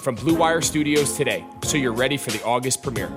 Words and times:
from 0.00 0.14
Blue 0.14 0.34
Wire 0.34 0.62
Studios 0.62 1.16
today 1.16 1.44
so 1.62 1.76
you're 1.76 1.92
ready 1.92 2.16
for 2.16 2.30
the 2.30 2.42
August 2.44 2.82
premiere. 2.82 3.12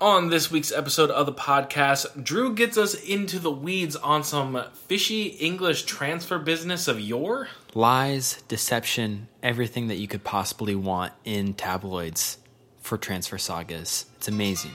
On 0.00 0.30
this 0.30 0.48
week's 0.48 0.70
episode 0.70 1.10
of 1.10 1.26
the 1.26 1.32
podcast, 1.32 2.22
Drew 2.22 2.54
gets 2.54 2.78
us 2.78 2.94
into 2.94 3.40
the 3.40 3.50
weeds 3.50 3.96
on 3.96 4.22
some 4.22 4.62
fishy 4.86 5.24
English 5.24 5.84
transfer 5.84 6.38
business 6.38 6.86
of 6.86 7.00
yore. 7.00 7.48
Lies, 7.74 8.40
deception, 8.46 9.26
everything 9.42 9.88
that 9.88 9.96
you 9.96 10.06
could 10.06 10.22
possibly 10.22 10.76
want 10.76 11.14
in 11.24 11.52
tabloids 11.52 12.38
for 12.80 12.96
transfer 12.96 13.38
sagas. 13.38 14.06
It's 14.18 14.28
amazing. 14.28 14.70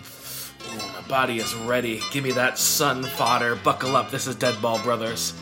Ooh, 0.73 0.77
my 0.77 1.07
body 1.07 1.37
is 1.37 1.55
ready. 1.55 2.01
Give 2.11 2.23
me 2.23 2.31
that 2.33 2.57
sun 2.57 3.03
fodder. 3.03 3.55
Buckle 3.55 3.95
up. 3.95 4.11
This 4.11 4.27
is 4.27 4.35
Deadball 4.35 4.83
Brothers. 4.83 5.33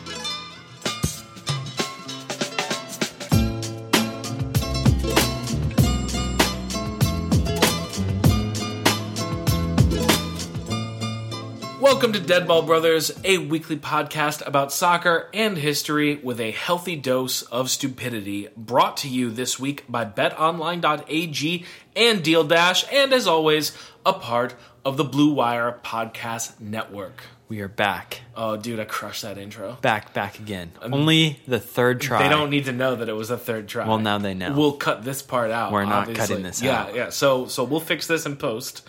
Welcome 11.92 12.14
to 12.14 12.20
Deadball 12.20 12.64
Brothers, 12.64 13.12
a 13.22 13.36
weekly 13.36 13.76
podcast 13.76 14.44
about 14.46 14.72
soccer 14.72 15.28
and 15.34 15.58
history 15.58 16.16
with 16.16 16.40
a 16.40 16.50
healthy 16.50 16.96
dose 16.96 17.42
of 17.42 17.68
stupidity. 17.68 18.48
Brought 18.56 18.96
to 18.98 19.10
you 19.10 19.30
this 19.30 19.60
week 19.60 19.84
by 19.90 20.06
betonline.ag 20.06 21.66
and 21.94 22.24
Deal 22.24 22.44
Dash, 22.44 22.90
and 22.90 23.12
as 23.12 23.26
always, 23.26 23.76
a 24.06 24.14
part 24.14 24.54
of 24.86 24.96
the 24.96 25.04
Blue 25.04 25.34
Wire 25.34 25.80
Podcast 25.84 26.58
Network. 26.58 27.24
We 27.50 27.60
are 27.60 27.68
back. 27.68 28.22
Oh, 28.34 28.56
dude, 28.56 28.80
I 28.80 28.86
crushed 28.86 29.20
that 29.20 29.36
intro. 29.36 29.76
Back, 29.82 30.14
back 30.14 30.38
again. 30.38 30.72
Um, 30.80 30.94
Only 30.94 31.40
the 31.46 31.60
third 31.60 32.00
try. 32.00 32.22
They 32.22 32.30
don't 32.30 32.48
need 32.48 32.64
to 32.64 32.72
know 32.72 32.96
that 32.96 33.10
it 33.10 33.12
was 33.12 33.30
a 33.30 33.36
third 33.36 33.68
try. 33.68 33.86
Well, 33.86 33.98
now 33.98 34.16
they 34.16 34.32
know. 34.32 34.54
We'll 34.54 34.72
cut 34.72 35.04
this 35.04 35.20
part 35.20 35.50
out. 35.50 35.70
We're 35.70 35.84
not 35.84 36.08
obviously. 36.08 36.26
cutting 36.26 36.42
this 36.42 36.62
yeah, 36.62 36.84
out. 36.84 36.94
Yeah, 36.94 37.10
So, 37.10 37.48
so 37.48 37.64
we'll 37.64 37.80
fix 37.80 38.06
this 38.06 38.24
in 38.24 38.36
post, 38.36 38.88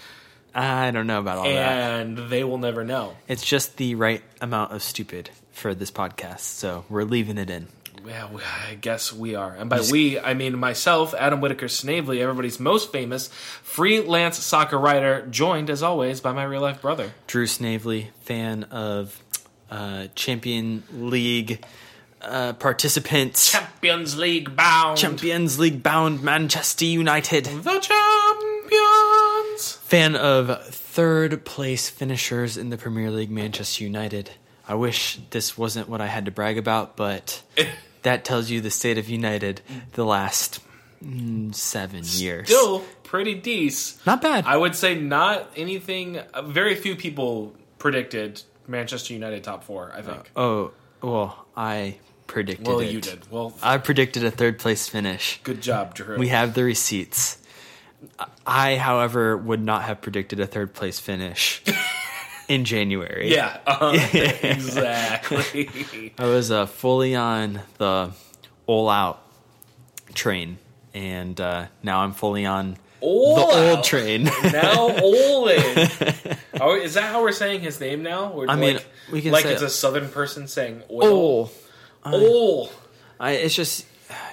I 0.55 0.91
don't 0.91 1.07
know 1.07 1.19
about 1.19 1.37
all 1.39 1.43
that. 1.45 2.01
and 2.01 2.17
they 2.29 2.43
will 2.43 2.57
never 2.59 2.83
know. 2.83 3.15
It's 3.27 3.43
just 3.43 3.77
the 3.77 3.95
right 3.95 4.21
amount 4.41 4.71
of 4.71 4.83
stupid 4.83 5.29
for 5.51 5.73
this 5.73 5.89
podcast, 5.91 6.41
so 6.41 6.85
we're 6.89 7.03
leaving 7.05 7.37
it 7.37 7.49
in. 7.49 7.67
Yeah, 8.05 8.27
we- 8.31 8.41
I 8.69 8.75
guess 8.75 9.13
we 9.13 9.33
are. 9.35 9.55
And 9.57 9.69
by 9.69 9.81
we, 9.89 10.19
I 10.19 10.33
mean 10.33 10.57
myself, 10.59 11.13
Adam 11.17 11.39
Whitaker 11.41 11.67
Snavely, 11.69 12.21
everybody's 12.21 12.59
most 12.59 12.91
famous 12.91 13.29
freelance 13.63 14.37
soccer 14.37 14.77
writer, 14.77 15.25
joined 15.31 15.69
as 15.69 15.81
always 15.81 16.19
by 16.21 16.33
my 16.33 16.43
real 16.43 16.61
life 16.61 16.81
brother. 16.81 17.13
Drew 17.27 17.47
Snavely, 17.47 18.09
fan 18.23 18.63
of 18.65 19.23
uh, 19.71 20.07
Champion 20.15 20.83
League 20.91 21.63
uh, 22.21 22.53
participants, 22.53 23.51
Champions 23.51 24.17
League 24.17 24.55
bound. 24.55 24.97
Champions 24.97 25.57
League 25.59 25.81
bound 25.81 26.21
Manchester 26.23 26.85
United, 26.85 27.45
the 27.45 27.79
champions. 27.79 27.89
Fan 29.93 30.15
of 30.15 30.65
third 30.65 31.45
place 31.45 31.87
finishers 31.87 32.57
in 32.57 32.71
the 32.71 32.77
Premier 32.77 33.11
League, 33.11 33.29
Manchester 33.29 33.83
United. 33.83 34.31
I 34.67 34.73
wish 34.73 35.19
this 35.29 35.55
wasn't 35.55 35.87
what 35.87 36.01
I 36.01 36.07
had 36.07 36.25
to 36.25 36.31
brag 36.31 36.57
about, 36.57 36.95
but 36.95 37.43
that 38.01 38.25
tells 38.25 38.49
you 38.49 38.59
the 38.59 38.71
state 38.71 38.97
of 38.97 39.07
United 39.07 39.61
the 39.91 40.03
last 40.03 40.61
mm, 41.03 41.53
seven 41.53 42.01
years. 42.05 42.47
Still 42.47 42.83
pretty 43.03 43.35
decent. 43.35 44.03
Not 44.07 44.23
bad. 44.23 44.45
I 44.47 44.57
would 44.57 44.75
say 44.75 44.99
not 44.99 45.51
anything. 45.55 46.17
uh, 46.17 46.41
Very 46.41 46.73
few 46.73 46.95
people 46.95 47.53
predicted 47.77 48.41
Manchester 48.67 49.13
United 49.13 49.43
top 49.43 49.63
four. 49.63 49.91
I 49.95 50.01
think. 50.01 50.31
oh, 50.35 50.71
well, 51.03 51.45
I 51.55 51.97
predicted 52.25 52.65
well, 52.65 52.79
it. 52.79 52.89
you 52.89 52.99
did. 52.99 53.29
Well, 53.29 53.53
I 53.61 53.77
predicted 53.77 54.23
a 54.23 54.31
third 54.31 54.57
place 54.57 54.87
finish. 54.87 55.39
good 55.43 55.61
job, 55.61 55.93
Drew. 55.93 56.17
We 56.17 56.29
have 56.29 56.55
the 56.55 56.63
receipts. 56.63 57.37
I, 58.45 58.75
however, 58.77 59.37
would 59.37 59.61
not 59.63 59.83
have 59.83 60.01
predicted 60.01 60.39
a 60.39 60.47
third 60.47 60.73
place 60.73 60.99
finish 60.99 61.61
in 62.47 62.65
January. 62.65 63.31
yeah, 63.33 63.57
uh, 63.67 63.97
exactly. 64.43 66.13
I 66.17 66.25
was 66.25 66.51
uh, 66.51 66.65
fully 66.65 67.15
on 67.15 67.61
the 67.77 68.11
all 68.65 68.89
out 68.89 69.21
train, 70.13 70.57
and 70.93 71.39
uh, 71.39 71.67
now 71.81 71.99
I'm 72.01 72.13
fully 72.13 72.45
on 72.45 72.77
All 73.01 73.35
the 73.35 73.41
out. 73.57 73.75
old 73.77 73.83
train. 73.83 74.23
now 74.23 74.89
Olin. 75.01 75.89
Oh, 76.61 76.75
is 76.79 76.93
that 76.93 77.11
how 77.11 77.23
we're 77.23 77.31
saying 77.31 77.61
his 77.61 77.79
name 77.81 78.03
now? 78.03 78.29
Or 78.31 78.47
I 78.49 78.55
mean, 78.55 78.75
like, 78.75 78.85
we 79.11 79.21
can 79.23 79.31
like 79.31 79.43
it's 79.45 79.63
a 79.63 79.69
southern 79.71 80.07
person 80.07 80.47
saying 80.47 80.83
oil. 80.89 81.51
oh, 82.05 82.13
Ol. 82.13 82.69
I, 83.19 83.31
it's 83.31 83.55
just, 83.55 83.85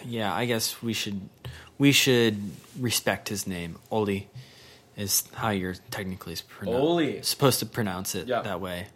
yeah. 0.05 0.33
I 0.33 0.45
guess 0.45 0.83
we 0.83 0.93
should 0.93 1.19
we 1.81 1.91
should 1.93 2.37
respect 2.79 3.29
his 3.29 3.47
name. 3.47 3.77
Oli 3.91 4.29
is 4.97 5.25
how 5.35 5.49
you're 5.51 5.75
technically 5.91 6.35
pronou- 6.35 7.25
supposed 7.25 7.59
to 7.61 7.67
pronounce 7.67 8.15
it 8.15 8.29
Yeah. 8.29 8.43
that 8.43 8.61
way 8.61 8.87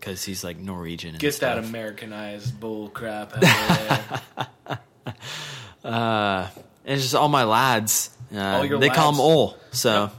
because 0.00 0.24
he's 0.24 0.42
like 0.42 0.56
Norwegian. 0.58 1.10
And 1.10 1.18
Get 1.20 1.34
that. 1.40 1.58
Americanized 1.58 2.58
bull 2.58 2.88
crap 2.88 3.36
out 3.36 3.44
of 3.44 4.48
there. 4.66 4.78
Uh, 5.84 6.48
it's 6.84 7.02
just 7.02 7.14
all 7.14 7.28
my 7.28 7.44
lads. 7.44 8.10
Uh, 8.34 8.38
All 8.40 8.78
they 8.78 8.88
call 8.88 9.12
him 9.12 9.20
Ol. 9.20 9.56
So 9.72 10.10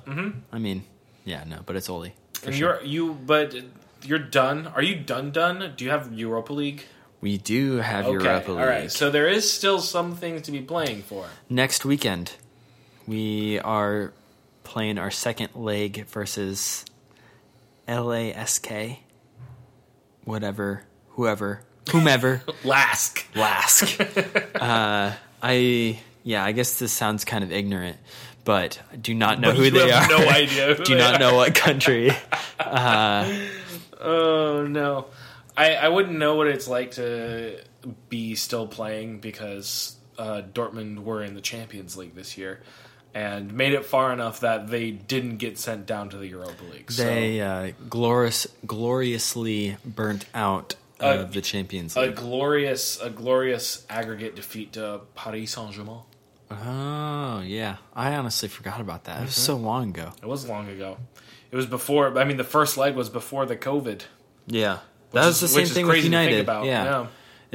I 0.52 0.60
mean, 0.60 0.84
yeah, 1.26 1.44
no, 1.48 1.60
but 1.66 1.76
it's 1.76 1.90
Oli. 1.90 2.14
And 2.46 2.54
sure. 2.54 2.76
you're 2.82 2.84
you, 2.86 3.14
but 3.14 3.56
you're 4.04 4.20
done. 4.20 4.68
Are 4.68 4.84
you 4.84 4.96
done? 4.96 5.32
Done? 5.32 5.74
Do 5.76 5.84
you 5.86 5.90
have 5.90 6.14
Europa 6.14 6.54
League? 6.54 6.84
We 7.24 7.38
do 7.38 7.78
have 7.78 8.04
Okay, 8.06 8.14
Europa 8.14 8.52
League 8.52 8.60
all 8.60 8.68
right. 8.68 8.92
So 8.92 9.10
there 9.10 9.30
is 9.30 9.50
still 9.50 9.80
some 9.80 10.16
things 10.16 10.42
to 10.44 10.52
be 10.52 10.60
playing 10.60 11.04
for. 11.04 11.26
next 11.50 11.86
weekend. 11.86 12.34
We 13.08 13.60
are 13.60 14.12
playing 14.66 14.98
our 15.00 15.10
second 15.12 15.56
leg 15.56 16.06
versus 16.08 16.84
LASK, 17.88 18.98
whatever, 20.26 20.84
whoever, 21.12 21.62
whomever. 21.92 22.42
Lask. 22.64 23.26
Lask. 23.36 24.00
uh, 24.56 25.14
I 25.42 26.00
yeah, 26.24 26.44
I 26.44 26.52
guess 26.54 26.80
this 26.80 26.92
sounds 26.92 27.26
kind 27.26 27.44
of 27.44 27.52
ignorant, 27.52 27.98
but 28.46 28.80
I 28.92 28.96
do 28.98 29.14
not 29.14 29.40
know 29.40 29.50
But 29.52 29.58
who 29.58 29.70
they 29.72 29.90
have 29.92 30.12
are. 30.12 30.20
no 30.20 30.28
idea 30.30 30.74
who 30.76 30.84
do 30.84 30.96
they 30.96 31.00
not 31.02 31.16
are. 31.16 31.20
know 31.20 31.36
what 31.36 31.56
country. 31.56 32.12
Uh, 32.60 33.32
Oh 34.06 34.68
no, 34.68 35.06
I 35.58 35.76
I 35.76 35.88
wouldn't 35.90 36.18
know 36.18 36.36
what 36.36 36.48
it's 36.48 36.68
like 36.68 36.92
to 36.92 37.60
be 38.10 38.36
still 38.36 38.68
playing 38.68 39.20
because 39.20 39.96
uh, 40.18 40.42
Dortmund 40.54 41.04
were 41.04 41.24
in 41.24 41.34
the 41.34 41.42
Champions 41.42 41.98
League 41.98 42.16
this 42.16 42.38
year 42.38 42.62
and 43.14 43.54
made 43.54 43.74
it 43.74 43.86
far 43.86 44.12
enough 44.12 44.40
that 44.40 44.68
they 44.68 44.92
didn't 44.92 45.38
get 45.38 45.58
sent 45.60 45.86
down 45.86 46.10
to 46.10 46.18
the 46.18 46.28
Europa 46.28 46.64
League. 46.72 46.92
So 46.92 47.04
They 47.04 47.42
uh, 47.42 47.72
glorious, 47.90 48.48
gloriously 48.66 49.78
burnt 49.86 50.26
out 50.34 50.76
of 51.00 51.34
the 51.34 51.42
Champions 51.42 51.96
League. 51.96 52.12
a 52.12 52.14
glorious 52.14 53.00
a 53.02 53.10
glorious 53.10 53.86
aggregate 53.90 54.36
defeat 54.36 54.74
to 54.74 55.02
Paris 55.16 55.52
Saint 55.52 55.74
Germain. 55.74 56.00
oh 56.50 57.42
yeah, 57.46 57.78
I 57.96 58.16
honestly 58.16 58.50
forgot 58.50 58.80
about 58.80 59.04
that. 59.06 59.22
It 59.22 59.26
was 59.26 59.36
so 59.36 59.56
long 59.58 59.90
ago. 59.90 60.14
It 60.22 60.28
was 60.28 60.48
long 60.48 60.70
ago. 60.70 60.98
It 61.52 61.56
was 61.56 61.66
before. 61.66 62.18
I 62.18 62.24
mean, 62.24 62.38
the 62.38 62.44
first 62.44 62.78
leg 62.78 62.96
was 62.96 63.10
before 63.10 63.46
the 63.46 63.56
COVID. 63.58 64.02
Yeah, 64.48 64.80
that 65.14 65.26
was 65.26 65.40
the 65.40 65.48
same 65.48 65.66
thing 65.68 65.86
with 65.86 65.94
crazy 65.94 66.10
to 66.10 66.16
think 66.16 66.30
United. 66.32 66.40
about, 66.42 66.66
Yeah. 66.66 66.84
yeah. 66.84 67.08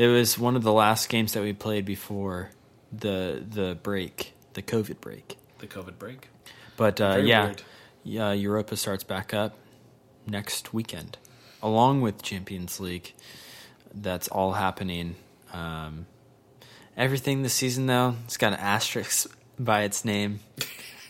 it 0.04 0.06
was 0.08 0.38
one 0.38 0.56
of 0.56 0.62
the 0.62 0.72
last 0.72 1.08
games 1.08 1.32
that 1.34 1.42
we 1.42 1.52
played 1.52 1.84
before 1.84 2.50
the 2.92 3.42
the 3.48 3.76
break, 3.82 4.34
the 4.54 4.62
COVID 4.62 5.00
break. 5.00 5.36
The 5.58 5.66
COVID 5.66 5.98
break. 5.98 6.28
But 6.76 7.00
uh, 7.00 7.18
yeah, 7.22 7.44
weird. 7.46 7.62
yeah, 8.04 8.32
Europa 8.32 8.76
starts 8.76 9.02
back 9.04 9.34
up 9.34 9.56
next 10.26 10.72
weekend, 10.72 11.18
along 11.62 12.00
with 12.00 12.22
Champions 12.22 12.78
League. 12.80 13.12
That's 13.92 14.28
all 14.28 14.52
happening. 14.52 15.16
Um, 15.52 16.06
everything 16.96 17.42
this 17.42 17.54
season, 17.54 17.86
though, 17.86 18.14
it's 18.24 18.36
got 18.36 18.52
an 18.52 18.60
asterisk 18.60 19.28
by 19.58 19.82
its 19.82 20.04
name, 20.04 20.40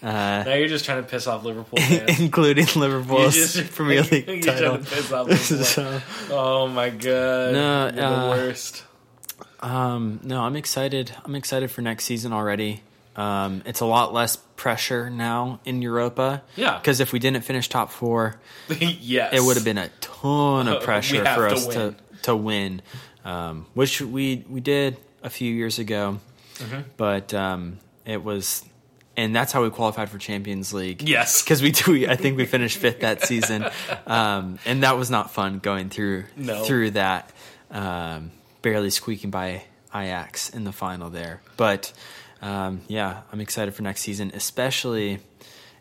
uh, 0.03 0.07
Now 0.45 0.55
you're 0.55 0.69
just 0.69 0.85
trying 0.85 1.03
to 1.03 1.09
piss 1.09 1.27
off 1.27 1.45
Liverpool 1.45 1.79
including 2.21 2.67
Liverpool's 2.77 3.35
just- 3.35 3.73
Premier 3.75 4.03
League 4.11 4.45
title. 4.45 4.77
trying 4.77 4.85
to 4.85 4.91
piss 4.91 5.13
off 5.13 5.27
Liverpool. 5.29 5.65
So, 5.65 6.01
Oh 6.31 6.69
my 6.69 6.91
god! 6.91 7.53
No, 7.53 7.83
You're 7.85 7.93
the 7.93 8.07
uh, 8.07 8.29
worst. 8.31 8.85
um, 9.61 10.21
no, 10.23 10.43
I'm 10.43 10.57
excited. 10.57 11.13
I'm 11.25 11.35
excited 11.35 11.71
for 11.71 11.83
next 11.83 12.05
season 12.05 12.33
already. 12.33 12.83
Um, 13.17 13.63
it's 13.67 13.81
a 13.81 13.87
lot 13.87 14.13
less 14.15 14.37
pressure 14.55 15.11
now 15.11 15.59
in 15.65 15.83
Europa. 15.83 16.43
Yeah. 16.55 16.79
Because 16.79 17.01
if 17.01 17.13
we 17.13 17.19
didn't 17.19 17.43
finish 17.43 17.69
top 17.69 17.91
four, 17.91 18.37
yes, 18.69 19.33
it 19.33 19.43
would 19.43 19.57
have 19.57 19.65
been 19.65 19.79
a 19.79 19.89
ton 20.01 20.69
Uh, 20.69 20.77
of 20.77 20.83
pressure 20.85 21.25
have 21.25 21.35
for 21.37 21.49
to 21.49 21.55
us 21.55 21.67
win. 21.67 21.75
to 21.77 21.95
to 22.23 22.37
win, 22.37 22.83
um, 23.25 23.67
which 23.75 24.01
we 24.01 24.45
we 24.49 24.61
did 24.61 24.97
a 25.25 25.31
few 25.31 25.53
years 25.53 25.81
ago. 25.81 26.21
Mm-hmm. 26.59 26.81
But 26.97 27.35
um, 27.35 27.79
it 28.05 28.23
was, 28.23 28.65
and 29.19 29.35
that's 29.35 29.51
how 29.53 29.65
we 29.65 29.71
qualified 29.71 30.09
for 30.09 30.17
Champions 30.17 30.73
League. 30.73 31.03
Yes. 31.03 31.43
because 31.45 31.61
we 31.61 31.73
do. 31.73 32.09
I 32.09 32.15
think 32.15 32.37
we 32.37 32.47
finished 32.47 32.79
fifth 32.79 33.01
that 33.01 33.25
season, 33.25 33.67
um, 34.07 34.59
and 34.65 34.85
that 34.85 34.97
was 34.97 35.11
not 35.11 35.33
fun 35.33 35.59
going 35.59 35.91
through 35.91 36.25
No. 36.37 36.65
through 36.65 36.93
that, 36.93 37.33
um, 37.73 38.31
barely 38.63 38.91
squeaking 38.91 39.31
by 39.31 39.65
Ajax 39.95 40.51
in 40.51 40.63
the 40.65 40.73
final 40.73 41.11
there. 41.11 41.43
But 41.57 41.93
um, 42.41 42.83
yeah, 42.87 43.23
I'm 43.33 43.41
excited 43.41 43.75
for 43.75 43.83
next 43.83 44.03
season, 44.03 44.31
especially 44.35 45.19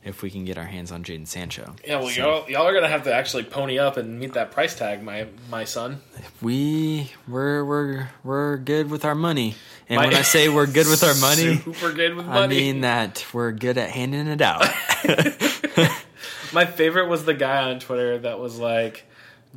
if 0.08 0.22
we 0.22 0.30
can 0.32 0.46
get 0.46 0.58
our 0.58 0.66
hands 0.66 0.92
on 0.92 1.04
Jadon 1.04 1.28
Sancho. 1.28 1.76
Yeah, 1.86 2.00
well, 2.00 2.10
So- 2.10 2.22
y'all, 2.22 2.50
y'all 2.50 2.68
are 2.68 2.74
gonna 2.74 2.88
have 2.90 3.04
to 3.04 3.14
actually 3.14 3.44
pony 3.44 3.78
up 3.78 3.98
and 3.98 4.20
meet 4.20 4.34
that 4.34 4.52
price 4.52 4.76
tag, 4.76 5.04
my 5.04 5.28
my 5.52 5.64
son. 5.66 6.02
we 6.42 7.12
we're 7.28 7.64
we're 7.66 8.10
we're 8.24 8.58
good 8.58 8.90
with 8.90 9.06
our 9.06 9.16
money, 9.16 9.56
and 9.90 9.98
My- 10.00 10.06
when 10.08 10.16
I 10.16 10.22
say 10.24 10.50
we're 10.50 10.66
good 10.68 10.88
with 10.88 11.04
our 11.04 11.16
money, 11.22 11.58
super 11.58 11.92
good 11.94 12.16
with 12.16 12.26
money. 12.26 12.42
I 12.44 12.48
mean 12.48 12.82
that 12.82 13.26
we're 13.34 13.52
good 13.52 13.78
at 13.78 13.90
handing 13.92 14.28
it 14.28 14.42
out. 14.42 14.66
My 16.54 16.66
favorite 16.66 17.08
was 17.10 17.26
the 17.26 17.34
guy 17.34 17.70
on 17.70 17.80
Twitter 17.80 18.20
that 18.20 18.40
was 18.40 18.58
like, 18.58 19.04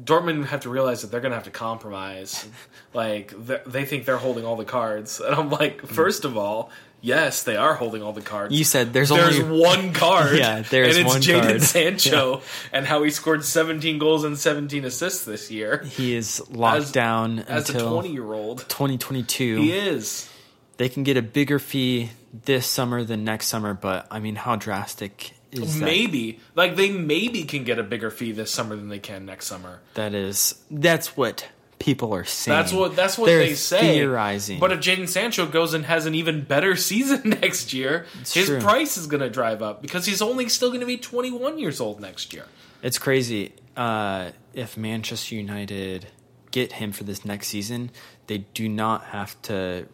Dortmund 0.03 0.47
have 0.47 0.61
to 0.63 0.71
realize 0.71 1.03
that 1.03 1.11
they're 1.11 1.21
going 1.21 1.31
to 1.31 1.37
have 1.37 1.45
to 1.45 1.51
compromise. 1.51 2.47
Like, 2.93 3.33
they 3.65 3.85
think 3.85 4.07
they're 4.07 4.17
holding 4.17 4.45
all 4.45 4.57
the 4.57 4.65
cards. 4.65 5.21
And 5.21 5.33
I'm 5.35 5.51
like, 5.51 5.87
first 5.87 6.25
of 6.25 6.37
all, 6.37 6.71
yes, 7.01 7.43
they 7.43 7.57
are 7.57 7.75
holding 7.75 8.03
all 8.03 8.13
the 8.13 8.21
cards. 8.23 8.55
You 8.55 8.65
said 8.65 8.93
there's, 8.93 9.09
there's 9.11 9.39
only 9.39 9.61
one 9.61 9.93
card. 9.93 10.39
Yeah, 10.39 10.63
there's 10.63 10.97
and 10.97 11.07
it's 11.07 11.15
one 11.15 11.23
Jadon 11.23 11.49
card. 11.49 11.63
Sancho 12.01 12.43
and 12.73 12.87
how 12.87 13.03
he 13.03 13.11
scored 13.11 13.45
17 13.45 13.99
goals 13.99 14.25
and 14.25 14.39
17 14.39 14.85
assists 14.85 15.25
this 15.25 15.51
year 15.51 15.83
he 15.85 16.15
is 16.15 16.41
locked 16.51 16.83
As- 16.83 16.93
down 16.93 17.39
as 17.41 17.71
a 17.71 17.79
20 17.81 18.11
year 18.13 18.33
old. 18.33 18.61
2022. 18.69 19.57
He 19.61 19.73
is. 19.73 20.29
They 20.77 20.89
can 20.89 21.03
get 21.03 21.17
a 21.17 21.23
bigger 21.23 21.59
fee 21.59 22.11
this 22.45 22.67
summer 22.67 23.05
than 23.05 23.25
next 23.25 23.49
summer, 23.49 23.75
but 23.75 24.07
I 24.11 24.19
mean, 24.21 24.37
how 24.37 24.57
drastic 24.57 25.33
is 25.53 25.79
that? 25.79 25.85
Maybe. 25.85 26.41
Like, 26.55 26.77
they 26.77 26.91
maybe 26.91 27.45
can 27.45 27.65
get 27.65 27.79
a 27.79 27.83
bigger 27.83 28.11
fee 28.11 28.33
this 28.33 28.51
summer 28.51 28.77
than 28.77 28.89
they 28.89 28.99
can 29.01 29.27
next 29.27 29.47
summer. 29.47 29.81
That 29.95 30.15
is 30.15 30.55
that's 30.71 31.17
what 31.17 31.49
people 31.81 32.15
are 32.15 32.25
saying. 32.25 32.57
That's 32.57 32.73
what 32.73 32.95
that's 32.95 33.19
what 33.19 33.27
They're 33.27 33.41
they 33.41 33.55
say. 33.55 33.81
Theorizing, 33.81 34.61
But 34.61 34.71
if 34.71 34.79
Jadon 34.79 35.09
Sancho 35.09 35.47
goes 35.47 35.75
and 35.75 35.85
has 35.87 36.07
an 36.07 36.15
even 36.15 36.43
better 36.43 36.77
season 36.91 37.31
next 37.41 37.73
year, 37.73 38.07
his 38.33 38.47
true. 38.47 38.61
price 38.61 38.97
is 38.97 39.09
going 39.09 39.23
to 39.23 39.31
drive 39.31 39.63
up 39.63 39.83
because 39.83 40.07
he's 40.07 40.23
only 40.23 40.49
still 40.49 40.69
going 40.69 40.81
to 40.81 40.87
be 40.87 40.97
21 40.97 41.59
years 41.59 41.81
old 41.81 42.01
next 42.01 42.33
year. 42.33 42.45
It's 42.83 42.99
crazy. 42.99 43.55
Uh, 43.77 44.31
if 44.55 44.77
Manchester 44.77 45.35
United 45.35 46.07
get 46.53 46.73
him 46.73 46.93
for 46.93 47.05
this 47.05 47.25
next 47.25 47.49
season, 47.49 47.91
they 48.27 48.39
do 48.39 48.69
not 48.69 49.05
have 49.07 49.41
to 49.43 49.87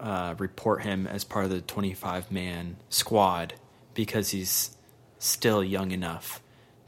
uh, 0.00 0.34
report 0.38 0.82
him 0.82 1.06
as 1.06 1.24
part 1.24 1.44
of 1.44 1.50
the 1.50 1.60
25 1.60 2.30
man 2.30 2.76
squad 2.88 3.54
because 3.94 4.30
he's 4.30 4.76
still 5.18 5.62
young 5.62 5.90
enough 5.90 6.40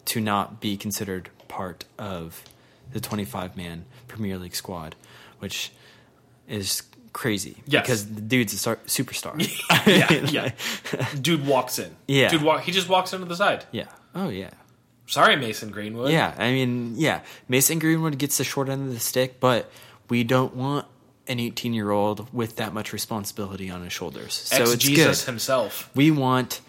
to 0.07 0.21
not 0.21 0.61
be 0.61 0.77
considered 0.77 1.29
part 1.49 1.85
of 1.99 2.45
the 2.93 3.01
25 3.01 3.57
man 3.57 3.85
Premier 4.09 4.39
League 4.39 4.55
squad, 4.55 4.95
which 5.39 5.73
is 6.49 6.83
crazy 7.13 7.63
Yes. 7.67 7.83
because 7.85 8.07
the 8.07 8.21
dude's 8.21 8.53
a 8.53 8.59
star- 8.59 8.79
superstar. 8.87 9.35
Yeah, 9.87 10.13
yeah. 11.03 11.07
Dude 11.21 11.47
walks 11.47 11.79
in. 11.79 11.97
Yeah. 12.07 12.29
Dude 12.29 12.43
walk. 12.43 12.63
He 12.63 12.73
just 12.73 12.89
walks 12.89 13.13
into 13.13 13.27
the 13.27 13.37
side. 13.37 13.65
yeah. 13.73 13.87
Oh, 14.15 14.29
yeah. 14.29 14.51
Sorry, 15.07 15.35
Mason 15.37 15.71
Greenwood. 15.71 16.13
Yeah, 16.13 16.35
I 16.39 16.53
mean, 16.53 16.95
yeah, 16.97 17.23
Mason 17.49 17.79
Greenwood 17.81 18.17
gets 18.19 18.39
the 18.39 18.45
short 18.45 18.69
end 18.69 18.87
of 18.89 18.95
the 18.95 19.01
stick, 19.01 19.41
but 19.41 19.69
we 20.09 20.23
don't 20.23 20.55
want 20.55 20.87
an 21.27 21.41
18 21.41 21.75
year 21.75 21.91
old 21.91 22.33
with 22.33 22.57
that 22.57 22.73
much 22.73 22.93
responsibility 22.93 23.71
on 23.71 23.83
his 23.83 23.93
shoulders. 23.93 24.35
So 24.35 24.63
Ex 24.63 24.73
it's 24.75 24.85
Jesus 24.85 25.21
good. 25.25 25.31
himself. 25.33 25.91
We 25.97 26.11
want 26.13 26.61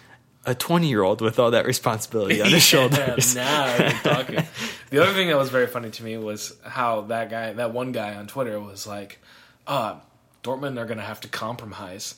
a 0.45 0.55
20 0.55 0.88
year 0.88 1.03
old 1.03 1.21
with 1.21 1.38
all 1.39 1.51
that 1.51 1.65
responsibility 1.65 2.41
on 2.41 2.49
his 2.49 2.63
shoulders. 2.73 3.35
now 3.35 3.75
you're 3.77 3.91
talking. 3.91 4.43
the 4.89 5.01
other 5.01 5.13
thing 5.13 5.27
that 5.27 5.38
was 5.38 5.49
very 5.49 5.67
funny 5.67 5.89
to 5.91 6.03
me 6.03 6.17
was 6.17 6.55
how 6.63 7.01
that 7.01 7.29
guy, 7.29 7.53
that 7.53 7.73
one 7.73 7.91
guy 7.91 8.15
on 8.15 8.27
Twitter, 8.27 8.59
was 8.59 8.88
like, 8.88 9.19
uh, 9.67 9.95
"Dortmund 10.43 10.79
are 10.79 10.85
going 10.85 10.97
to 10.97 11.03
have 11.03 11.21
to 11.21 11.27
compromise," 11.27 12.15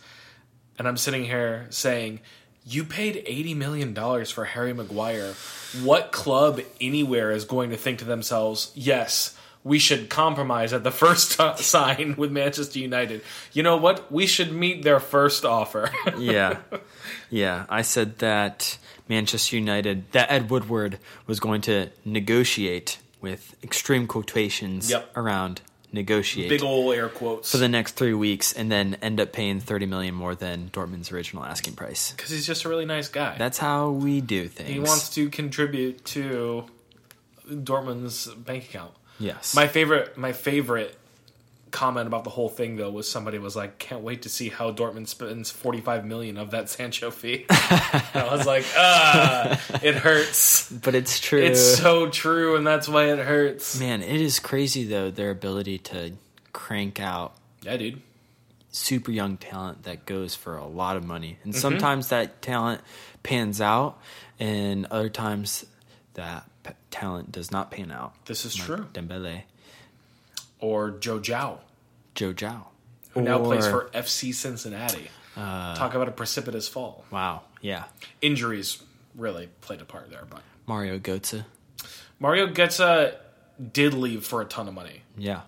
and 0.79 0.87
I'm 0.87 0.97
sitting 0.97 1.25
here 1.25 1.67
saying. 1.69 2.21
You 2.65 2.85
paid 2.85 3.21
eighty 3.25 3.53
million 3.53 3.93
dollars 3.93 4.31
for 4.31 4.45
Harry 4.45 4.71
Maguire. 4.73 5.33
What 5.83 6.13
club 6.13 6.61
anywhere 6.79 7.31
is 7.31 7.43
going 7.43 7.71
to 7.71 7.75
think 7.75 7.99
to 7.99 8.05
themselves, 8.05 8.71
"Yes, 8.73 9.37
we 9.65 9.79
should 9.79 10.09
compromise 10.09 10.71
at 10.71 10.85
the 10.85 10.89
first 10.89 11.37
t- 11.37 11.51
sign 11.61 12.15
with 12.15 12.31
Manchester 12.31 12.79
United"? 12.79 13.21
You 13.51 13.63
know 13.63 13.75
what? 13.75 14.09
We 14.09 14.25
should 14.27 14.53
meet 14.53 14.83
their 14.83 15.01
first 15.01 15.43
offer. 15.43 15.91
yeah. 16.17 16.59
Yeah. 17.33 17.65
I 17.69 17.81
said 17.81 18.19
that 18.19 18.77
Manchester 19.09 19.55
United, 19.55 20.11
that 20.11 20.31
Ed 20.31 20.49
Woodward 20.49 20.99
was 21.27 21.39
going 21.39 21.61
to 21.61 21.89
negotiate 22.05 22.99
with 23.21 23.55
extreme 23.63 24.05
quotations 24.07 24.89
Yep. 24.91 25.17
around 25.17 25.61
negotiate. 25.91 26.49
Big 26.49 26.63
ol' 26.63 26.91
air 26.91 27.07
quotes. 27.09 27.51
for 27.51 27.57
the 27.57 27.69
next 27.69 27.93
three 27.95 28.13
weeks, 28.13 28.51
and 28.53 28.71
then 28.71 28.95
end 29.01 29.19
up 29.19 29.31
paying 29.31 29.59
thirty 29.59 29.85
million 29.85 30.15
more 30.15 30.33
than 30.35 30.69
Dortmund's 30.73 31.11
original 31.11 31.43
asking 31.45 31.75
price. 31.75 32.11
because 32.11 32.31
he's 32.31 32.45
just 32.47 32.65
a 32.65 32.69
really 32.69 32.85
nice 32.85 33.07
guy. 33.09 33.35
That's 33.37 33.57
how 33.59 33.91
we 33.91 34.19
do 34.21 34.47
things. 34.47 34.69
He 34.69 34.79
wants 34.79 35.09
to 35.15 35.29
contribute 35.29 36.03
to 36.05 36.65
Dortmund's 37.49 38.27
bank 38.27 38.65
account. 38.65 38.93
yes. 39.19 39.53
My 39.55 39.67
favorite, 39.67 40.17
my 40.17 40.31
favorite 40.33 40.95
comment 41.73 42.07
about 42.07 42.23
the 42.23 42.29
whole 42.29 42.47
thing 42.47 42.77
though 42.77 42.89
was 42.91 43.09
somebody 43.09 43.37
was 43.39 43.55
like, 43.57 43.79
"Can't 43.79 44.01
wait 44.01 44.21
to 44.21 44.29
see 44.29 44.47
how 44.47 44.71
Dortmund 44.71 45.07
spends 45.09 45.51
forty 45.51 45.81
five 45.81 46.05
million 46.05 46.37
of 46.37 46.51
that 46.51 46.69
Sancho 46.69 47.11
fee." 47.11 47.45
I 47.49 48.27
was 48.31 48.45
like, 48.47 48.63
"Ah, 48.77 49.59
it 49.83 49.95
hurts. 49.95 50.71
but 50.71 50.95
it's 50.95 51.19
true. 51.19 51.41
It's 51.41 51.77
so 51.77 52.07
true, 52.09 52.55
and 52.55 52.65
that's 52.65 52.87
why 52.87 53.11
it 53.11 53.19
hurts." 53.19 53.77
Man, 53.79 54.01
it 54.01 54.21
is 54.21 54.39
crazy 54.39 54.85
though 54.85 55.11
their 55.11 55.31
ability 55.31 55.79
to 55.79 56.13
crank 56.53 56.99
out 57.01 57.33
Yeah, 57.63 57.75
dude. 57.77 58.01
super 58.71 59.11
young 59.11 59.37
talent 59.37 59.83
that 59.83 60.05
goes 60.05 60.35
for 60.35 60.55
a 60.55 60.65
lot 60.67 60.95
of 60.95 61.03
money, 61.03 61.31
Mm-hmm. 61.39 61.49
and 61.49 61.55
sometimes 61.55 62.07
that 62.09 62.41
talent 62.41 62.81
pans 63.23 63.59
out, 63.59 63.99
and 64.39 64.85
other 64.87 65.09
times 65.09 65.65
that 66.13 66.45
p- 66.63 66.73
talent 66.91 67.31
does 67.31 67.51
not 67.51 67.71
pan 67.71 67.91
out. 67.91 68.13
This 68.25 68.45
is 68.45 68.57
Like 68.59 68.67
true. 68.67 68.85
Dembele, 68.93 69.43
Or 70.63 70.91
Joe 70.91 71.19
Zhao, 71.19 71.57
Joe 72.15 72.31
Zhao, 72.33 72.63
who 73.11 73.21
now 73.21 73.37
plays 73.39 73.67
for 73.67 73.89
FC 73.93 74.33
Cincinnati. 74.33 75.09
Uh, 75.35 75.75
Talk 75.75 75.93
about 75.93 76.07
a 76.07 76.11
precipitous 76.11 76.67
fall. 76.69 77.03
wow, 77.11 77.41
yeah, 77.59 77.83
Injuries 78.21 78.81
really 79.15 79.49
played 79.59 79.81
a 79.81 79.85
part 79.85 80.09
there, 80.09 80.23
but 80.29 80.41
Mario 80.65 80.99
Götze, 80.99 81.43
Mario 82.19 82.47
Götze 82.47 83.15
did 83.73 83.93
leave 83.93 84.25
for 84.25 84.41
a 84.41 84.45
ton 84.45 84.67
of 84.69 84.73
money. 84.73 85.01
yeah, 85.17 85.41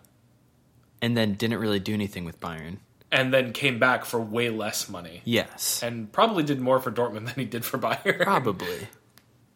and 1.01 1.15
then 1.15 1.35
didn't 1.35 1.59
really 1.59 1.79
do 1.79 1.93
anything 1.93 2.25
with 2.25 2.39
Bayern. 2.41 2.77
and 3.11 3.33
then 3.33 3.53
came 3.53 3.79
back 3.79 4.03
for 4.03 4.19
way 4.19 4.49
less 4.49 4.89
money 4.89 5.21
Yes, 5.23 5.81
and 5.81 6.11
probably 6.11 6.43
did 6.43 6.59
more 6.59 6.79
for 6.79 6.91
Dortmund 6.91 7.25
than 7.33 7.35
he 7.35 7.45
did 7.45 7.63
for 7.63 7.77
Bayern. 7.77 8.21
Probably. 8.23 8.87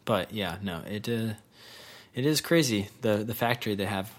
But 0.05 0.31
yeah, 0.31 0.55
no, 0.61 0.83
it 0.87 1.09
uh, 1.09 1.33
it 2.15 2.25
is 2.25 2.39
crazy 2.39 2.87
the 3.01 3.17
the 3.17 3.33
factory 3.35 3.75
they 3.75 3.85
have 3.85 4.09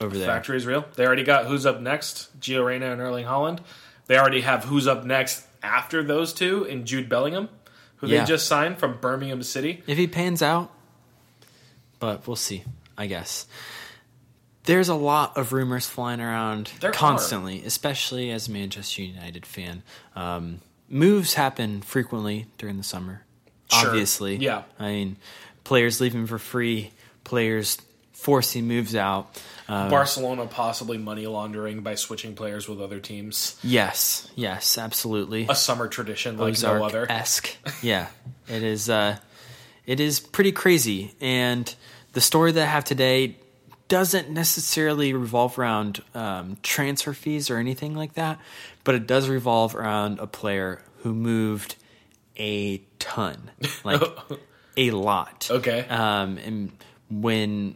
over 0.00 0.16
there. 0.16 0.26
Factory 0.26 0.56
is 0.56 0.66
real. 0.66 0.84
They 0.96 1.04
already 1.06 1.24
got 1.24 1.46
who's 1.46 1.66
up 1.66 1.80
next, 1.80 2.38
Gio 2.40 2.64
Reyna 2.64 2.92
and 2.92 3.00
Erling 3.00 3.26
Haaland. 3.26 3.60
They 4.06 4.18
already 4.18 4.40
have 4.40 4.64
who's 4.64 4.86
up 4.86 5.04
next 5.04 5.46
after 5.62 6.02
those 6.02 6.32
two 6.32 6.64
in 6.64 6.86
Jude 6.86 7.08
Bellingham, 7.08 7.48
who 7.96 8.06
Yeah. 8.08 8.20
they 8.20 8.26
just 8.26 8.46
signed 8.48 8.78
from 8.78 8.98
Birmingham 8.98 9.42
City. 9.42 9.82
If 9.86 9.98
he 9.98 10.06
pans 10.06 10.42
out, 10.42 10.70
but 11.98 12.26
we'll 12.26 12.36
see. 12.36 12.64
I 12.96 13.06
guess 13.06 13.46
there's 14.64 14.88
a 14.88 14.94
lot 14.94 15.36
of 15.36 15.52
rumors 15.52 15.86
flying 15.86 16.20
around 16.20 16.70
There 16.80 16.90
are. 16.90 16.94
constantly, 16.94 17.62
especially 17.64 18.30
as 18.30 18.48
a 18.48 18.50
Manchester 18.50 19.02
United 19.02 19.46
fan. 19.46 19.82
Um, 20.14 20.60
moves 20.88 21.34
happen 21.34 21.80
frequently 21.82 22.46
during 22.58 22.76
the 22.76 22.82
summer. 22.82 23.24
Sure. 23.72 23.88
Obviously, 23.88 24.36
Yeah. 24.36 24.62
I 24.78 24.88
mean, 24.88 25.16
players 25.64 26.00
leaving 26.00 26.26
for 26.26 26.38
free, 26.38 26.90
players 27.24 27.78
forcing 28.12 28.66
moves 28.68 28.94
out. 28.94 29.40
Uh, 29.70 29.88
Barcelona 29.88 30.46
possibly 30.46 30.98
money 30.98 31.26
laundering 31.26 31.82
by 31.82 31.94
switching 31.94 32.34
players 32.34 32.68
with 32.68 32.80
other 32.80 32.98
teams. 32.98 33.56
yes, 33.62 34.28
yes, 34.34 34.76
absolutely. 34.76 35.46
A 35.48 35.54
summer 35.54 35.86
tradition 35.86 36.36
like 36.38 36.60
no 36.60 36.84
other. 36.84 37.06
esque. 37.10 37.56
yeah, 37.82 38.08
it 38.48 38.64
is. 38.64 38.90
Uh, 38.90 39.16
it 39.86 40.00
is 40.00 40.18
pretty 40.18 40.50
crazy, 40.52 41.14
and 41.20 41.72
the 42.12 42.20
story 42.20 42.50
that 42.52 42.62
I 42.62 42.66
have 42.66 42.84
today 42.84 43.36
doesn't 43.88 44.30
necessarily 44.30 45.12
revolve 45.12 45.58
around 45.58 46.02
um, 46.14 46.56
transfer 46.62 47.12
fees 47.12 47.50
or 47.50 47.58
anything 47.58 47.94
like 47.94 48.14
that, 48.14 48.40
but 48.84 48.94
it 48.94 49.06
does 49.06 49.28
revolve 49.28 49.74
around 49.74 50.18
a 50.18 50.26
player 50.26 50.82
who 50.98 51.14
moved 51.14 51.76
a 52.36 52.78
ton, 52.98 53.50
like 53.84 54.02
a 54.76 54.90
lot. 54.90 55.48
Okay. 55.50 55.86
Um, 55.88 56.38
and 56.38 56.72
when 57.10 57.74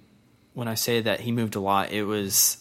when 0.55 0.67
I 0.69 0.75
say 0.75 1.01
that 1.03 1.21
he 1.21 1.31
moved 1.33 1.55
a 1.57 1.61
lot, 1.61 1.93
it 1.93 2.05
was 2.05 2.57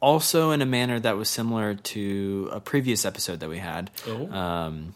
also 0.00 0.50
in 0.50 0.62
a 0.62 0.66
manner 0.66 0.98
that 0.98 1.16
was 1.16 1.28
similar 1.28 1.74
to 1.74 2.48
a 2.52 2.60
previous 2.60 3.04
episode 3.04 3.40
that 3.40 3.48
we 3.50 3.58
had 3.58 3.90
Oh. 4.08 4.30
um, 4.32 4.94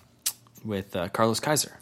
with 0.65 0.97
uh, 0.97 1.09
Carlos 1.11 1.38
Kaiser, 1.41 1.79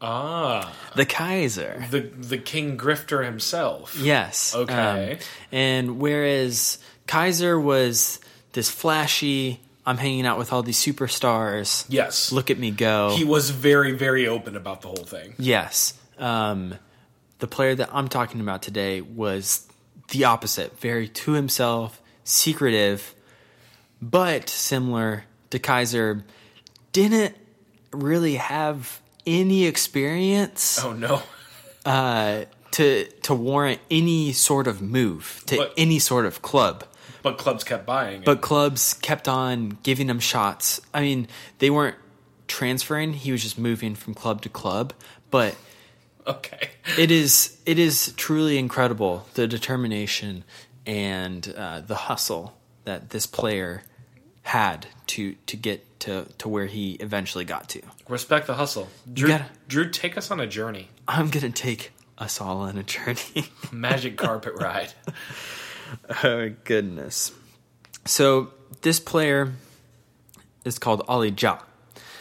ah, 0.00 0.72
the 0.96 1.06
Kaiser. 1.06 1.84
the 1.90 2.00
the 2.00 2.38
king 2.38 2.76
grifter 2.76 3.24
himself. 3.24 3.96
Yes. 4.00 4.54
Okay. 4.54 5.12
Um, 5.12 5.18
and 5.52 5.98
whereas 6.00 6.78
Kaiser 7.06 7.58
was 7.60 8.18
this 8.52 8.70
flashy, 8.70 9.60
I'm 9.86 9.98
hanging 9.98 10.26
out 10.26 10.38
with 10.38 10.52
all 10.52 10.62
these 10.62 10.78
superstars. 10.78 11.84
Yes. 11.88 12.32
Look 12.32 12.50
at 12.50 12.58
me 12.58 12.70
go. 12.72 13.14
He 13.16 13.24
was 13.24 13.50
very 13.50 13.92
very 13.92 14.26
open 14.26 14.56
about 14.56 14.80
the 14.82 14.88
whole 14.88 15.04
thing. 15.04 15.34
yes. 15.38 15.94
Um, 16.18 16.74
the 17.40 17.46
player 17.48 17.74
that 17.74 17.90
I'm 17.92 18.08
talking 18.08 18.40
about 18.40 18.62
today 18.62 19.00
was 19.00 19.66
the 20.14 20.24
opposite, 20.24 20.78
very 20.80 21.08
to 21.08 21.32
himself, 21.32 22.00
secretive, 22.24 23.14
but 24.00 24.48
similar 24.48 25.24
to 25.50 25.58
Kaiser, 25.58 26.24
didn't 26.92 27.36
really 27.92 28.36
have 28.36 29.00
any 29.26 29.66
experience 29.66 30.82
Oh 30.82 30.92
no. 30.92 31.22
uh, 31.84 32.44
to 32.72 33.04
to 33.22 33.34
warrant 33.34 33.80
any 33.90 34.32
sort 34.32 34.66
of 34.66 34.80
move 34.82 35.42
to 35.46 35.56
But- 35.58 35.74
any 35.76 35.98
sort 35.98 36.26
of 36.26 36.40
club. 36.42 36.84
But 37.22 37.38
clubs 37.38 37.64
kept 37.64 37.86
buying 37.86 38.20
it. 38.20 38.24
But 38.26 38.40
clubs 38.42 38.92
kept 38.94 39.28
on 39.28 39.78
giving 39.82 40.08
him 40.10 40.20
shots. 40.20 40.80
I 40.92 41.00
mean, 41.00 41.26
they 41.58 41.70
weren't 41.70 41.96
transferring; 42.48 43.14
he 43.14 43.32
was 43.32 43.42
just 43.42 43.58
moving 43.58 43.94
from 43.94 44.12
club 44.14 44.42
to 44.42 44.48
club. 44.50 44.92
But 45.30 45.56
okay. 46.36 46.70
it 46.98 47.10
is 47.10 47.58
it 47.66 47.78
is 47.78 48.12
truly 48.16 48.58
incredible 48.58 49.26
the 49.34 49.46
determination 49.46 50.44
and 50.86 51.52
uh, 51.56 51.80
the 51.80 51.94
hustle 51.94 52.56
that 52.84 53.10
this 53.10 53.26
player 53.26 53.82
had 54.42 54.86
to 55.06 55.34
to 55.46 55.56
get 55.56 56.00
to 56.00 56.26
to 56.38 56.48
where 56.48 56.66
he 56.66 56.92
eventually 56.94 57.44
got 57.44 57.68
to. 57.70 57.80
Respect 58.08 58.46
the 58.46 58.54
hustle. 58.54 58.88
Drew, 59.10 59.28
gotta- 59.28 59.46
Drew, 59.68 59.88
take 59.90 60.18
us 60.18 60.30
on 60.30 60.38
a 60.40 60.46
journey. 60.46 60.88
I'm 61.08 61.30
gonna 61.30 61.50
take 61.50 61.92
us 62.18 62.40
all 62.40 62.58
on 62.58 62.76
a 62.76 62.82
journey. 62.82 63.48
Magic 63.72 64.16
carpet 64.16 64.54
ride. 64.60 64.92
Oh 66.24 66.50
goodness. 66.64 67.30
So 68.04 68.52
this 68.82 68.98
player 68.98 69.52
is 70.64 70.78
called 70.78 71.02
Ali 71.06 71.32
Ja. 71.38 71.58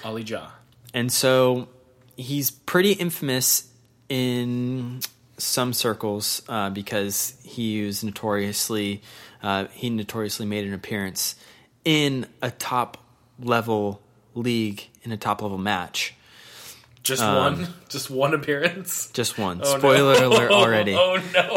Ali 0.04 0.22
Ja. 0.24 0.50
And 0.94 1.12
so 1.12 1.70
he's 2.16 2.52
pretty 2.52 2.92
infamous 2.92 3.70
in 4.10 5.00
some 5.38 5.74
circles 5.74 6.42
uh, 6.48 6.70
because 6.70 7.36
he 7.44 7.86
was 7.86 8.04
notoriously 8.04 9.02
uh, 9.42 9.66
he 9.74 9.90
notoriously 9.90 10.46
made 10.46 10.66
an 10.66 10.74
appearance 10.74 11.36
in 11.84 12.26
a 12.42 12.50
top 12.50 12.98
level 13.40 14.02
league 14.36 14.88
in 15.04 15.12
a 15.12 15.18
top 15.18 15.42
level 15.42 15.58
match. 15.58 16.16
Just 17.04 17.22
Um, 17.22 17.36
one, 17.36 17.74
just 17.90 18.10
one 18.10 18.34
appearance. 18.34 19.10
Just 19.12 19.38
one. 19.38 19.60
Oh, 19.62 19.74
no. 19.74 19.80
Spoiler 19.80 20.24
alert 20.24 20.52
already. 20.52 20.96
Oh 20.96 21.22
no! 21.34 21.50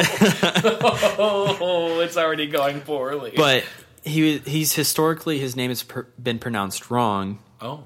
oh, 1.19 2.01
it's 2.05 2.17
already 2.17 2.47
going 2.49 2.81
poorly. 2.81 3.33
But 3.37 3.65
he 4.03 4.39
he's 4.39 4.73
historically 4.75 5.39
his 5.39 5.55
name 5.55 5.71
has 5.71 5.85
per, 5.85 6.09
been 6.21 6.39
pronounced 6.41 6.91
wrong 6.91 7.39
oh, 7.61 7.85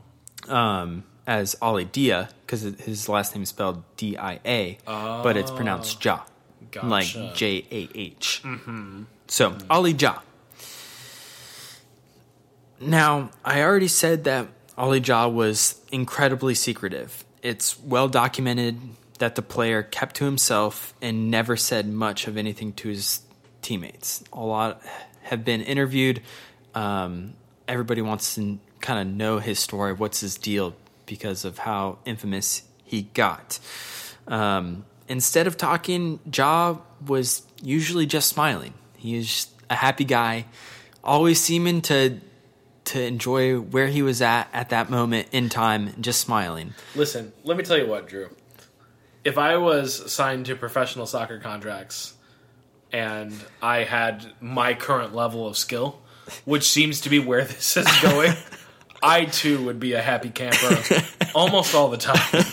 um, 0.49 1.05
as 1.30 1.54
Ali 1.62 1.84
Dia 1.84 2.28
because 2.44 2.62
his 2.62 3.08
last 3.08 3.37
name 3.37 3.44
is 3.44 3.50
spelled 3.50 3.84
D 3.96 4.16
I 4.18 4.40
A, 4.44 4.78
but 4.84 5.37
it's 5.37 5.52
pronounced 5.52 6.04
Ja, 6.04 6.22
Gotcha. 6.72 6.87
like 6.88 7.06
J 7.37 7.64
A 7.70 7.88
H. 7.94 8.42
So 9.28 9.56
Ali 9.70 9.92
Ja. 9.92 10.18
Now 12.80 13.30
I 13.44 13.62
already 13.62 13.87
said 13.88 14.25
that 14.25 14.49
Ali 14.76 14.99
Ja 14.99 15.28
was 15.28 15.80
incredibly 15.92 16.54
secretive. 16.54 17.25
It's 17.42 17.78
well 17.78 18.08
documented 18.08 18.80
that 19.20 19.37
the 19.37 19.42
player 19.42 19.84
kept 19.84 20.16
to 20.16 20.25
himself 20.25 20.94
and 21.00 21.30
never 21.30 21.56
said 21.56 21.87
much 21.88 22.26
of 22.26 22.37
anything 22.37 22.72
to 22.72 22.88
his 22.88 23.20
teammates. 23.62 24.25
A 24.32 24.40
lot 24.40 24.82
have 25.22 25.44
been 25.44 25.60
interviewed. 25.60 26.22
Um, 26.75 27.34
everybody 27.68 28.02
wants 28.02 28.34
to 28.34 28.58
kind 28.80 28.99
of 29.08 29.14
know 29.14 29.38
his 29.38 29.58
story, 29.58 29.92
what's 29.92 30.20
his 30.20 30.38
deal, 30.38 30.75
because 31.11 31.45
of 31.45 31.59
how 31.59 31.99
infamous 32.07 32.62
he 32.85 33.02
got. 33.02 33.59
Um, 34.29 34.85
instead 35.09 35.47
of 35.49 35.57
talking, 35.57 36.21
Ja 36.33 36.79
was 37.05 37.43
usually 37.61 38.07
just 38.07 38.29
smiling. 38.29 38.73
He 38.97 39.17
was 39.17 39.49
a 39.69 39.75
happy 39.75 40.05
guy, 40.05 40.47
always 41.05 41.40
seeming 41.40 41.83
to 41.83 42.21
to 42.85 43.02
enjoy 43.02 43.57
where 43.61 43.88
he 43.88 44.02
was 44.02 44.23
at 44.23 44.49
at 44.52 44.71
that 44.71 44.88
moment 44.88 45.29
in 45.33 45.49
time, 45.49 45.95
just 46.00 46.21
smiling. 46.21 46.75
listen. 46.95 47.33
Let 47.45 47.57
me 47.57 47.64
tell 47.64 47.76
you 47.76 47.87
what, 47.87 48.09
Drew. 48.09 48.31
If 49.25 49.37
I 49.37 49.59
was 49.59 50.11
signed 50.11 50.47
to 50.47 50.57
professional 50.57 51.07
soccer 51.07 51.38
contracts 51.38 52.14
and 52.93 53.35
I 53.61 53.85
had 53.85 54.33
my 54.40 54.75
current 54.75 55.14
level 55.14 55.47
of 55.47 55.57
skill, 55.57 56.00
which 56.45 56.64
seems 56.69 57.00
to 57.02 57.11
be 57.11 57.19
where 57.19 57.45
this 57.45 57.76
is 57.76 57.87
going, 58.00 58.33
I 59.02 59.25
too 59.25 59.64
would 59.64 59.80
be 59.80 59.92
a 59.95 60.02
happy 60.02 60.30
camper 60.30 60.83
almost 61.35 61.75
all 61.75 61.88
the 61.88 61.97
time. 61.97 62.45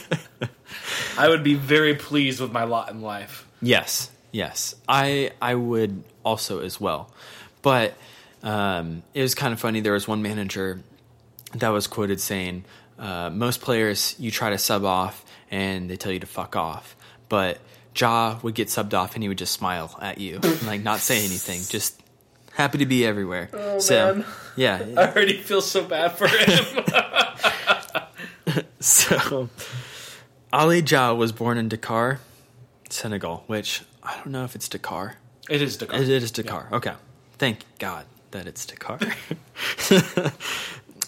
I 1.18 1.30
would 1.30 1.44
be 1.44 1.56
very 1.56 1.96
pleased 1.96 2.40
with 2.40 2.52
my 2.52 2.64
lot 2.64 2.90
in 2.92 3.02
life. 3.02 3.48
Yes, 3.62 4.12
yes, 4.32 4.76
I 4.88 5.32
I 5.42 5.56
would 5.56 6.04
also 6.24 6.60
as 6.62 6.80
well, 6.80 7.12
but 7.62 7.96
um, 8.44 9.04
it 9.14 9.22
was 9.22 9.36
kind 9.36 9.54
of 9.54 9.60
funny. 9.60 9.82
There 9.82 9.94
was 9.94 10.08
one 10.08 10.22
manager 10.22 10.82
that 11.56 11.70
was 11.70 11.88
quoted 11.88 12.22
saying, 12.22 12.66
uh, 13.00 13.30
"Most 13.32 13.62
players 13.62 14.16
you 14.20 14.30
try 14.32 14.52
to 14.52 14.58
sub 14.58 14.86
off 14.86 15.26
and 15.50 15.90
they 15.90 15.96
tell 15.96 16.12
you 16.12 16.20
to 16.20 16.28
fuck 16.28 16.56
off, 16.56 16.96
but 17.30 17.60
Ja 17.96 18.38
would 18.44 18.54
get 18.54 18.68
subbed 18.68 18.94
off 18.94 19.16
and 19.16 19.24
he 19.24 19.30
would 19.30 19.38
just 19.38 19.54
smile 19.54 19.98
at 20.02 20.20
you, 20.20 20.40
and, 20.44 20.68
like 20.68 20.82
not 20.84 21.00
say 21.00 21.20
anything, 21.20 21.62
just 21.68 22.00
happy 22.58 22.78
to 22.80 22.86
be 22.86 23.06
everywhere." 23.06 23.50
so 23.80 24.16
man. 24.16 24.26
yeah, 24.56 24.84
I 24.98 25.08
already 25.12 25.38
feel 25.38 25.62
so 25.62 25.86
bad 25.86 26.18
for 26.18 26.28
him. 26.28 26.84
So, 28.80 29.50
Ali 30.54 30.82
Ja 30.82 31.14
was 31.14 31.32
born 31.32 31.58
in 31.58 31.68
Dakar, 31.68 32.20
Senegal, 32.90 33.44
which 33.48 33.84
I 34.04 34.16
don't 34.18 34.28
know 34.28 34.44
if 34.46 34.56
it's 34.56 34.70
Dakar. 34.70 35.16
it 35.50 35.62
is 35.62 35.78
Dakar. 35.78 36.00
It 36.02 36.08
is 36.10 36.32
Dakar. 36.32 36.70
Okay. 36.72 36.94
Thank 37.38 37.60
God 37.80 38.06
that 38.32 38.46
it's 38.48 38.66
Dakar. 38.66 39.00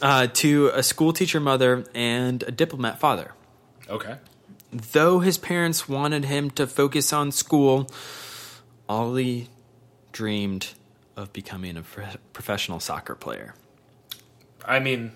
uh, 0.01 0.27
to 0.33 0.71
a 0.73 0.83
school 0.83 1.13
teacher 1.13 1.39
mother 1.39 1.85
and 1.93 2.43
a 2.43 2.51
diplomat 2.51 2.99
father. 2.99 3.33
Okay. 3.87 4.15
Though 4.71 5.19
his 5.19 5.37
parents 5.37 5.87
wanted 5.87 6.25
him 6.25 6.49
to 6.51 6.67
focus 6.67 7.13
on 7.13 7.31
school, 7.31 7.87
Ali 8.89 9.47
dreamed 10.11 10.73
of 11.19 11.33
becoming 11.33 11.77
a 11.77 11.81
pro- 11.81 12.05
professional 12.33 12.79
soccer 12.79 13.15
player. 13.15 13.53
I 14.65 14.79
mean, 14.79 15.11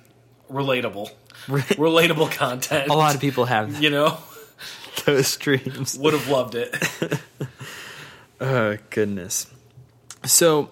relatable. 0.52 1.10
relatable 1.48 2.32
content. 2.32 2.90
A 2.90 2.94
lot 2.94 3.16
of 3.16 3.22
people 3.22 3.46
have 3.46 3.82
you 3.82 3.90
know, 3.90 4.18
those 5.06 5.36
dreams. 5.38 5.98
would 5.98 6.14
have 6.14 6.28
loved 6.28 6.56
it. 6.56 6.76
Oh, 8.42 8.78
goodness. 8.90 9.48
So, 10.26 10.70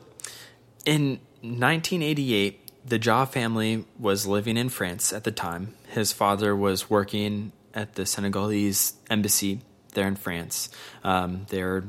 in 0.85 1.19
1988, 1.41 2.59
the 2.85 2.99
Jaw 2.99 3.23
family 3.23 3.85
was 3.97 4.27
living 4.27 4.57
in 4.57 4.67
France 4.67 5.13
at 5.13 5.23
the 5.23 5.31
time. 5.31 5.75
His 5.87 6.11
father 6.11 6.53
was 6.53 6.89
working 6.89 7.53
at 7.73 7.95
the 7.95 8.05
Senegalese 8.05 8.93
embassy 9.09 9.61
there 9.93 10.07
in 10.07 10.17
France. 10.17 10.69
Um, 11.05 11.45
they're 11.49 11.85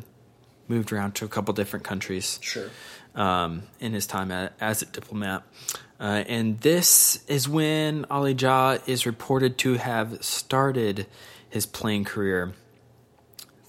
moved 0.69 0.93
around 0.93 1.17
to 1.17 1.25
a 1.25 1.29
couple 1.29 1.53
different 1.53 1.85
countries 1.85 2.39
Sure. 2.43 2.71
Um, 3.15 3.63
in 3.81 3.93
his 3.93 4.07
time 4.07 4.31
as 4.61 4.83
a 4.83 4.87
diplomat. 4.87 5.43
Uh, 6.01 6.25
and 6.27 6.61
this 6.61 7.25
is 7.29 7.49
when 7.49 8.05
Ali 8.11 8.35
Jah 8.35 8.79
is 8.87 9.07
reported 9.07 9.57
to 9.59 9.75
have 9.75 10.23
started 10.25 11.07
his 11.49 11.65
playing 11.67 12.05
career 12.05 12.53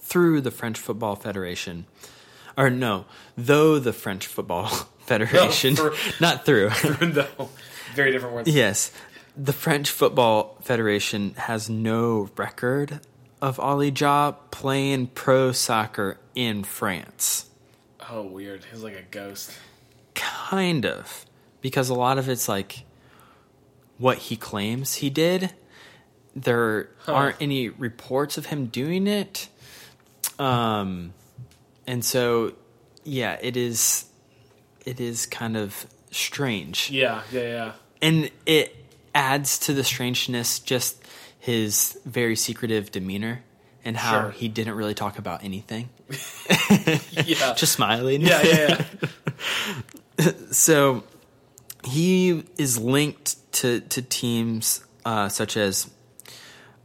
through 0.00 0.40
the 0.40 0.50
French 0.50 0.78
Football 0.78 1.16
Federation. 1.16 1.86
Or 2.56 2.70
no, 2.70 3.04
though 3.36 3.78
the 3.78 3.92
French 3.92 4.26
Football 4.26 4.66
Federation, 5.00 5.76
for- 5.76 5.94
not 6.20 6.44
through. 6.44 6.70
no, 7.00 7.26
very 7.94 8.10
different 8.12 8.34
words. 8.34 8.48
yes, 8.50 8.90
the 9.36 9.52
French 9.52 9.90
Football 9.90 10.56
Federation 10.62 11.34
has 11.34 11.68
no 11.68 12.30
record 12.36 13.00
of 13.42 13.58
Ali 13.60 13.90
Jah 13.90 14.36
playing 14.50 15.08
pro 15.08 15.52
soccer 15.52 16.18
in 16.34 16.64
France. 16.64 17.46
Oh, 18.10 18.22
weird. 18.22 18.64
He's 18.70 18.82
like 18.82 18.96
a 18.96 19.02
ghost. 19.10 19.52
Kind 20.14 20.84
of. 20.86 21.24
Because 21.60 21.88
a 21.88 21.94
lot 21.94 22.18
of 22.18 22.28
it's 22.28 22.48
like 22.48 22.84
what 23.98 24.18
he 24.18 24.36
claims 24.36 24.94
he 24.96 25.10
did. 25.10 25.52
there 26.36 26.88
aren't 27.06 27.36
any 27.40 27.68
reports 27.68 28.36
of 28.36 28.46
him 28.46 28.66
doing 28.66 29.06
it. 29.06 29.48
Um, 30.38 31.14
and 31.86 32.04
so, 32.04 32.54
yeah, 33.04 33.38
it 33.40 33.56
is. 33.56 34.06
It 34.84 35.00
is 35.00 35.24
kind 35.26 35.56
of 35.56 35.86
strange, 36.10 36.90
Yeah, 36.90 37.22
yeah, 37.32 37.40
yeah. 37.42 37.72
and 38.02 38.30
it 38.44 38.76
adds 39.14 39.58
to 39.60 39.72
the 39.72 39.82
strangeness 39.82 40.58
just 40.58 41.02
his 41.40 41.98
very 42.04 42.36
secretive 42.36 42.90
demeanor 42.92 43.42
and 43.84 43.96
how 43.96 44.22
Sure. 44.22 44.30
he 44.30 44.48
didn't 44.48 44.74
really 44.74 44.94
talk 44.94 45.18
about 45.18 45.44
anything, 45.44 45.88
Yeah. 47.26 47.54
just 47.56 47.72
smiling. 47.72 48.22
yeah, 48.22 48.42
yeah, 48.42 48.84
yeah. 50.18 50.30
so 50.50 51.04
he 51.84 52.44
is 52.58 52.78
linked 52.78 53.36
to 53.52 53.80
to 53.80 54.00
teams 54.02 54.84
uh, 55.04 55.28
such 55.28 55.56
as 55.56 55.90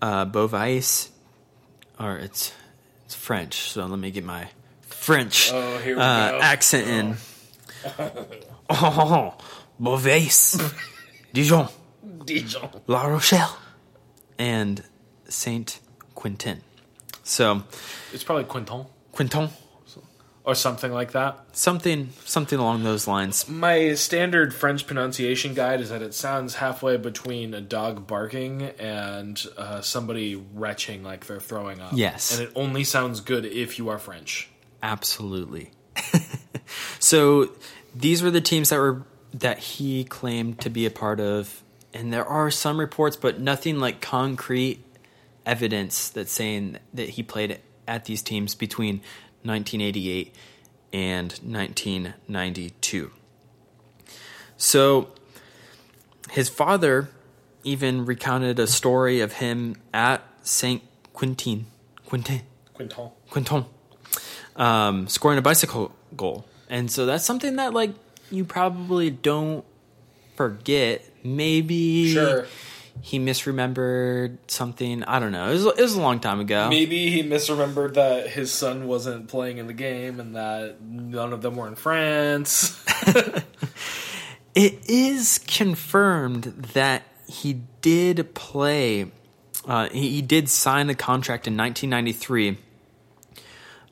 uh, 0.02 0.26
Beauvais, 0.26 1.10
or 2.00 2.18
it's 2.18 2.54
it's 3.06 3.16
French. 3.16 3.56
So 3.72 3.86
let 3.86 4.00
me 4.00 4.12
get 4.12 4.24
my 4.26 4.50
French 4.82 5.52
Oh, 5.54 5.78
uh, 5.98 6.40
accent 6.42 6.88
in. 6.88 7.16
Oh, 8.70 9.36
Beauvais, 9.80 10.58
Dijon, 11.34 11.70
Dijon. 12.26 12.70
La 12.88 13.06
Rochelle, 13.08 13.58
and 14.38 14.84
Saint 15.28 15.80
Quentin. 16.16 16.62
So 17.30 17.62
It's 18.12 18.24
probably 18.24 18.46
Quinton 18.46 18.88
Quentin, 19.12 19.50
or 20.44 20.56
something 20.56 20.92
like 20.92 21.12
that. 21.12 21.38
something 21.52 22.10
something 22.26 22.58
along 22.58 22.84
those 22.84 23.08
lines. 23.08 23.48
My 23.48 23.94
standard 23.94 24.52
French 24.54 24.88
pronunciation 24.88 25.54
guide 25.54 25.80
is 25.80 25.90
that 25.90 26.02
it 26.02 26.16
sounds 26.16 26.56
halfway 26.56 26.98
between 26.98 27.54
a 27.54 27.62
dog 27.62 28.08
barking 28.08 28.64
and 28.80 29.46
uh, 29.58 29.82
somebody 29.82 30.44
retching 30.56 31.04
like 31.04 31.28
they're 31.28 31.40
throwing 31.40 31.80
up. 31.80 31.92
Yes. 31.94 32.38
And 32.38 32.48
it 32.48 32.52
only 32.56 32.84
sounds 32.84 33.22
good 33.22 33.46
if 33.46 33.78
you 33.78 33.90
are 33.90 34.00
French. 34.00 34.50
Absolutely. 34.82 35.72
so 37.00 37.52
these 37.94 38.24
were 38.24 38.32
the 38.32 38.42
teams 38.42 38.70
that 38.70 38.80
were 38.80 39.04
that 39.36 39.60
he 39.60 40.04
claimed 40.04 40.60
to 40.62 40.72
be 40.72 40.88
a 40.88 40.92
part 40.92 41.20
of, 41.20 41.62
and 41.94 42.12
there 42.12 42.26
are 42.26 42.50
some 42.50 42.80
reports, 42.80 43.16
but 43.16 43.40
nothing 43.40 43.80
like 43.80 44.02
concrete 44.02 44.84
evidence 45.50 46.10
that's 46.10 46.32
saying 46.32 46.78
that 46.94 47.10
he 47.10 47.24
played 47.24 47.60
at 47.88 48.06
these 48.06 48.22
teams 48.22 48.54
between 48.54 48.98
1988 49.42 50.36
and 50.94 51.32
1992. 51.44 53.12
So 54.58 55.10
his 56.30 56.50
father 56.50 57.10
even 57.64 58.06
recounted 58.06 58.60
a 58.60 58.68
story 58.68 59.22
of 59.22 59.34
him 59.34 59.76
at 59.92 60.22
Saint 60.44 60.84
Quentin, 61.14 61.66
Quentin, 62.06 62.42
Quinton. 62.76 63.10
Quinton, 63.30 63.66
um, 64.56 65.08
scoring 65.08 65.40
a 65.40 65.42
bicycle 65.42 65.92
goal. 66.16 66.46
And 66.70 66.92
so 66.92 67.08
that's 67.08 67.26
something 67.26 67.56
that 67.56 67.74
like 67.74 67.92
you 68.30 68.46
probably 68.46 69.10
don't 69.10 69.66
forget. 70.36 71.04
Maybe 71.24 72.14
Sure. 72.14 72.46
He 73.02 73.20
misremembered 73.20 74.38
something. 74.48 75.04
I 75.04 75.20
don't 75.20 75.32
know. 75.32 75.50
It 75.50 75.54
was, 75.54 75.66
it 75.66 75.82
was 75.82 75.96
a 75.96 76.02
long 76.02 76.20
time 76.20 76.40
ago. 76.40 76.70
Maybe 76.70 77.10
he 77.10 77.24
misremembered 77.24 77.94
that 77.96 78.28
his 78.30 78.52
son 78.52 78.88
wasn't 78.88 79.28
playing 79.28 79.58
in 79.58 79.68
the 79.68 79.74
game 79.74 80.20
and 80.20 80.36
that 80.36 80.82
none 80.82 81.34
of 81.34 81.42
them 81.42 81.56
were 81.56 81.68
in 81.68 81.76
France. 81.76 82.84
It 84.56 84.90
is 84.90 85.40
confirmed 85.48 86.44
that 86.74 87.04
he 87.28 87.62
did 87.82 88.34
play. 88.34 89.12
Uh, 89.66 89.88
he, 89.90 90.10
he 90.16 90.22
did 90.22 90.50
sign 90.50 90.90
a 90.90 90.96
contract 90.96 91.48
in 91.48 91.56
1993 91.56 92.58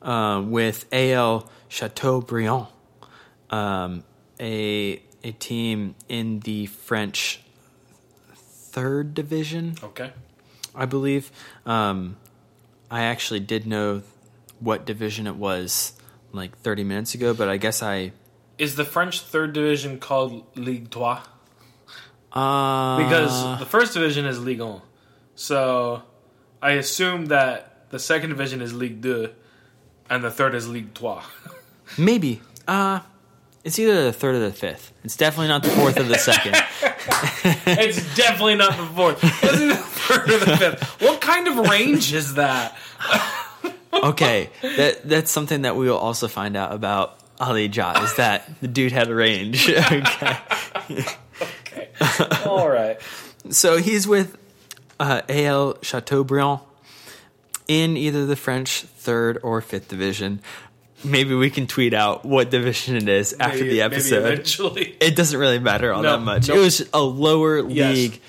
uh, 0.02 0.42
with 0.44 0.84
AL 0.92 1.48
Chateaubriand, 1.68 2.66
um, 3.50 4.04
a 4.40 5.02
a 5.24 5.32
team 5.32 5.94
in 6.08 6.40
the 6.40 6.66
French 6.66 7.40
third 8.78 9.14
division, 9.14 9.74
okay. 9.82 10.12
I 10.74 10.86
believe. 10.86 11.30
Um, 11.66 12.16
I 12.90 13.02
actually 13.02 13.40
did 13.40 13.66
know 13.66 14.02
what 14.60 14.86
division 14.86 15.26
it 15.26 15.36
was 15.36 15.92
like 16.32 16.56
30 16.58 16.84
minutes 16.84 17.14
ago, 17.14 17.34
but 17.34 17.48
I 17.48 17.56
guess 17.56 17.82
I 17.82 18.12
Is 18.58 18.76
the 18.76 18.84
French 18.84 19.20
third 19.22 19.52
division 19.52 19.98
called 19.98 20.44
Ligue 20.56 20.90
3? 20.90 21.02
uh, 22.32 22.96
Because 22.98 23.58
the 23.58 23.66
first 23.66 23.94
division 23.94 24.26
is 24.26 24.38
Ligue 24.40 24.60
1. 24.60 24.80
So 25.34 26.02
I 26.62 26.72
assume 26.72 27.26
that 27.26 27.90
the 27.90 27.98
second 27.98 28.30
division 28.30 28.60
is 28.60 28.72
Ligue 28.72 29.02
2 29.02 29.30
and 30.10 30.22
the 30.22 30.30
third 30.30 30.54
is 30.54 30.68
Ligue 30.68 30.94
3. 30.94 31.16
Maybe. 31.98 32.40
Uh 32.66 33.00
it's 33.64 33.78
either 33.78 34.04
the 34.04 34.12
third 34.12 34.34
or 34.36 34.38
the 34.40 34.52
fifth. 34.52 34.92
It's 35.04 35.16
definitely 35.16 35.48
not 35.48 35.62
the 35.62 35.70
fourth 35.70 35.98
or 35.98 36.04
the 36.04 36.18
second. 36.18 36.54
it's 37.66 38.16
definitely 38.16 38.54
not 38.56 38.76
the 38.76 38.86
fourth. 38.94 39.18
It's 39.22 39.42
either 39.44 39.66
the 39.68 39.74
third 39.76 40.30
or 40.30 40.38
the 40.38 40.56
fifth. 40.56 40.82
What 41.02 41.20
kind 41.20 41.48
of 41.48 41.56
range 41.68 42.12
is 42.12 42.34
that? 42.34 42.76
Okay, 43.90 44.50
that 44.62 45.08
that's 45.08 45.30
something 45.30 45.62
that 45.62 45.74
we 45.74 45.86
will 45.88 45.96
also 45.96 46.28
find 46.28 46.56
out 46.56 46.72
about 46.72 47.18
Ali 47.40 47.66
Ja 47.66 48.04
is 48.04 48.14
that 48.16 48.48
the 48.60 48.68
dude 48.68 48.92
had 48.92 49.08
a 49.08 49.14
range. 49.14 49.68
okay, 49.70 50.36
Okay. 51.40 51.88
All 52.46 52.68
right. 52.68 52.98
so 53.50 53.78
he's 53.78 54.06
with 54.06 54.36
uh, 55.00 55.22
AL 55.28 55.78
Chateaubriand 55.82 56.60
in 57.66 57.96
either 57.96 58.24
the 58.26 58.36
French 58.36 58.82
third 58.82 59.38
or 59.42 59.60
fifth 59.60 59.88
division. 59.88 60.40
Maybe 61.04 61.34
we 61.34 61.50
can 61.50 61.66
tweet 61.66 61.94
out 61.94 62.24
what 62.24 62.50
division 62.50 62.96
it 62.96 63.08
is 63.08 63.34
after 63.38 63.58
Maybe- 63.58 63.70
the 63.70 63.82
episode. 63.82 64.24
eventually. 64.26 64.96
it 65.00 65.14
doesn't 65.16 65.38
really 65.38 65.58
matter 65.60 65.92
all 65.92 66.02
No, 66.02 66.12
that 66.18 66.24
much. 66.24 66.48
nope. 66.48 66.56
It 66.56 66.60
was 66.60 66.88
a 66.92 67.00
lower 67.02 67.68
Yes. 67.68 67.94
league 67.94 68.20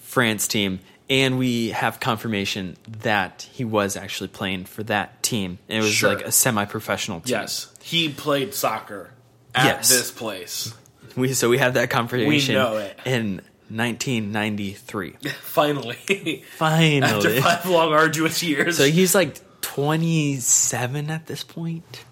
France 0.00 0.48
team, 0.48 0.80
and 1.08 1.38
we 1.38 1.70
have 1.70 2.00
confirmation 2.00 2.76
that 3.02 3.46
he 3.52 3.64
was 3.64 3.96
actually 3.96 4.28
playing 4.28 4.64
for 4.64 4.82
that 4.84 5.22
team. 5.22 5.58
And 5.68 5.78
it 5.78 5.82
was 5.82 5.92
Sure. 5.92 6.14
like 6.14 6.24
a 6.24 6.32
semi-professional 6.32 7.20
team. 7.20 7.32
Yes, 7.38 7.68
he 7.82 8.08
played 8.08 8.54
soccer 8.54 9.10
at 9.54 9.64
Yes. 9.66 9.88
this 9.90 10.10
place. 10.10 10.72
We 11.16 11.32
so 11.34 11.48
we 11.48 11.58
have 11.58 11.74
that 11.74 11.90
confirmation 11.90 12.54
We 12.54 12.60
know 12.60 12.76
it. 12.78 12.98
in 13.04 13.42
1993. 13.68 15.14
Finally, 15.42 16.44
Finally. 16.56 17.02
after 17.02 17.40
five 17.42 17.66
long, 17.66 17.92
arduous 17.92 18.42
years, 18.42 18.76
so 18.78 18.86
he's 18.86 19.14
like 19.14 19.36
27 19.62 21.10
at 21.10 21.26
this 21.26 21.42
point, 21.44 22.04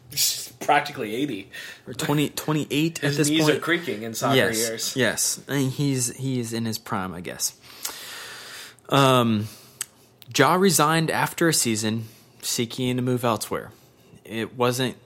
practically 0.61 1.14
eighty. 1.14 1.50
or 1.87 1.94
20, 1.94 2.30
28 2.30 2.98
at 2.98 3.02
His 3.04 3.16
this 3.16 3.28
knees 3.30 3.42
point. 3.44 3.56
are 3.56 3.61
creaking 3.61 4.02
in 4.02 4.14
soccer 4.14 4.37
yes, 4.37 4.58
years. 4.58 4.96
yes, 4.96 5.40
and 5.48 5.70
he's 5.70 6.14
he's 6.16 6.52
in 6.52 6.64
his 6.64 6.78
prime, 6.78 7.14
I 7.14 7.20
guess. 7.20 7.54
Um, 8.88 9.48
Ja 10.37 10.54
resigned 10.54 11.11
after 11.11 11.48
a 11.48 11.54
season, 11.54 12.04
seeking 12.42 12.96
to 12.96 13.02
move 13.02 13.24
elsewhere. 13.24 13.70
It 14.24 14.56
wasn't 14.56 14.96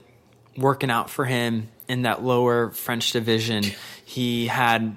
working 0.57 0.89
out 0.91 1.09
for 1.09 1.25
him 1.25 1.69
in 1.87 2.03
that 2.03 2.23
lower 2.23 2.71
French 2.71 3.11
division. 3.11 3.63
He 4.05 4.47
had 4.47 4.95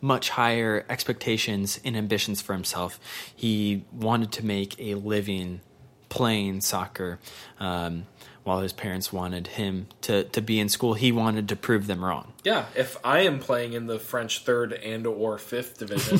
much 0.00 0.30
higher 0.30 0.84
expectations 0.88 1.80
and 1.84 1.96
ambitions 1.96 2.40
for 2.40 2.52
himself. 2.52 2.98
He 3.34 3.84
wanted 3.92 4.32
to 4.32 4.44
make 4.44 4.78
a 4.78 4.94
living 4.94 5.60
playing 6.08 6.60
soccer. 6.60 7.18
Um, 7.60 8.06
while 8.44 8.60
his 8.60 8.72
parents 8.72 9.12
wanted 9.12 9.46
him 9.46 9.88
to, 10.00 10.24
to 10.24 10.40
be 10.40 10.58
in 10.58 10.70
school, 10.70 10.94
he 10.94 11.12
wanted 11.12 11.50
to 11.50 11.56
prove 11.56 11.86
them 11.86 12.02
wrong. 12.02 12.32
Yeah, 12.44 12.64
if 12.74 12.96
I 13.04 13.20
am 13.20 13.40
playing 13.40 13.74
in 13.74 13.86
the 13.86 13.98
French 13.98 14.42
third 14.42 14.72
and 14.72 15.06
or 15.06 15.36
fifth 15.36 15.76
division, 15.78 16.18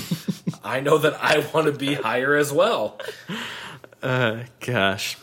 I 0.64 0.81
know 0.81 0.98
that 0.98 1.14
I 1.22 1.38
want 1.55 1.68
to 1.68 1.72
be 1.72 1.94
higher 1.94 2.35
as 2.35 2.53
well. 2.53 2.98
Gosh. 4.03 5.16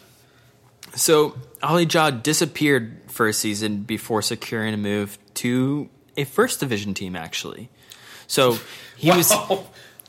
So 0.95 1.35
Ali 1.61 1.85
Ja 1.85 2.09
disappeared 2.09 2.97
for 3.07 3.27
a 3.27 3.33
season 3.33 3.83
before 3.83 4.21
securing 4.21 4.73
a 4.73 4.77
move 4.77 5.17
to 5.35 5.89
a 6.17 6.23
first 6.23 6.59
division 6.59 6.93
team. 6.93 7.15
Actually, 7.15 7.69
so 8.27 8.57
he 8.97 9.11
was 9.11 9.29
Wow. 9.49 9.65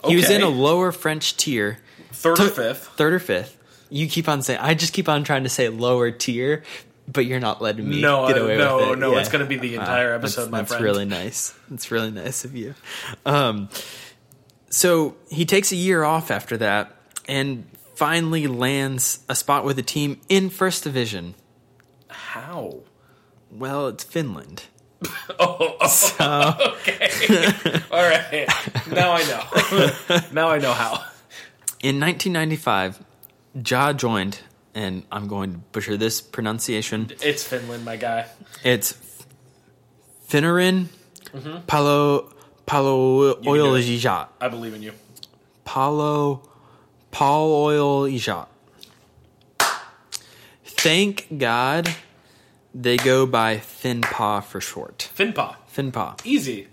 he 0.07 0.17
was 0.17 0.31
in 0.31 0.43
a 0.43 0.49
lower 0.49 0.93
French 0.93 1.37
tier, 1.37 1.79
third 2.13 2.39
or 2.41 2.49
fifth. 2.49 2.87
third 2.97 3.13
or 3.13 3.19
fifth. 3.19 3.56
You 3.89 4.09
keep 4.09 4.29
on 4.29 4.43
saying 4.43 4.61
I 4.61 4.75
just 4.75 4.93
keep 4.93 5.09
on 5.09 5.25
trying 5.25 5.45
to 5.45 5.49
say 5.49 5.69
lower 5.69 6.11
tier, 6.11 6.63
but 7.11 7.25
you're 7.27 7.41
not 7.41 7.63
letting 7.63 7.89
me 7.89 8.01
No, 8.01 8.27
get 8.27 8.39
away 8.39 8.57
no, 8.57 8.77
with 8.77 8.85
it. 8.89 8.99
no, 8.99 9.13
no, 9.13 9.19
it's 9.19 9.29
gonna 9.29 9.47
be 9.47 9.57
the 9.59 9.75
entire 9.77 10.11
Wow, 10.11 10.17
episode, 10.17 10.41
That's, 10.43 10.51
my 10.51 10.59
that's 10.59 10.71
friend. 10.73 10.85
That's 10.85 10.93
really 10.97 11.05
nice. 11.05 11.55
That's 11.71 11.91
really 11.91 12.11
nice 12.11 12.45
of 12.45 12.57
you. 12.57 12.75
Um, 13.25 13.69
so 14.71 15.17
he 15.31 15.45
takes 15.45 15.73
a 15.73 15.77
year 15.77 16.03
off 16.05 16.31
after 16.31 16.57
that 16.59 16.95
and 17.29 17.65
finally 17.95 18.47
lands 18.47 19.21
a 19.29 19.35
spot 19.35 19.65
with 19.65 19.79
a 19.79 19.83
team 19.83 20.21
in 20.29 20.51
first 20.51 20.85
division. 20.85 21.35
How? 22.09 22.81
Well, 23.51 23.89
it's 23.89 24.05
Finland. 24.05 24.65
Oh, 25.39 25.77
oh 25.81 26.73
okay. 26.79 27.11
All 27.91 28.03
right. 28.03 28.49
Now 28.91 29.13
I 29.13 29.23
know. 29.25 30.21
now 30.33 30.49
I 30.49 30.59
know 30.59 30.73
how. 30.73 30.93
In 31.83 32.01
1995, 32.01 32.99
Ja 33.65 33.93
joined, 33.93 34.41
and 34.75 35.05
I'm 35.11 35.29
going 35.29 35.53
to 35.53 35.59
butcher 35.73 35.97
this 35.97 36.21
pronunciation. 36.21 37.11
It's 37.23 37.43
Finland, 37.43 37.85
my 37.85 37.97
guy. 37.97 38.27
It's 38.63 38.95
Finnerin 40.29 40.89
Palo 41.67 42.33
Palo 42.67 43.35
do 43.35 43.49
Oil. 43.49 43.75
Ijat. 43.75 44.29
I 44.41 44.49
believe 44.49 44.75
in 44.75 44.83
you. 44.83 44.93
Palo 45.65 46.43
Paul 47.11 47.53
Oil 47.55 48.03
Ijat. 48.11 48.49
Thank 50.65 51.39
God 51.39 51.89
they 52.75 52.97
go 52.97 53.27
by 53.27 53.57
Finpa 53.57 54.45
for 54.45 54.61
short. 54.61 55.09
Finpa. 55.17 55.57
Finpa. 55.75 56.21
Easy. 56.25 56.69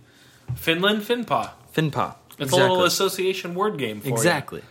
Finland, 0.56 1.04
Finpa. 1.04 1.52
Finpa. 1.74 2.16
It's 2.38 2.52
a 2.52 2.56
little 2.56 2.84
association 2.84 3.56
word 3.56 3.78
game 3.78 4.02
for 4.02 4.08
you. 4.08 4.14
Exactly. 4.14 4.62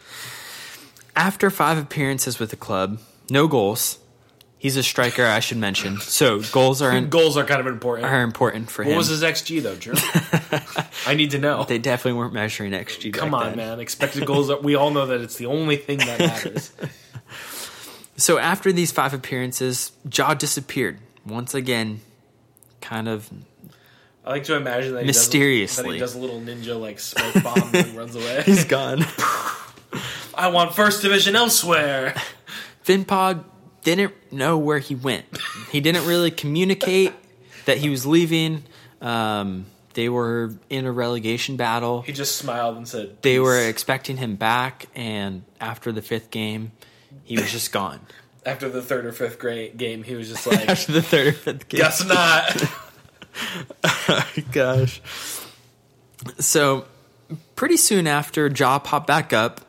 After 1.15 1.51
five 1.51 1.79
appearances 1.79 2.39
with 2.39 2.51
the 2.51 2.57
club, 2.57 2.99
no 3.31 3.47
goals. 3.49 3.99
He's 4.59 4.77
a 4.77 4.83
striker, 4.85 5.25
I 5.27 5.41
should 5.41 5.59
mention. 5.59 5.99
So 5.99 6.41
goals 6.53 6.81
are 6.83 6.93
in, 6.93 7.09
Goals 7.09 7.37
are 7.37 7.45
kind 7.45 7.61
of 7.61 7.67
important. 7.67 8.07
are 8.09 8.23
important 8.23 8.71
for 8.71 8.83
What 8.85 8.91
him. 8.91 8.95
What 8.95 8.99
was 8.99 9.09
his 9.09 9.23
XG 9.23 9.61
though, 9.61 9.75
Drew? 9.75 9.95
I 11.07 11.15
need 11.15 11.33
to 11.33 11.39
know. 11.39 11.65
they 11.65 11.79
definitely 11.79 12.17
weren't 12.19 12.33
measuring 12.33 12.71
XG. 12.71 13.13
Come 13.13 13.35
on, 13.35 13.49
then. 13.49 13.57
man. 13.57 13.81
Expected 13.81 14.25
goals. 14.25 14.53
We 14.63 14.77
all 14.77 14.91
know 14.93 15.07
that 15.07 15.21
it's 15.21 15.37
the 15.37 15.47
only 15.47 15.77
thing 15.77 15.99
that 15.99 16.19
matters. 16.21 16.73
So 18.15 18.39
after 18.39 18.73
these 18.73 18.93
five 18.93 19.15
appearances, 19.15 19.91
Jaw 20.09 20.35
disappeared 20.35 20.99
once 21.27 21.55
again. 21.55 22.03
Kind 22.81 23.09
of 23.09 23.29
I 24.25 24.31
like 24.31 24.45
to 24.45 24.55
imagine 24.55 24.93
that 24.95 25.01
he 25.01 25.07
Mysteriously. 25.07 25.83
does, 25.83 25.87
that 25.89 25.93
he 25.95 25.99
does 25.99 26.15
a 26.15 26.19
little 26.19 26.41
ninja 26.41 26.79
like 26.79 27.01
smoke 27.01 27.43
bomb 27.43 27.75
and 27.75 27.97
runs 27.97 28.15
away. 28.15 28.43
he's 28.47 28.65
gone. 28.65 29.05
I 30.35 30.49
want 30.49 30.75
first 30.75 31.03
division 31.03 31.37
elsewhere. 31.37 32.15
Finpod 32.85 33.45
didn't 33.83 34.15
know 34.33 34.59
where 34.59 34.79
he 34.79 34.95
went. 34.95 35.25
He 35.71 35.81
didn't 35.81 36.07
really 36.07 36.31
communicate 36.31 37.13
that 37.67 37.79
he 37.79 37.89
was 37.91 38.07
leaving. 38.07 38.65
Um, 39.01 39.67
they 39.95 40.09
were 40.09 40.55
in 40.71 40.87
a 40.87 40.93
relegation 40.93 41.57
battle. 41.57 42.03
He 42.03 42.13
just 42.13 42.37
smiled 42.37 42.77
and 42.77 42.89
said, 42.89 43.21
They 43.23 43.39
were 43.39 43.59
expecting 43.59 44.17
him 44.17 44.37
back, 44.37 44.87
and 44.95 45.45
after 45.61 45.93
the 45.93 46.03
fifth 46.03 46.31
game, 46.31 46.73
he 47.25 47.37
was 47.37 47.51
just 47.51 47.73
gone. 47.73 48.01
After 48.45 48.69
the 48.69 48.83
third 48.83 49.07
or 49.07 49.13
fifth 49.13 49.39
grade 49.39 49.77
game, 49.77 50.03
he 50.03 50.17
was 50.17 50.29
just 50.29 50.45
like, 50.49 50.69
After 50.69 50.91
the 50.91 51.03
third 51.03 51.29
or 51.29 51.33
fifth 51.33 51.69
game, 51.69 51.79
"Guess 51.79 52.05
not." 52.05 52.73
gosh. 54.53 55.01
So, 56.41 56.87
pretty 57.55 57.77
soon 57.77 58.09
after, 58.09 58.49
Jaw 58.49 58.81
popped 58.81 59.07
back 59.07 59.33
up 59.33 59.61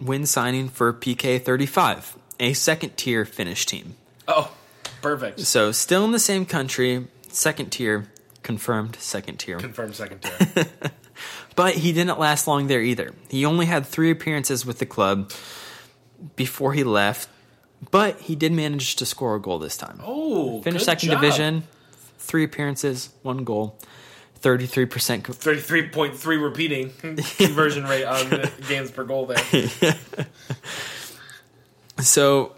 when 0.00 0.26
signing 0.26 0.68
for 0.68 0.92
PK 0.92 1.40
35, 1.40 2.16
a 2.40 2.52
second 2.52 2.96
tier 2.96 3.24
Finnish 3.24 3.66
team. 3.66 3.94
Oh, 4.26 4.52
perfect. 5.02 5.40
So, 5.40 5.72
still 5.72 6.04
in 6.04 6.12
the 6.12 6.18
same 6.18 6.44
country, 6.46 7.06
second 7.28 7.70
tier, 7.70 8.08
confirmed 8.42 8.96
second 8.96 9.36
tier. 9.38 9.58
Confirmed 9.58 9.94
second 9.94 10.20
tier. 10.22 10.66
But 11.56 11.74
he 11.74 11.92
didn't 11.92 12.18
last 12.18 12.46
long 12.46 12.68
there 12.68 12.80
either. 12.80 13.12
He 13.28 13.44
only 13.44 13.66
had 13.66 13.84
three 13.84 14.10
appearances 14.10 14.64
with 14.64 14.78
the 14.78 14.86
club 14.86 15.30
before 16.34 16.72
he 16.72 16.84
left, 16.84 17.28
but 17.90 18.18
he 18.20 18.34
did 18.34 18.52
manage 18.52 18.96
to 18.96 19.04
score 19.04 19.34
a 19.34 19.40
goal 19.40 19.58
this 19.58 19.76
time. 19.76 20.00
Oh, 20.02 20.62
Finished 20.62 20.86
second 20.86 21.10
job. 21.10 21.20
division, 21.20 21.64
three 22.18 22.44
appearances, 22.44 23.10
one 23.22 23.44
goal, 23.44 23.78
33% 24.42 25.24
co- 25.24 25.32
Thirty-three 25.32 25.88
point 25.90 26.16
three 26.16 26.36
repeating 26.38 26.90
conversion 27.36 27.84
rate 27.84 28.04
on 28.04 28.30
the 28.30 28.50
games 28.68 28.90
per 28.90 29.04
goal. 29.04 29.26
There, 29.26 29.36
So 32.00 32.54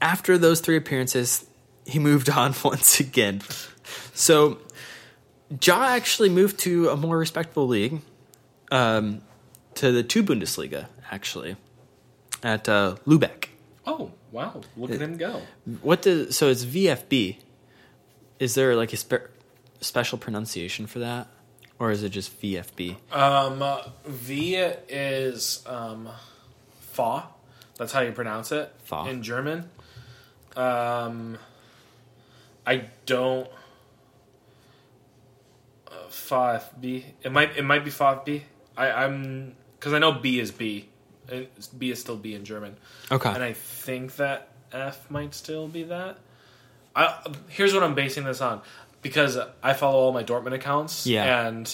after 0.00 0.38
those 0.38 0.60
three 0.60 0.76
appearances, 0.76 1.44
he 1.86 1.98
moved 1.98 2.30
on 2.30 2.54
once 2.64 3.00
again. 3.00 3.42
So 4.14 4.58
Ja 5.62 5.84
actually 5.84 6.30
moved 6.30 6.58
to 6.60 6.88
a 6.88 6.96
more 6.96 7.18
respectable 7.18 7.66
league, 7.66 8.00
um, 8.72 9.20
to 9.74 9.92
the 9.92 10.02
two 10.02 10.22
Bundesliga 10.22 10.86
actually, 11.10 11.56
at 12.42 12.68
uh, 12.68 12.96
Lubeck. 13.06 13.48
oh 13.86 14.12
wow, 14.32 14.62
look 14.76 14.90
at 14.90 15.00
him 15.00 15.16
go. 15.18 15.42
What 15.82 16.02
does 16.02 16.34
so 16.36 16.48
it's 16.48 16.64
VFB? 16.64 17.36
Is 18.38 18.54
there 18.54 18.74
like 18.74 18.92
a 18.92 18.96
spe- 18.96 19.28
special 19.84 20.18
pronunciation 20.18 20.86
for 20.86 20.98
that, 21.00 21.28
or 21.78 21.90
is 21.90 22.02
it 22.02 22.10
just 22.10 22.40
VFB? 22.40 22.96
Um, 23.12 23.62
uh, 23.62 23.82
V 24.06 24.54
is 24.56 25.62
um, 25.66 26.08
fa. 26.80 27.24
That's 27.76 27.92
how 27.92 28.00
you 28.00 28.12
pronounce 28.12 28.52
it 28.52 28.72
Fa. 28.84 29.04
in 29.08 29.22
German. 29.22 29.68
Um, 30.56 31.38
I 32.66 32.84
don't. 33.06 33.48
Uh, 35.88 36.08
fa 36.08 36.62
B. 36.80 37.04
It 37.22 37.32
might. 37.32 37.56
It 37.56 37.62
might 37.64 37.84
be 37.84 37.90
fa 37.90 38.20
B. 38.24 38.44
I, 38.76 38.90
I'm 38.90 39.54
because 39.78 39.92
I 39.92 39.98
know 39.98 40.12
B 40.12 40.40
is 40.40 40.50
B. 40.50 40.88
B 41.78 41.90
is 41.90 42.00
still 42.00 42.16
B 42.16 42.34
in 42.34 42.44
German, 42.44 42.76
Okay. 43.10 43.30
and 43.32 43.42
I 43.42 43.54
think 43.54 44.16
that 44.16 44.48
F 44.72 45.10
might 45.10 45.34
still 45.34 45.68
be 45.68 45.82
that. 45.84 46.18
I, 46.94 47.24
here's 47.48 47.72
what 47.74 47.82
I'm 47.82 47.94
basing 47.94 48.24
this 48.24 48.40
on 48.40 48.60
because 49.04 49.38
I 49.62 49.74
follow 49.74 49.98
all 50.00 50.12
my 50.12 50.24
Dortmund 50.24 50.54
accounts. 50.54 51.06
Yeah. 51.06 51.46
And 51.46 51.72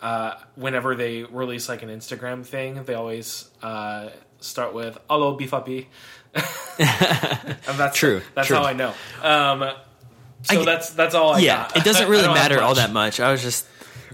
uh, 0.00 0.36
whenever 0.54 0.94
they 0.94 1.24
release 1.24 1.68
like 1.68 1.82
an 1.82 1.90
Instagram 1.90 2.46
thing, 2.46 2.84
they 2.84 2.94
always 2.94 3.50
uh, 3.62 4.08
start 4.40 4.72
with 4.72 4.96
"Hello, 5.10 5.36
Bifapi." 5.36 5.86
and 6.34 7.78
that's 7.78 7.96
True, 7.96 8.22
That's 8.34 8.46
true. 8.48 8.56
how 8.56 8.64
I 8.64 8.72
know. 8.72 8.94
Um, 9.22 9.70
so 10.44 10.60
I- 10.60 10.64
that's 10.64 10.90
that's 10.90 11.14
all 11.14 11.34
I 11.34 11.40
yeah, 11.40 11.68
got. 11.68 11.76
it 11.78 11.84
doesn't 11.84 12.08
really 12.14 12.28
matter 12.28 12.60
all 12.62 12.74
that 12.76 12.92
much. 12.92 13.18
I 13.20 13.32
was 13.32 13.42
just 13.42 13.66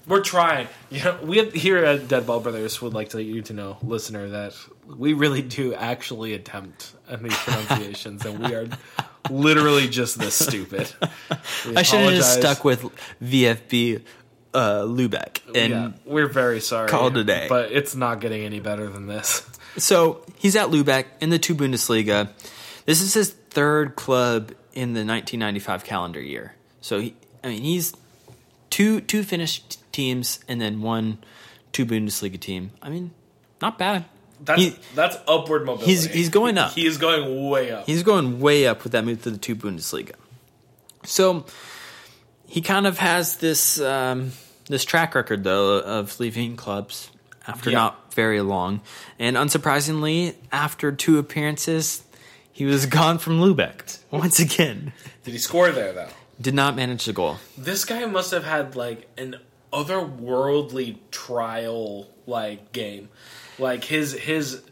We're 0.07 0.23
trying. 0.23 0.69
You 0.91 1.05
know, 1.05 1.19
we 1.23 1.39
have, 1.39 1.53
here 1.53 1.79
at 1.85 2.09
Dead 2.09 2.27
Ball 2.27 2.41
Brothers 2.41 2.81
would 2.81 2.95
like 2.95 3.11
to 3.11 3.19
let 3.19 3.27
you 3.27 3.43
to 3.43 3.53
know, 3.53 3.77
listener, 3.83 4.29
that 4.29 4.55
we 4.87 5.13
really 5.13 5.43
do 5.43 5.75
actually 5.75 6.35
attempt 6.35 6.93
at 7.11 7.23
these 7.23 7.37
pronunciations, 7.39 8.25
and 8.25 8.39
we 8.39 8.55
are 8.55 8.69
literally 9.31 9.89
just 9.89 10.19
this 10.19 10.35
stupid. 10.35 10.93
I 11.75 11.83
should 11.83 12.01
have 12.01 12.15
just 12.15 12.39
stuck 12.39 12.65
with 12.65 12.83
VFB 13.23 14.03
uh, 14.55 14.83
Lubeck. 14.83 15.41
And 15.55 15.71
yeah, 15.71 15.93
we're 16.05 16.29
very 16.29 16.61
sorry. 16.61 16.89
call 16.89 17.09
it 17.09 17.17
a 17.17 17.25
day. 17.25 17.47
but 17.49 17.73
it's 17.73 17.95
not 17.95 18.21
getting 18.21 18.43
any 18.45 18.61
better 18.61 18.89
than 18.89 19.07
this. 19.07 19.49
so 19.77 20.25
he's 20.39 20.57
at 20.57 20.69
Lubeck 20.69 21.07
in 21.21 21.31
the 21.31 21.39
two 21.39 21.55
Bundesliga. 21.55 22.31
This 22.87 23.01
is 23.01 23.15
his 23.15 23.31
third 23.51 23.97
club 23.97 24.51
in 24.73 24.93
the 24.95 25.05
1995 25.05 25.85
calendar 25.85 26.21
year. 26.21 26.55
So 26.81 27.01
he, 27.01 27.15
I 27.43 27.49
mean, 27.49 27.63
he's 27.63 27.95
two 28.71 29.01
two 29.01 29.23
Finnish 29.23 29.63
teams 29.93 30.41
and 30.49 30.61
then 30.61 30.83
one 30.83 31.19
two 31.73 31.87
Bundesliga 31.87 32.39
team. 32.39 32.71
I 32.83 32.91
mean, 32.91 33.13
not 33.61 33.79
bad. 33.79 34.05
That's 34.45 34.61
He- 34.61 34.77
that's 34.95 35.17
upward 35.27 35.65
mobility. 35.65 35.91
He's- 35.93 36.05
he's 36.07 36.29
going 36.29 36.59
up. 36.59 36.73
He 36.73 36.87
is 36.87 36.99
going 36.99 37.49
way 37.49 37.71
up. 37.71 37.87
He's 37.87 38.03
going 38.03 38.41
way 38.41 38.67
up 38.67 38.83
with 38.85 38.93
that 38.93 39.05
move 39.05 39.23
to 39.23 39.31
the 39.31 39.39
two 39.39 39.57
Bundesliga. 39.57 40.13
So 41.05 41.45
he 42.47 42.61
kind 42.61 42.87
of 42.87 42.99
has 42.99 43.37
this 43.37 43.81
um, 43.81 44.33
this 44.69 44.85
track 44.85 45.15
record 45.15 45.45
though 45.45 45.79
of 45.79 46.19
leaving 46.21 46.57
clubs 46.57 47.11
after 47.47 47.71
Yeah. 47.71 47.79
not 47.79 48.15
very 48.15 48.41
long, 48.41 48.81
and 49.19 49.37
unsurprisingly, 49.37 50.35
after 50.53 50.93
two 50.93 51.19
appearances, 51.19 52.03
he 52.53 52.65
was 52.65 52.87
gone 53.01 53.19
from 53.19 53.41
Lubeck 53.41 53.99
once 54.11 54.39
again. 54.41 54.93
Did 55.25 55.33
he 55.33 55.39
score 55.39 55.71
there 55.71 55.93
though? 55.93 56.09
Did 56.41 56.55
not 56.55 56.75
manage 56.77 57.05
the 57.05 57.13
goal. 57.13 57.37
This 57.57 57.85
guy 57.85 58.05
must 58.07 58.31
have 58.31 58.45
had 58.45 58.77
like 58.77 59.09
an 59.17 59.37
otherworldly 59.73 60.99
trial 61.11 62.09
like 62.27 62.73
game. 62.73 63.09
Like 63.59 63.85
his 63.85 64.13
his 64.13 64.63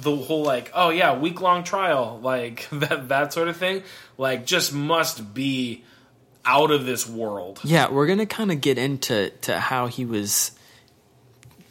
the 0.00 0.14
whole 0.14 0.42
like 0.42 0.70
oh 0.74 0.90
yeah 0.90 1.18
week 1.18 1.40
long 1.40 1.64
trial 1.64 2.20
like 2.22 2.68
that 2.72 3.08
that 3.08 3.32
sort 3.32 3.48
of 3.48 3.56
thing 3.56 3.82
like 4.18 4.44
just 4.44 4.72
must 4.72 5.34
be 5.34 5.84
out 6.44 6.70
of 6.70 6.86
this 6.86 7.08
world. 7.08 7.60
Yeah, 7.64 7.90
we're 7.90 8.06
gonna 8.06 8.26
kind 8.26 8.52
of 8.52 8.60
get 8.60 8.78
into 8.78 9.30
to 9.42 9.58
how 9.58 9.88
he 9.88 10.04
was 10.04 10.52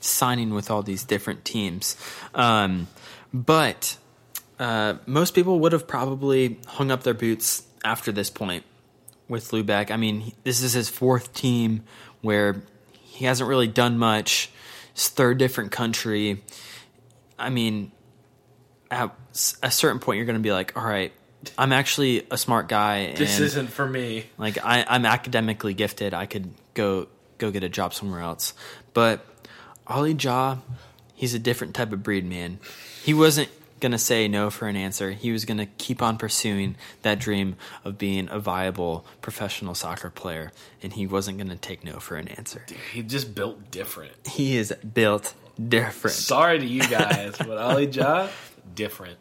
signing 0.01 0.53
with 0.53 0.69
all 0.69 0.83
these 0.83 1.03
different 1.03 1.45
teams, 1.45 1.95
um, 2.35 2.87
but 3.33 3.97
uh, 4.59 4.95
most 5.05 5.33
people 5.33 5.59
would 5.59 5.71
have 5.71 5.87
probably 5.87 6.59
hung 6.67 6.91
up 6.91 7.03
their 7.03 7.13
boots 7.13 7.63
after 7.83 8.11
this 8.11 8.29
point 8.29 8.63
with 9.27 9.51
Lubeck. 9.51 9.91
I 9.91 9.97
mean, 9.97 10.33
this 10.43 10.61
is 10.61 10.73
his 10.73 10.89
fourth 10.89 11.33
team 11.33 11.83
where 12.21 12.61
he 13.01 13.25
hasn't 13.25 13.49
really 13.49 13.67
done 13.67 13.97
much. 13.97 14.49
His 14.95 15.09
third 15.09 15.37
different 15.37 15.71
country. 15.71 16.43
I 17.37 17.51
mean, 17.51 17.91
at 18.89 19.15
a 19.61 19.69
certain 19.69 19.99
point, 19.99 20.17
you're 20.17 20.25
going 20.25 20.39
to 20.39 20.43
be 20.43 20.51
like, 20.51 20.75
all 20.75 20.83
right. 20.83 21.13
I'm 21.59 21.71
actually 21.71 22.25
a 22.31 22.39
smart 22.39 22.67
guy. 22.67 23.13
This 23.13 23.35
and 23.35 23.45
isn't 23.45 23.67
for 23.67 23.87
me. 23.87 24.25
like 24.39 24.57
I, 24.65 24.83
I'm 24.87 25.05
academically 25.05 25.75
gifted. 25.75 26.15
I 26.15 26.25
could 26.25 26.51
go 26.73 27.07
go 27.37 27.51
get 27.51 27.63
a 27.63 27.69
job 27.69 27.93
somewhere 27.93 28.21
else. 28.21 28.55
But 28.95 29.23
Ali 29.85 30.13
Ja, 30.13 30.57
He's 31.15 31.33
a 31.33 31.39
different 31.39 31.73
type 31.73 31.93
of 31.93 32.03
breed, 32.03 32.25
man. 32.25 32.59
He 33.03 33.13
wasn't 33.13 33.49
going 33.79 33.91
to 33.91 33.97
say 33.97 34.27
no 34.27 34.49
for 34.49 34.67
an 34.67 34.75
answer. 34.75 35.11
He 35.11 35.31
was 35.31 35.43
going 35.45 35.57
to 35.57 35.65
keep 35.65 36.01
on 36.01 36.17
pursuing 36.17 36.75
that 37.01 37.19
dream 37.19 37.55
of 37.83 37.97
being 37.97 38.29
a 38.31 38.39
viable 38.39 39.05
professional 39.21 39.75
soccer 39.75 40.09
player, 40.09 40.51
and 40.81 40.93
he 40.93 41.05
wasn't 41.05 41.37
going 41.37 41.49
to 41.49 41.55
take 41.57 41.83
no 41.83 41.99
for 41.99 42.15
an 42.15 42.27
answer. 42.29 42.65
He 42.93 43.01
just 43.03 43.35
built 43.35 43.69
different. 43.71 44.13
He 44.27 44.55
is 44.57 44.73
built 44.93 45.33
different. 45.67 46.15
Sorry 46.15 46.59
to 46.59 46.65
you 46.65 46.81
guys, 46.89 47.35
but 47.37 47.57
Ali 47.57 47.87
Ja, 47.87 48.29
different. 48.73 49.17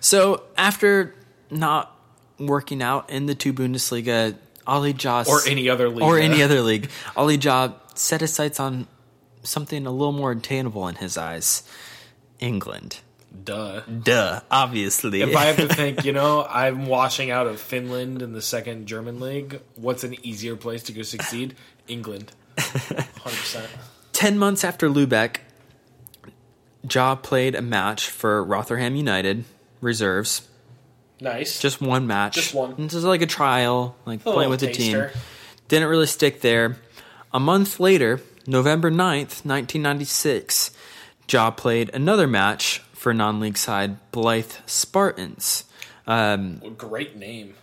So 0.00 0.42
after 0.56 1.14
not 1.50 1.96
working 2.38 2.82
out 2.82 3.08
in 3.10 3.26
the 3.26 3.34
two 3.34 3.52
Bundesliga, 3.54 4.36
Ali 4.66 4.92
Ja 4.92 5.24
Or 5.26 5.40
any 5.46 5.68
other 5.70 5.88
league. 5.88 6.02
or 6.02 6.18
any 6.18 6.42
other 6.42 6.60
league, 6.60 6.90
Ali 7.16 7.36
Ja 7.36 7.72
set 7.94 8.20
his 8.20 8.32
sights 8.32 8.60
on 8.60 8.86
something 9.42 9.86
a 9.86 9.90
little 9.90 10.12
more 10.12 10.32
attainable 10.32 10.86
in 10.88 10.96
his 10.96 11.16
eyes. 11.16 11.62
England. 12.40 13.00
Duh. 13.44 13.80
Duh, 13.80 14.40
obviously. 14.50 15.22
If 15.22 15.36
I 15.36 15.44
have 15.46 15.56
to 15.56 15.68
think, 15.74 16.04
you 16.04 16.12
know, 16.12 16.46
I'm 16.48 16.86
washing 16.86 17.30
out 17.30 17.46
of 17.46 17.60
Finland 17.60 18.22
in 18.22 18.32
the 18.32 18.42
second 18.42 18.86
German 18.86 19.20
league. 19.20 19.60
What's 19.76 20.04
an 20.04 20.14
easier 20.24 20.56
place 20.56 20.82
to 20.84 20.92
go 20.92 21.02
succeed? 21.02 21.54
England. 21.88 22.32
100%. 22.56 23.66
10 24.12 24.38
months 24.38 24.64
after 24.64 24.88
Lubeck, 24.88 25.38
Ja 26.90 27.14
played 27.14 27.54
a 27.54 27.62
match 27.62 28.08
for 28.08 28.42
Rotherham 28.42 28.96
United 28.96 29.44
reserves. 29.80 30.46
Nice. 31.20 31.60
Just 31.60 31.80
one 31.80 32.06
match. 32.06 32.34
Just 32.34 32.54
one. 32.54 32.74
This 32.78 32.94
is 32.94 33.04
like 33.04 33.22
a 33.22 33.26
trial, 33.26 33.96
like 34.04 34.20
A 34.20 34.32
playing 34.32 34.50
with 34.50 34.60
the 34.60 34.72
team. 34.72 35.06
Didn't 35.68 35.88
really 35.88 36.06
stick 36.06 36.40
there. 36.40 36.76
A 37.32 37.40
month 37.40 37.80
later, 37.80 38.20
November 38.46 38.90
9th, 38.90 39.44
1996, 39.44 40.70
Ja 41.28 41.50
played 41.50 41.90
another 41.92 42.26
match 42.26 42.82
for 43.06 43.14
non 43.14 43.38
league 43.38 43.56
side 43.56 43.96
Blyth 44.10 44.68
Spartans. 44.68 45.62
Um, 46.08 46.56
Great 46.76 47.14
name. 47.16 47.54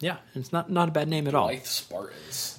yeah, 0.00 0.16
it's 0.34 0.50
not, 0.50 0.70
not 0.70 0.88
a 0.88 0.92
bad 0.92 1.08
name 1.08 1.28
at 1.28 1.34
all. 1.34 1.50
Blyth 1.50 1.66
Spartans. 1.66 2.58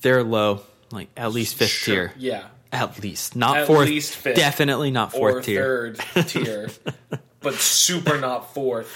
They're 0.00 0.24
low, 0.24 0.62
like 0.90 1.10
at 1.14 1.30
least 1.30 1.56
fifth 1.56 1.68
Sure. 1.68 2.08
tier. 2.08 2.12
Yeah. 2.16 2.44
At 2.72 3.02
least. 3.02 3.36
Not 3.36 3.58
At 3.58 3.66
fourth. 3.66 3.86
least 3.86 4.16
fifth. 4.16 4.36
Definitely 4.36 4.90
not 4.92 5.12
fourth 5.12 5.34
or 5.34 5.40
tier. 5.42 5.94
third 5.94 6.26
tier. 6.28 6.70
but 7.40 7.52
super 7.56 8.18
not 8.18 8.54
fourth. 8.54 8.90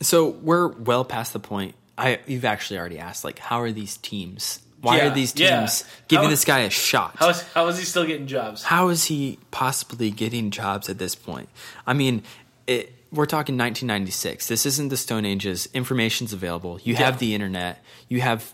So 0.00 0.30
we're 0.30 0.68
well 0.68 1.04
past 1.04 1.34
the 1.34 1.40
point. 1.40 1.74
I 1.98 2.20
you've 2.26 2.46
actually 2.46 2.78
already 2.78 2.98
asked, 2.98 3.22
like, 3.22 3.38
how 3.38 3.60
are 3.60 3.70
these 3.70 3.98
teams? 3.98 4.60
Why 4.84 4.98
Yeah, 4.98 5.06
are 5.06 5.14
these 5.14 5.34
yeah. 5.38 5.60
teams 5.60 5.84
giving 6.08 6.24
How- 6.24 6.30
this 6.30 6.44
guy 6.44 6.60
a 6.60 6.70
shot? 6.70 7.16
How 7.18 7.30
is, 7.30 7.42
how 7.54 7.66
is 7.68 7.78
he 7.78 7.84
still 7.84 8.04
getting 8.06 8.26
jobs? 8.26 8.62
how 8.64 8.88
is 8.90 9.04
he 9.06 9.38
possibly 9.50 10.10
getting 10.10 10.50
jobs 10.50 10.88
at 10.88 10.98
this 10.98 11.14
point? 11.14 11.48
I 11.86 11.92
mean, 11.94 12.22
it, 12.66 12.92
we're 13.10 13.26
talking 13.26 13.56
1996. 13.56 14.46
This 14.48 14.66
isn't 14.66 14.88
the 14.88 14.96
Stone 14.96 15.24
Ages. 15.24 15.68
Information's 15.74 16.32
available. 16.32 16.78
You 16.84 16.96
have 16.96 17.18
the 17.18 17.34
internet. 17.34 17.82
You 18.08 18.20
have. 18.20 18.52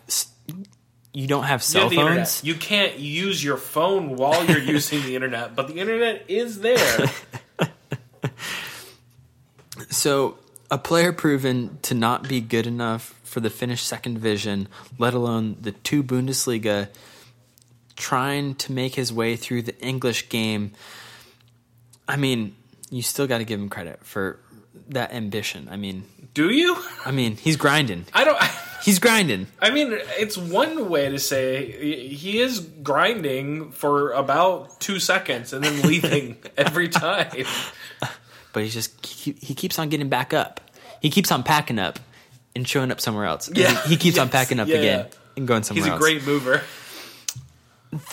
You 1.12 1.26
don't 1.26 1.42
have 1.44 1.60
You 1.60 1.64
cell 1.64 1.82
have 1.82 1.90
the 1.90 1.96
internet. 1.98 2.28
phones. 2.28 2.44
You 2.44 2.54
can't 2.54 2.98
use 2.98 3.42
your 3.42 3.56
phone 3.56 4.14
while 4.16 4.44
you're 4.44 4.58
using 4.76 5.02
the 5.02 5.16
internet, 5.16 5.56
but 5.56 5.66
the 5.68 5.74
internet 5.80 6.24
is 6.28 6.60
there. 6.60 7.10
So, 9.88 10.38
a 10.70 10.78
player 10.78 11.12
proven 11.12 11.78
to 11.82 11.94
not 11.94 12.28
be 12.28 12.40
good 12.40 12.66
enough 12.66 13.18
for 13.24 13.40
the 13.40 13.50
Finnish 13.50 13.82
second 13.82 14.14
division, 14.14 14.68
let 14.98 15.14
alone 15.14 15.56
the 15.60 15.72
two 15.72 16.02
Bundesliga, 16.02 16.88
trying 17.96 18.54
to 18.56 18.72
make 18.72 18.94
his 18.94 19.12
way 19.12 19.36
through 19.36 19.62
the 19.62 19.78
English 19.80 20.28
game. 20.28 20.72
I 22.08 22.16
mean, 22.16 22.54
you 22.90 23.02
still 23.02 23.26
got 23.26 23.38
to 23.38 23.44
give 23.44 23.60
him 23.60 23.68
credit 23.68 24.04
for 24.04 24.40
that 24.88 25.12
ambition. 25.12 25.68
I 25.70 25.76
mean, 25.76 26.04
Do 26.34 26.50
you? 26.50 26.76
I 27.04 27.10
mean, 27.10 27.36
he's 27.36 27.56
grinding. 27.56 28.06
I 28.12 28.24
don't. 28.24 28.38
He's 28.82 28.98
grinding. 28.98 29.46
I 29.60 29.68
mean, 29.68 29.90
it's 29.92 30.38
one 30.38 30.88
way 30.88 31.10
to 31.10 31.18
say 31.18 32.14
he 32.14 32.40
is 32.40 32.60
grinding 32.60 33.72
for 33.72 34.12
about 34.12 34.80
two 34.80 34.98
seconds 34.98 35.52
and 35.52 35.62
then 35.62 35.82
leaving 35.82 36.38
every 36.56 36.88
time. 36.88 37.44
But 38.52 38.62
he's 38.62 38.74
just 38.74 39.04
he, 39.06 39.32
he 39.40 39.54
keeps 39.54 39.78
on 39.78 39.88
getting 39.88 40.08
back 40.08 40.32
up. 40.34 40.60
He 41.00 41.10
keeps 41.10 41.30
on 41.32 41.42
packing 41.42 41.78
up 41.78 41.98
and 42.54 42.66
showing 42.66 42.90
up 42.90 43.00
somewhere 43.00 43.24
else. 43.26 43.50
Yeah. 43.54 43.80
he, 43.84 43.90
he 43.90 43.96
keeps 43.96 44.18
on 44.18 44.28
packing 44.36 44.60
up 44.60 44.68
Yeah. 44.68 44.76
again 44.76 45.06
and 45.36 45.46
going 45.48 45.62
somewhere 45.62 45.90
else. 45.90 46.04
He's 46.04 46.10
a 46.12 46.16
else. 46.16 46.24
great 46.24 46.26
mover. 46.26 46.62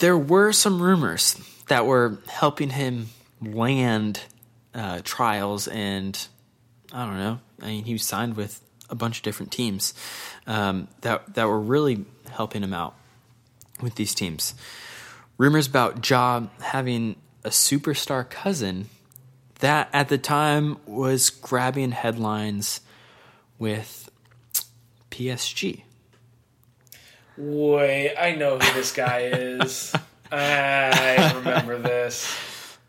there 0.00 0.16
were 0.18 0.52
some 0.52 0.80
rumors 0.82 1.36
that 1.68 1.86
were 1.86 2.18
helping 2.28 2.70
him 2.70 3.08
land 3.42 4.22
uh, 4.74 5.00
trials, 5.04 5.68
and 5.68 6.18
I 6.92 7.04
don't 7.04 7.18
know. 7.18 7.40
I 7.62 7.66
mean, 7.66 7.84
he 7.84 7.92
was 7.92 8.02
signed 8.04 8.36
with 8.36 8.60
a 8.90 8.94
bunch 8.94 9.18
of 9.18 9.22
different 9.22 9.52
teams 9.52 9.92
um, 10.46 10.88
that 11.02 11.34
that 11.34 11.46
were 11.46 11.60
really 11.60 12.04
helping 12.30 12.62
him 12.62 12.72
out 12.72 12.94
with 13.82 13.94
these 13.96 14.14
teams. 14.14 14.54
Rumors 15.36 15.66
about 15.66 16.08
Ja 16.08 16.42
having 16.60 17.16
a 17.44 17.50
superstar 17.50 18.28
cousin 18.28 18.88
that 19.58 19.88
at 19.92 20.08
the 20.08 20.18
time 20.18 20.78
was 20.86 21.30
grabbing 21.30 21.92
headlines 21.92 22.80
with 23.58 24.10
PSG. 25.10 25.82
Wait, 27.36 28.16
I 28.16 28.34
know 28.34 28.58
who 28.58 28.72
this 28.74 28.92
guy 28.92 29.30
is. 29.32 29.94
I 30.32 31.32
remember 31.36 31.78
this. 31.78 32.26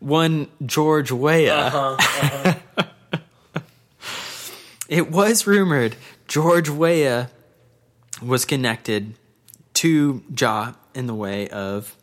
One 0.00 0.48
George 0.64 1.12
Weah. 1.12 1.54
Uh-huh, 1.54 1.96
uh-huh. 1.98 3.60
it 4.88 5.10
was 5.10 5.46
rumored 5.46 5.96
George 6.26 6.68
Weah 6.68 7.30
was 8.22 8.44
connected 8.44 9.14
to 9.74 10.22
Ja 10.36 10.74
in 10.94 11.06
the 11.06 11.14
way 11.14 11.48
of 11.48 11.96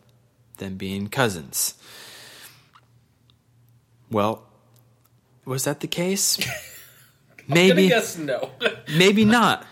them 0.58 0.75
being 0.75 1.08
cousins. 1.08 1.75
Well, 4.10 4.46
was 5.47 5.63
that 5.63 5.79
the 5.79 5.88
case? 5.88 6.38
Maybe, 7.47 7.88
guess 7.88 8.17
no. 8.17 8.51
maybe 8.97 9.23
not. 9.23 9.65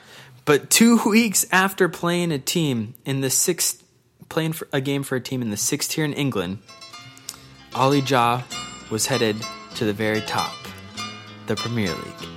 But 0.46 0.70
two 0.70 0.98
weeks 1.06 1.46
after 1.52 1.90
playing 1.90 2.32
a 2.32 2.40
team 2.40 2.94
in 3.04 3.20
the 3.20 3.30
sixth, 3.30 3.84
playing 4.30 4.54
for 4.54 4.70
a 4.72 4.80
game 4.80 5.04
for 5.04 5.18
a 5.18 5.22
team 5.22 5.42
in 5.42 5.50
the 5.50 5.58
sixth 5.58 5.92
tier 5.92 6.06
in 6.06 6.14
England, 6.14 6.60
Ali 7.74 8.00
Ja 8.00 8.44
was 8.90 9.08
headed 9.08 9.36
to 9.76 9.84
the 9.84 9.92
very 9.92 10.22
top, 10.22 10.56
the 11.48 11.58
Premier 11.58 11.94
League. 11.94 12.35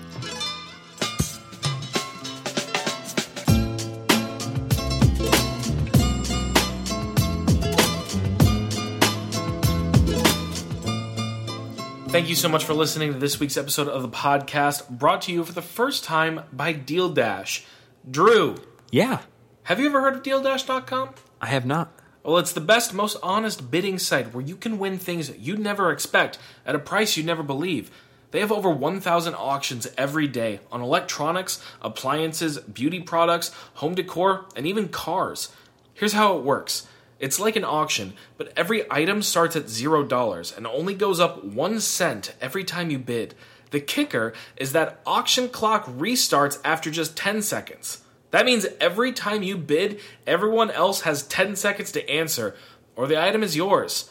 Thank 12.09 12.31
you 12.31 12.35
so 12.35 12.49
much 12.49 12.65
for 12.65 12.73
listening 12.73 13.13
to 13.13 13.19
this 13.19 13.39
week's 13.39 13.59
episode 13.59 13.87
of 13.87 14.01
the 14.01 14.09
podcast, 14.09 14.89
brought 14.89 15.23
to 15.23 15.33
you 15.33 15.45
for 15.45 15.53
the 15.53 15.61
first 15.63 16.05
time 16.05 16.41
by 16.53 16.73
Deal 16.73 17.11
Dash. 17.11 17.67
Drew, 18.11 18.57
Yeah, 18.91 19.21
have 19.65 19.79
you 19.79 19.87
ever 19.87 20.01
heard 20.01 20.17
of 20.17 20.23
DealDash.com? 20.23 21.11
I 21.43 21.47
have 21.47 21.67
not. 21.67 21.93
Well, 22.23 22.39
it's 22.39 22.53
the 22.55 22.63
best, 22.63 22.95
most 22.95 23.19
honest 23.23 23.71
bidding 23.71 23.99
site 23.99 24.33
where 24.33 24.43
you 24.43 24.57
can 24.57 24.79
win 24.79 24.99
things 24.99 25.37
you'd 25.37 25.59
never 25.59 25.93
expect 25.93 26.39
at 26.65 26.75
a 26.75 26.79
price 26.79 27.17
you'd 27.17 27.27
never 27.27 27.43
believe. 27.43 27.91
They 28.31 28.41
have 28.41 28.53
over 28.53 28.71
1,000 28.71 29.35
auctions 29.35 29.87
every 29.99 30.27
day 30.27 30.61
on 30.73 30.81
electronics, 30.81 31.63
appliances, 31.83 32.59
beauty 32.59 33.01
products, 33.01 33.51
home 33.75 33.95
decor, 33.95 34.47
and 34.57 34.67
even 34.67 34.89
cars. 34.89 35.51
Here's 35.93 36.15
how 36.15 36.39
it 36.39 36.45
works 36.45 36.87
it's 37.21 37.41
like 37.41 37.57
an 37.57 37.65
auction, 37.65 38.15
but 38.37 38.53
every 38.57 38.85
item 38.91 39.23
starts 39.23 39.57
at 39.57 39.65
$0 39.65 40.57
and 40.57 40.67
only 40.67 40.95
goes 40.95 41.19
up 41.19 41.45
1 41.45 41.81
cent 41.81 42.35
every 42.41 42.65
time 42.65 42.91
you 42.91 42.99
bid. 42.99 43.35
The 43.71 43.81
kicker 43.81 44.33
is 44.57 44.73
that 44.73 45.01
auction 45.05 45.49
clock 45.49 45.85
restarts 45.87 46.59
after 46.65 46.91
just 46.91 47.17
10 47.17 47.43
seconds. 47.43 48.03
That 48.31 48.47
means 48.47 48.67
every 48.81 49.13
time 49.13 49.43
you 49.43 49.57
bid, 49.57 50.01
everyone 50.27 50.71
else 50.71 51.03
has 51.03 51.23
10 51.25 51.57
seconds 51.57 51.93
to 51.93 52.11
answer, 52.11 52.55
or 52.95 53.07
the 53.07 53.21
item 53.21 53.43
is 53.43 53.57
yours. 53.57 54.11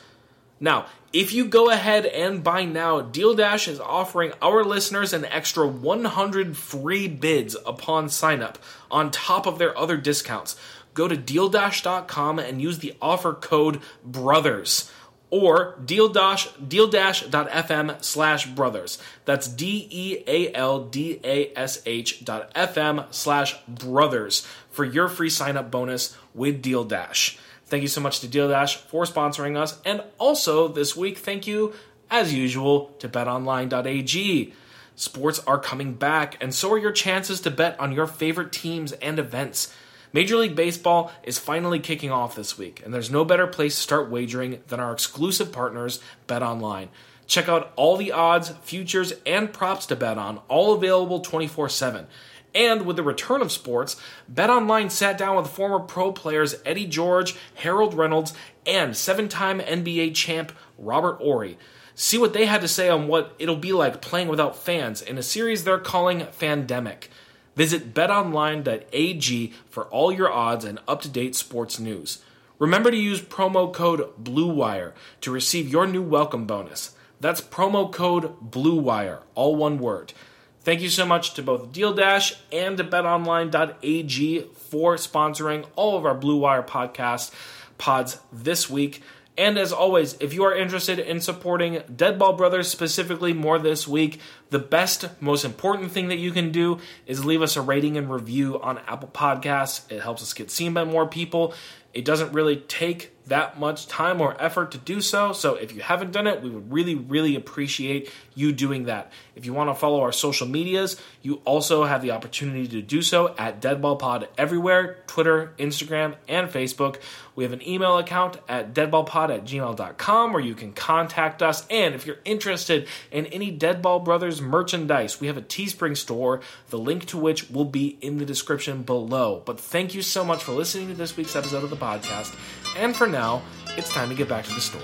Now, 0.59 0.87
if 1.13 1.33
you 1.33 1.45
go 1.45 1.69
ahead 1.69 2.05
and 2.05 2.43
buy 2.43 2.65
now, 2.65 2.99
Deal 3.01 3.35
Dash 3.35 3.67
is 3.67 3.79
offering 3.79 4.33
our 4.41 4.63
listeners 4.63 5.13
an 5.13 5.23
extra 5.25 5.67
100 5.67 6.57
free 6.57 7.07
bids 7.07 7.55
upon 7.65 8.09
sign 8.09 8.41
up, 8.41 8.57
on 8.89 9.11
top 9.11 9.45
of 9.45 9.59
their 9.59 9.77
other 9.77 9.97
discounts. 9.97 10.55
Go 10.97 11.07
to 11.07 11.15
dealdash.com 11.15 12.39
and 12.39 12.60
use 12.60 12.79
the 12.79 12.95
offer 12.99 13.31
code 13.31 13.81
BROTHERS 14.03 14.91
or 15.29 15.77
deal 15.86 16.10
dash 16.10 16.49
deal-fm 16.53 18.03
slash 18.03 18.47
brothers. 18.47 18.97
That's 19.25 19.47
D 19.47 19.88
E 19.91 20.23
A 20.25 20.51
L 20.55 20.86
D 20.86 21.19
A 21.23 21.53
S 21.55 21.83
H 21.86 22.25
dot 22.25 22.51
FM 22.55 23.13
slash 23.13 23.60
brothers 23.67 24.47
for 24.71 24.86
your 24.86 25.07
free 25.07 25.29
sign 25.29 25.55
up 25.55 25.69
bonus 25.69 26.17
with 26.33 26.63
Deal 26.63 26.83
Dash. 26.83 27.38
Thank 27.67 27.83
you 27.83 27.89
so 27.89 28.01
much 28.01 28.19
to 28.21 28.27
Deal 28.27 28.49
Dash 28.49 28.77
for 28.77 29.03
sponsoring 29.03 29.55
us. 29.55 29.79
And 29.86 30.01
also 30.17 30.67
this 30.67 30.95
week, 30.95 31.19
thank 31.19 31.45
you, 31.45 31.73
as 32.10 32.33
usual, 32.33 32.88
to 32.97 33.07
betonline.ag. 33.07 34.51
Sports 34.95 35.39
are 35.45 35.60
coming 35.60 35.93
back, 35.93 36.41
and 36.41 36.55
so 36.55 36.71
are 36.71 36.79
your 36.79 36.91
chances 36.91 37.39
to 37.41 37.51
bet 37.51 37.79
on 37.79 37.91
your 37.91 38.07
favorite 38.07 38.51
teams 38.51 38.93
and 38.93 39.19
events. 39.19 39.71
Major 40.13 40.37
League 40.37 40.55
Baseball 40.55 41.11
is 41.23 41.37
finally 41.37 41.79
kicking 41.79 42.11
off 42.11 42.35
this 42.35 42.57
week, 42.57 42.81
and 42.83 42.93
there's 42.93 43.11
no 43.11 43.25
better 43.25 43.47
place 43.47 43.75
to 43.75 43.81
start 43.81 44.09
wagering 44.09 44.61
than 44.67 44.79
our 44.79 44.93
exclusive 44.93 45.51
partners, 45.51 45.99
BetOnline. 46.27 46.87
Check 47.25 47.49
out 47.49 47.73
all 47.75 47.97
the 47.97 48.13
odds, 48.13 48.49
futures, 48.63 49.13
and 49.25 49.51
props 49.51 49.85
to 49.87 49.95
bet 49.95 50.17
on, 50.17 50.39
all 50.47 50.73
available 50.73 51.19
24 51.19 51.69
7. 51.69 52.07
And 52.55 52.85
with 52.85 52.95
the 52.95 53.03
return 53.03 53.41
of 53.41 53.51
sports, 53.51 53.97
BetOnline 54.33 54.89
sat 54.89 55.17
down 55.17 55.35
with 55.35 55.47
former 55.47 55.79
pro 55.79 56.11
players 56.11 56.55
Eddie 56.65 56.87
George, 56.87 57.35
Harold 57.55 57.93
Reynolds, 57.93 58.33
and 58.65 58.95
seven 58.95 59.27
time 59.27 59.59
NBA 59.59 60.15
champ 60.15 60.53
Robert 60.77 61.17
Horry. 61.17 61.57
See 61.93 62.17
what 62.17 62.33
they 62.33 62.45
had 62.45 62.61
to 62.61 62.67
say 62.67 62.89
on 62.89 63.07
what 63.07 63.35
it'll 63.39 63.57
be 63.57 63.73
like 63.73 64.01
playing 64.01 64.27
without 64.27 64.55
fans 64.55 65.01
in 65.01 65.17
a 65.17 65.23
series 65.23 65.63
they're 65.63 65.79
calling 65.79 66.21
Fandemic. 66.21 67.09
Visit 67.57 67.95
betonline.ag 67.95 69.53
for 69.67 69.85
all 69.85 70.11
your 70.11 70.31
odds 70.31 70.63
and 70.63 70.77
up 70.87 71.01
to 71.01 71.09
date 71.09 71.35
sports 71.35 71.79
news. 71.79 72.19
Remember 72.59 72.91
to 72.91 72.97
use 72.97 73.19
promo 73.19 73.73
code 73.73 74.13
BLUEWIRE 74.23 74.93
to 75.21 75.31
receive 75.31 75.67
your 75.67 75.87
new 75.87 76.03
welcome 76.03 76.45
bonus. 76.45 76.91
That's 77.19 77.41
promo 77.41 77.91
code 77.91 78.51
BLUEWIRE, 78.51 79.21
all 79.33 79.55
one 79.55 79.79
word. 79.79 80.13
Thank 80.61 80.81
you 80.81 80.89
so 80.89 81.03
much 81.03 81.33
to 81.33 81.41
both 81.41 81.71
Deal 81.71 81.93
Dash 81.93 82.35
and 82.51 82.77
to 82.77 82.83
betonline.ag 82.83 84.41
for 84.53 84.95
sponsoring 84.97 85.65
all 85.75 85.97
of 85.97 86.05
our 86.05 86.13
Blue 86.13 86.37
Wire 86.37 86.61
podcast 86.61 87.33
pods 87.79 88.19
this 88.31 88.69
week. 88.69 89.01
And 89.38 89.60
as 89.60 89.71
always, 89.71 90.17
if 90.19 90.34
you 90.34 90.43
are 90.45 90.56
interested 90.56 90.97
in 90.97 91.21
supporting 91.21 91.76
Deadball 91.82 92.36
Brothers 92.36 92.67
specifically 92.67 93.34
more 93.34 93.60
this 93.60 93.88
week, 93.88 94.19
the 94.50 94.58
best, 94.58 95.10
most 95.21 95.45
important 95.45 95.91
thing 95.91 96.08
that 96.08 96.17
you 96.17 96.32
can 96.32 96.52
do 96.52 96.80
is 97.06 97.23
leave 97.23 97.43
us 97.43 97.56
a 97.56 97.62
rating 97.62 97.97
and 97.97 98.12
review 98.12 98.60
on 98.60 98.80
Apple 98.88 99.10
Podcasts. 99.10 99.89
It 99.91 100.02
helps 100.02 100.23
us 100.23 100.34
get 100.34 100.50
seen 100.50 100.73
by 100.73 100.86
more 100.86 101.06
people. 101.06 101.54
It 101.93 102.04
doesn't 102.04 102.34
really 102.34 102.58
take 102.58 103.16
that 103.27 103.59
much 103.59 103.87
time 103.87 104.21
or 104.21 104.35
effort 104.41 104.71
to 104.71 104.77
do 104.77 105.01
so. 105.01 105.33
So 105.33 105.55
if 105.55 105.73
you 105.73 105.81
haven't 105.81 106.11
done 106.11 106.27
it, 106.27 106.41
we 106.41 106.49
would 106.49 106.71
really, 106.71 106.95
really 106.95 107.35
appreciate 107.35 108.11
you 108.35 108.51
doing 108.51 108.85
that. 108.85 109.11
If 109.35 109.45
you 109.45 109.53
want 109.53 109.69
to 109.69 109.75
follow 109.75 110.01
our 110.01 110.11
social 110.11 110.47
medias, 110.47 110.99
you 111.21 111.41
also 111.45 111.83
have 111.83 112.01
the 112.01 112.11
opportunity 112.11 112.67
to 112.67 112.81
do 112.81 113.01
so 113.01 113.35
at 113.37 113.61
Deadballpod 113.61 114.27
everywhere 114.37 115.03
Twitter, 115.07 115.53
Instagram, 115.57 116.15
and 116.27 116.49
Facebook. 116.49 116.97
We 117.35 117.43
have 117.43 117.53
an 117.53 117.67
email 117.67 117.99
account 117.99 118.37
at 118.49 118.73
deadballpod 118.73 119.29
at 119.29 119.45
gmail.com 119.45 120.33
where 120.33 120.41
you 120.41 120.55
can 120.55 120.73
contact 120.73 121.43
us. 121.43 121.67
And 121.69 121.93
if 121.93 122.07
you're 122.07 122.17
interested 122.25 122.87
in 123.11 123.27
any 123.27 123.55
Deadball 123.55 124.03
Brothers 124.03 124.41
merchandise, 124.41 125.21
we 125.21 125.27
have 125.27 125.37
a 125.37 125.41
Teespring 125.43 125.95
store, 125.95 126.41
the 126.69 126.79
link 126.79 127.05
to 127.05 127.17
which 127.17 127.49
will 127.51 127.65
be 127.65 127.99
in 128.01 128.17
the 128.17 128.25
description 128.25 128.81
below. 128.81 129.43
But 129.45 129.59
thank 129.59 129.93
you 129.93 130.01
so 130.01 130.25
much 130.25 130.43
for 130.43 130.53
listening 130.53 130.87
to 130.87 130.95
this 130.95 131.15
week's 131.15 131.35
episode 131.35 131.63
of 131.63 131.69
the 131.69 131.77
podcast. 131.77 132.35
And 132.75 132.95
for 132.95 133.08
now, 133.08 133.41
it's 133.77 133.93
time 133.93 134.10
to 134.10 134.15
get 134.15 134.27
back 134.27 134.45
to 134.45 134.53
the 134.53 134.62
story. 134.62 134.84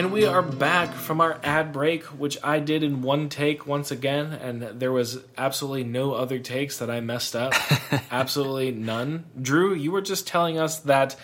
And 0.00 0.12
we 0.12 0.24
are 0.24 0.40
back 0.40 0.94
from 0.94 1.20
our 1.20 1.38
ad 1.42 1.74
break, 1.74 2.04
which 2.04 2.38
I 2.42 2.58
did 2.58 2.82
in 2.82 3.02
one 3.02 3.28
take 3.28 3.66
once 3.66 3.90
again, 3.90 4.32
and 4.32 4.62
there 4.80 4.92
was 4.92 5.18
absolutely 5.36 5.84
no 5.84 6.14
other 6.14 6.38
takes 6.38 6.78
that 6.78 6.90
I 6.90 7.00
messed 7.00 7.36
up. 7.36 7.52
absolutely 8.10 8.70
none. 8.70 9.26
Drew, 9.38 9.74
you 9.74 9.90
were 9.90 10.00
just 10.00 10.26
telling 10.26 10.58
us 10.58 10.78
that 10.80 11.16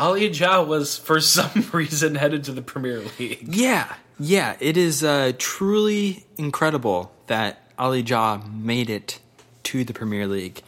Ali 0.00 0.30
Jha 0.30 0.66
was, 0.66 0.96
for 0.96 1.20
some 1.36 1.68
reason, 1.72 2.14
headed 2.14 2.44
to 2.44 2.52
the 2.52 2.62
Premier 2.62 3.02
League. 3.18 3.46
Yeah, 3.46 3.94
yeah, 4.18 4.56
it 4.58 4.76
is 4.76 5.04
uh, 5.04 5.32
truly 5.38 6.24
incredible 6.36 7.12
that 7.26 7.70
Ali 7.78 8.02
Jha 8.02 8.52
made 8.52 8.90
it 8.90 9.20
to 9.64 9.84
the 9.84 9.92
Premier 9.92 10.26
League. 10.26 10.62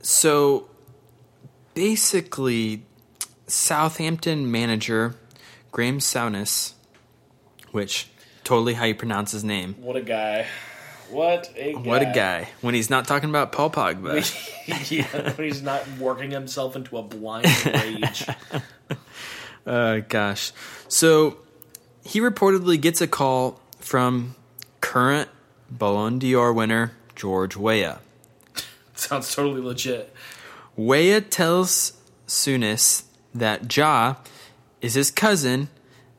So 0.00 0.68
basically, 1.74 2.84
Southampton 3.46 4.50
manager 4.50 5.16
Graham 5.72 5.98
Souness, 5.98 6.74
which 7.72 8.08
totally 8.44 8.74
how 8.74 8.84
you 8.84 8.94
pronounce 8.94 9.32
his 9.32 9.42
name. 9.42 9.74
What 9.80 9.96
a 9.96 10.02
guy. 10.02 10.46
What 11.12 11.52
a 11.56 11.72
guy. 11.72 11.80
What 11.80 12.02
a 12.02 12.06
guy. 12.06 12.48
When 12.60 12.74
he's 12.74 12.90
not 12.90 13.06
talking 13.06 13.28
about 13.28 13.52
Paul 13.52 13.70
Pogba. 13.70 14.90
yeah, 14.90 15.32
when 15.36 15.46
he's 15.46 15.62
not 15.62 15.86
working 15.98 16.30
himself 16.30 16.74
into 16.74 16.96
a 16.96 17.02
blind 17.02 17.46
rage. 17.66 18.26
Uh, 19.66 19.98
gosh. 20.08 20.52
So 20.88 21.38
he 22.04 22.20
reportedly 22.20 22.80
gets 22.80 23.00
a 23.00 23.06
call 23.06 23.60
from 23.78 24.34
current 24.80 25.28
Ballon 25.70 26.18
d'Or 26.18 26.52
winner 26.52 26.92
George 27.14 27.56
Weah. 27.56 28.00
Sounds 28.94 29.34
totally 29.34 29.60
legit. 29.60 30.14
Weah 30.76 31.20
tells 31.20 31.92
Souness 32.26 33.04
that 33.34 33.74
Ja 33.74 34.16
is 34.80 34.94
his 34.94 35.10
cousin 35.10 35.68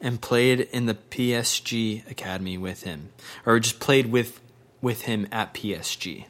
and 0.01 0.21
played 0.21 0.59
in 0.59 0.85
the 0.85 0.95
PSG 0.95 2.09
academy 2.11 2.57
with 2.57 2.83
him, 2.83 3.09
or 3.45 3.59
just 3.59 3.79
played 3.79 4.11
with 4.11 4.39
with 4.83 5.03
him 5.03 5.27
at 5.31 5.53
PSG. 5.55 6.25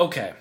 Okay. 0.00 0.32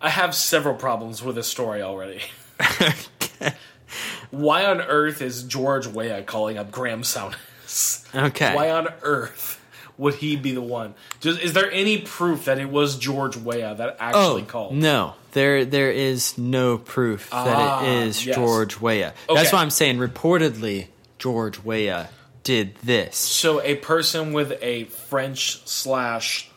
I 0.00 0.10
have 0.10 0.34
several 0.34 0.74
problems 0.76 1.24
with 1.24 1.34
this 1.34 1.48
story 1.48 1.82
already. 1.82 2.20
Why 4.30 4.66
on 4.66 4.80
earth 4.82 5.22
is 5.22 5.42
George 5.42 5.86
Weah 5.86 6.22
calling 6.22 6.58
up 6.58 6.70
Graham 6.70 7.02
Souness? 7.02 8.04
Okay. 8.14 8.54
Why 8.54 8.70
on 8.70 8.88
earth 9.02 9.60
would 9.98 10.14
he 10.16 10.36
be 10.36 10.52
the 10.52 10.60
one? 10.62 10.94
Just, 11.20 11.40
is 11.40 11.54
there 11.54 11.70
any 11.72 11.98
proof 12.02 12.44
that 12.44 12.58
it 12.58 12.68
was 12.68 12.96
George 12.98 13.36
Weah 13.36 13.74
that 13.76 13.96
actually 13.98 14.42
called? 14.42 14.72
Oh, 14.72 14.76
No, 14.76 15.14
there 15.32 15.64
there 15.64 15.90
is 15.90 16.36
no 16.36 16.76
proof 16.78 17.28
Ah, 17.32 17.44
that 17.80 17.88
it 17.88 18.06
is 18.06 18.26
yes. 18.26 18.36
George 18.36 18.78
Weah. 18.80 19.14
Okay. 19.28 19.34
That's 19.40 19.52
why 19.52 19.60
I'm 19.62 19.70
saying 19.70 19.96
reportedly 19.98 20.88
George 21.18 21.62
Weah 21.64 22.10
did 22.46 22.76
this. 22.76 23.16
So 23.16 23.60
a 23.60 23.74
person 23.74 24.32
with 24.32 24.56
a 24.62 24.84
French 24.84 25.66
slash 25.66 26.48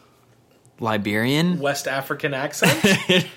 Liberian? 0.79 1.59
West 1.59 1.87
African 1.87 2.35
accent? 2.35 2.79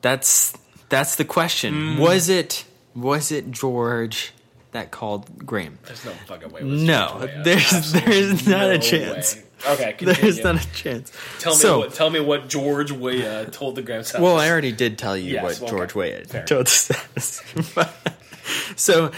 That's 0.00 0.54
that's 0.88 1.16
the 1.16 1.24
question. 1.24 1.74
Mm. 1.74 1.98
Was 1.98 2.28
it 2.30 2.64
was 2.94 3.30
it 3.30 3.50
George 3.50 4.32
that 4.72 4.90
called 4.90 5.44
Graham? 5.46 5.78
There's 5.84 6.04
no 6.04 6.12
fucking 6.12 6.50
way. 6.50 6.62
was 6.62 6.82
No, 6.82 7.28
there's 7.44 7.72
Absolutely 7.72 8.10
there's 8.12 8.48
not 8.48 8.60
no 8.60 8.70
a 8.70 8.78
chance. 8.78 9.36
way. 9.36 9.42
Okay, 9.66 9.92
continue. 9.98 10.22
There's 10.22 10.42
not 10.42 10.64
a 10.64 10.72
chance. 10.72 11.12
Tell 11.40 11.52
me 11.52 11.58
so, 11.58 11.78
what. 11.80 11.94
Tell 11.94 12.10
me 12.10 12.20
what 12.20 12.48
George 12.48 12.92
Weah 12.92 13.46
told 13.50 13.74
the 13.74 13.82
Graham 13.82 14.04
Well, 14.18 14.38
I 14.38 14.48
already 14.50 14.72
did 14.72 14.96
tell 14.98 15.16
you 15.16 15.34
Yes, 15.34 15.42
what 15.42 15.60
well, 15.60 15.70
George 15.78 15.96
okay. 15.96 16.24
Weah 16.30 16.44
told 16.44 16.66
us. 16.68 17.42
so, 18.76 19.10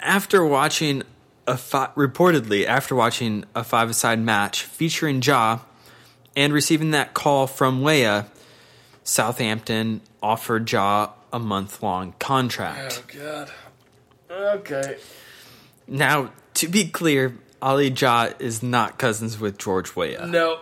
after 0.00 0.44
watching 0.44 1.02
a 1.46 1.56
fi- 1.56 1.90
reportedly 1.96 2.66
after 2.66 2.94
watching 2.94 3.44
a 3.54 3.64
five-a-side 3.64 4.18
match 4.20 4.62
featuring 4.64 5.20
Ja 5.22 5.60
and 6.36 6.52
receiving 6.52 6.90
that 6.92 7.14
call 7.14 7.46
from 7.46 7.82
Weah, 7.82 8.26
Southampton 9.04 10.00
offered 10.22 10.70
Ja 10.70 11.10
a 11.32 11.38
month-long 11.38 12.14
contract. 12.18 13.02
Oh 13.02 13.18
God. 13.18 13.50
Okay. 14.30 14.96
Now, 15.86 16.30
to 16.54 16.68
be 16.68 16.88
clear, 16.88 17.36
Ali 17.62 17.88
Ja 17.90 18.28
is 18.38 18.62
not 18.62 18.98
cousins 18.98 19.40
with 19.40 19.58
George 19.58 19.96
Weah. 19.96 20.26
No, 20.26 20.58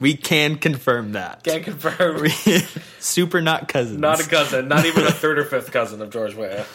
We 0.00 0.16
can 0.16 0.56
confirm 0.56 1.12
that. 1.12 1.44
can't 1.44 1.62
confirm. 1.62 2.26
Super 2.98 3.40
not 3.40 3.68
cousins. 3.68 3.98
Not 4.00 4.20
a 4.24 4.28
cousin. 4.28 4.66
Not 4.66 4.84
even 4.84 5.04
a 5.06 5.12
third 5.12 5.38
or 5.38 5.44
fifth 5.44 5.70
cousin 5.70 6.02
of 6.02 6.10
George 6.10 6.34
Weah. 6.34 6.66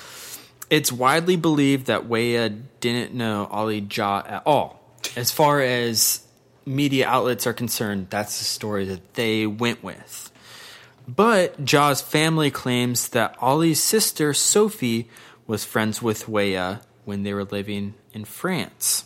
It's 0.70 0.91
widely 0.91 1.36
believed 1.38 1.88
that 1.88 2.07
Weah 2.07 2.49
didn't 2.80 3.13
know 3.13 3.47
Ali 3.51 3.80
Ja 3.89 4.24
at 4.26 4.43
all. 4.45 4.82
As 5.15 5.32
far 5.32 5.61
as 5.61 6.22
media 6.65 7.07
outlets 7.07 7.47
are 7.47 7.53
concerned, 7.53 8.07
that's 8.09 8.38
the 8.39 8.45
story 8.45 8.86
that 8.86 9.13
they 9.13 9.47
went 9.47 9.84
with. 9.84 10.32
But 11.07 11.63
Ja's 11.63 12.01
family 12.01 12.51
claims 12.51 13.09
that 13.09 13.36
Ali's 13.39 13.82
sister 13.82 14.34
Sophie 14.34 15.07
was 15.45 15.63
friends 15.63 16.01
with 16.01 16.28
Weah 16.28 16.82
when 17.05 17.24
they 17.24 17.34
were 17.34 17.45
living 17.45 17.93
in 18.13 18.26
France. 18.26 19.05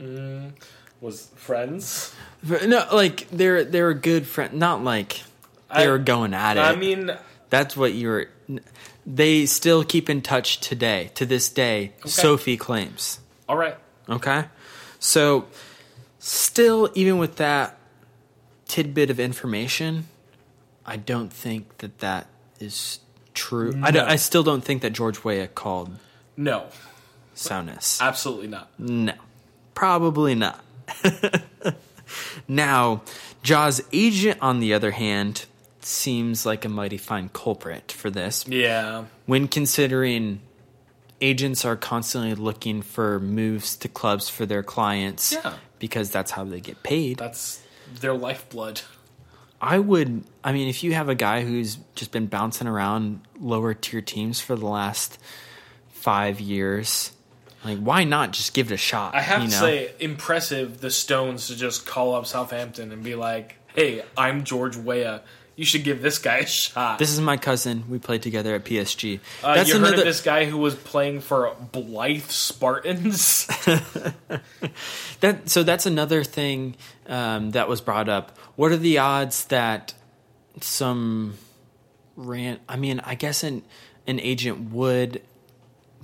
Mm, 0.00 0.52
was 1.00 1.28
friends. 1.34 2.14
No, 2.44 2.86
like 2.92 3.28
they're 3.30 3.64
they're 3.64 3.88
a 3.88 3.94
good 3.94 4.26
friend. 4.26 4.54
Not 4.54 4.84
like 4.84 5.22
they 5.74 5.86
I- 5.86 5.88
were 5.88 5.98
going 5.98 6.32
at 6.34 6.56
it. 6.56 6.60
I 6.60 6.76
mean, 6.76 7.10
That's 7.50 7.76
what 7.76 7.94
you're. 7.94 8.26
They 9.06 9.46
still 9.46 9.84
keep 9.84 10.10
in 10.10 10.22
touch 10.22 10.60
today. 10.60 11.10
To 11.14 11.26
this 11.26 11.48
day, 11.48 11.92
Sophie 12.04 12.56
claims. 12.56 13.20
All 13.48 13.56
right. 13.56 13.76
Okay. 14.08 14.44
So, 14.98 15.46
still, 16.18 16.90
even 16.94 17.18
with 17.18 17.36
that 17.36 17.78
tidbit 18.66 19.10
of 19.10 19.20
information, 19.20 20.06
I 20.84 20.96
don't 20.96 21.32
think 21.32 21.78
that 21.78 21.98
that 22.00 22.26
is 22.58 22.98
true. 23.34 23.78
I, 23.82 23.90
don't, 23.90 24.08
I 24.08 24.16
still 24.16 24.42
don't 24.42 24.64
think 24.64 24.82
that 24.82 24.92
George 24.92 25.22
Weah 25.22 25.46
called 25.46 25.96
No, 26.36 26.66
Soundness. 27.34 28.00
absolutely 28.00 28.48
not. 28.48 28.70
No, 28.78 29.12
probably 29.74 30.34
not. 30.34 30.64
now, 32.48 33.02
Jaws' 33.42 33.82
agent, 33.92 34.38
on 34.40 34.60
the 34.60 34.72
other 34.74 34.92
hand, 34.92 35.46
seems 35.86 36.44
like 36.44 36.64
a 36.64 36.68
mighty 36.68 36.96
fine 36.96 37.28
culprit 37.28 37.92
for 37.92 38.10
this. 38.10 38.44
Yeah. 38.48 39.04
When 39.26 39.46
considering 39.46 40.40
agents 41.20 41.64
are 41.64 41.76
constantly 41.76 42.34
looking 42.34 42.82
for 42.82 43.20
moves 43.20 43.76
to 43.76 43.88
clubs 43.88 44.28
for 44.28 44.44
their 44.46 44.62
clients 44.62 45.32
Yeah. 45.32 45.54
because 45.78 46.10
that's 46.10 46.32
how 46.32 46.44
they 46.44 46.60
get 46.60 46.82
paid. 46.82 47.18
That's 47.18 47.62
their 48.00 48.14
lifeblood. 48.14 48.82
I 49.60 49.78
would, 49.78 50.24
I 50.44 50.52
mean, 50.52 50.68
if 50.68 50.82
you 50.84 50.92
have 50.94 51.08
a 51.08 51.14
guy 51.14 51.42
who's 51.42 51.78
just 51.94 52.10
been 52.12 52.26
bouncing 52.26 52.66
around 52.66 53.20
lower 53.40 53.72
tier 53.72 54.02
teams 54.02 54.40
for 54.40 54.54
the 54.56 54.66
last 54.66 55.18
five 55.88 56.40
years, 56.40 57.12
like, 57.64 57.78
why 57.78 58.04
not 58.04 58.32
just 58.32 58.52
give 58.52 58.70
it 58.70 58.74
a 58.74 58.76
shot? 58.76 59.14
I 59.14 59.20
have 59.22 59.42
you 59.42 59.48
to 59.48 59.54
know? 59.54 59.60
say, 59.60 59.92
impressive 59.98 60.80
the 60.80 60.90
Stones 60.90 61.46
to 61.46 61.56
just 61.56 61.86
call 61.86 62.14
up 62.14 62.26
Southampton 62.26 62.92
and 62.92 63.02
be 63.02 63.14
like, 63.14 63.56
"Hey, 63.74 64.02
I'm 64.16 64.44
George 64.44 64.76
Weah. 64.76 65.22
You 65.56 65.64
should 65.64 65.84
give 65.84 66.02
this 66.02 66.18
guy 66.18 66.38
a 66.38 66.46
shot." 66.46 66.98
This 66.98 67.10
is 67.10 67.20
my 67.20 67.36
cousin. 67.36 67.84
We 67.88 67.98
played 67.98 68.22
together 68.22 68.54
at 68.54 68.64
PSG. 68.64 69.20
uh, 69.42 69.64
you 69.66 69.78
heard 69.78 69.98
of 69.98 70.04
this 70.04 70.20
guy 70.20 70.44
who 70.44 70.58
was 70.58 70.74
playing 70.74 71.20
for 71.20 71.54
Blyth 71.72 72.30
Spartans? 72.30 73.48
That 75.20 75.48
so 75.48 75.62
that's 75.62 75.86
another 75.86 76.24
thing 76.24 76.76
um, 77.06 77.52
that 77.52 77.68
was 77.68 77.80
brought 77.80 78.08
up. 78.08 78.36
What 78.56 78.70
are 78.72 78.76
the 78.76 78.98
odds 78.98 79.46
that 79.46 79.94
some 80.60 81.34
ran? 82.16 82.58
I 82.68 82.76
mean, 82.76 83.00
I 83.00 83.14
guess 83.14 83.42
an 83.42 83.62
an 84.06 84.20
agent 84.20 84.72
would 84.72 85.22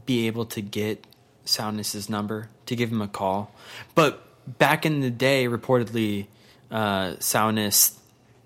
be 0.06 0.26
able 0.26 0.46
to 0.46 0.62
get 0.62 1.06
Soundness's 1.44 2.08
number 2.08 2.48
to 2.66 2.74
give 2.74 2.90
him 2.90 3.02
a 3.02 3.08
call, 3.08 3.54
but 3.94 4.26
back 4.58 4.86
in 4.86 5.00
the 5.00 5.10
day, 5.10 5.46
reportedly, 5.46 6.26
uh, 6.70 7.16
Soundness 7.20 7.98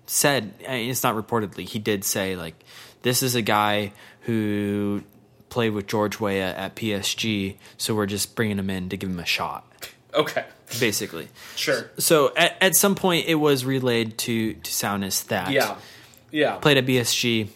said 0.07 0.53
eh, 0.63 0.75
it's 0.77 1.03
not 1.03 1.15
reportedly. 1.15 1.67
He 1.67 1.79
did 1.79 2.03
say 2.03 2.35
like 2.35 2.55
this 3.03 3.21
is 3.21 3.35
a 3.35 3.41
guy 3.41 3.93
who 4.21 5.03
played 5.49 5.69
with 5.69 5.87
George 5.87 6.19
Weah 6.19 6.53
at 6.53 6.75
PSG, 6.75 7.55
so 7.77 7.95
we're 7.95 8.05
just 8.07 8.35
bringing 8.35 8.57
him 8.59 8.69
in 8.69 8.89
to 8.89 8.97
give 8.97 9.09
him 9.09 9.19
a 9.19 9.25
shot 9.25 9.63
okay, 10.17 10.45
basically. 10.79 11.27
sure. 11.55 11.89
So 11.99 12.33
at, 12.35 12.57
at 12.61 12.75
some 12.75 12.95
point, 12.95 13.27
it 13.27 13.35
was 13.35 13.63
relayed 13.65 14.17
to 14.19 14.53
to 14.53 14.71
Soundness 14.73 15.21
that 15.23 15.51
Yeah, 15.51 15.77
yeah. 16.31 16.55
played 16.57 16.77
at 16.77 16.85
PSG, 16.85 17.47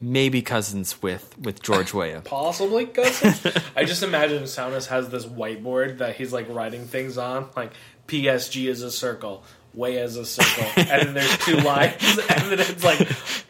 maybe 0.00 0.42
cousins 0.42 1.02
with 1.02 1.36
with 1.38 1.62
George 1.62 1.92
Weah. 1.94 2.20
Possibly 2.24 2.86
cousins. 2.86 3.44
I 3.76 3.84
just 3.84 4.02
imagine 4.02 4.46
Soundness 4.46 4.86
has 4.88 5.08
this 5.08 5.24
whiteboard 5.26 5.98
that 5.98 6.16
he's 6.16 6.32
like 6.32 6.48
writing 6.48 6.84
things 6.86 7.18
on, 7.18 7.48
like 7.56 7.72
PSG 8.06 8.68
is 8.68 8.82
a 8.82 8.90
circle, 8.90 9.44
way 9.74 9.98
as 9.98 10.16
a 10.16 10.24
circle, 10.24 10.64
and 10.76 11.08
then 11.08 11.14
there's 11.14 11.38
two 11.38 11.56
lines, 11.56 12.02
and 12.28 12.50
then 12.50 12.60
it's 12.60 12.84
like 12.84 13.08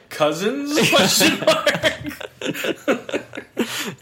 cousins 0.08 0.78
question 0.94 1.40
mark. 1.40 1.68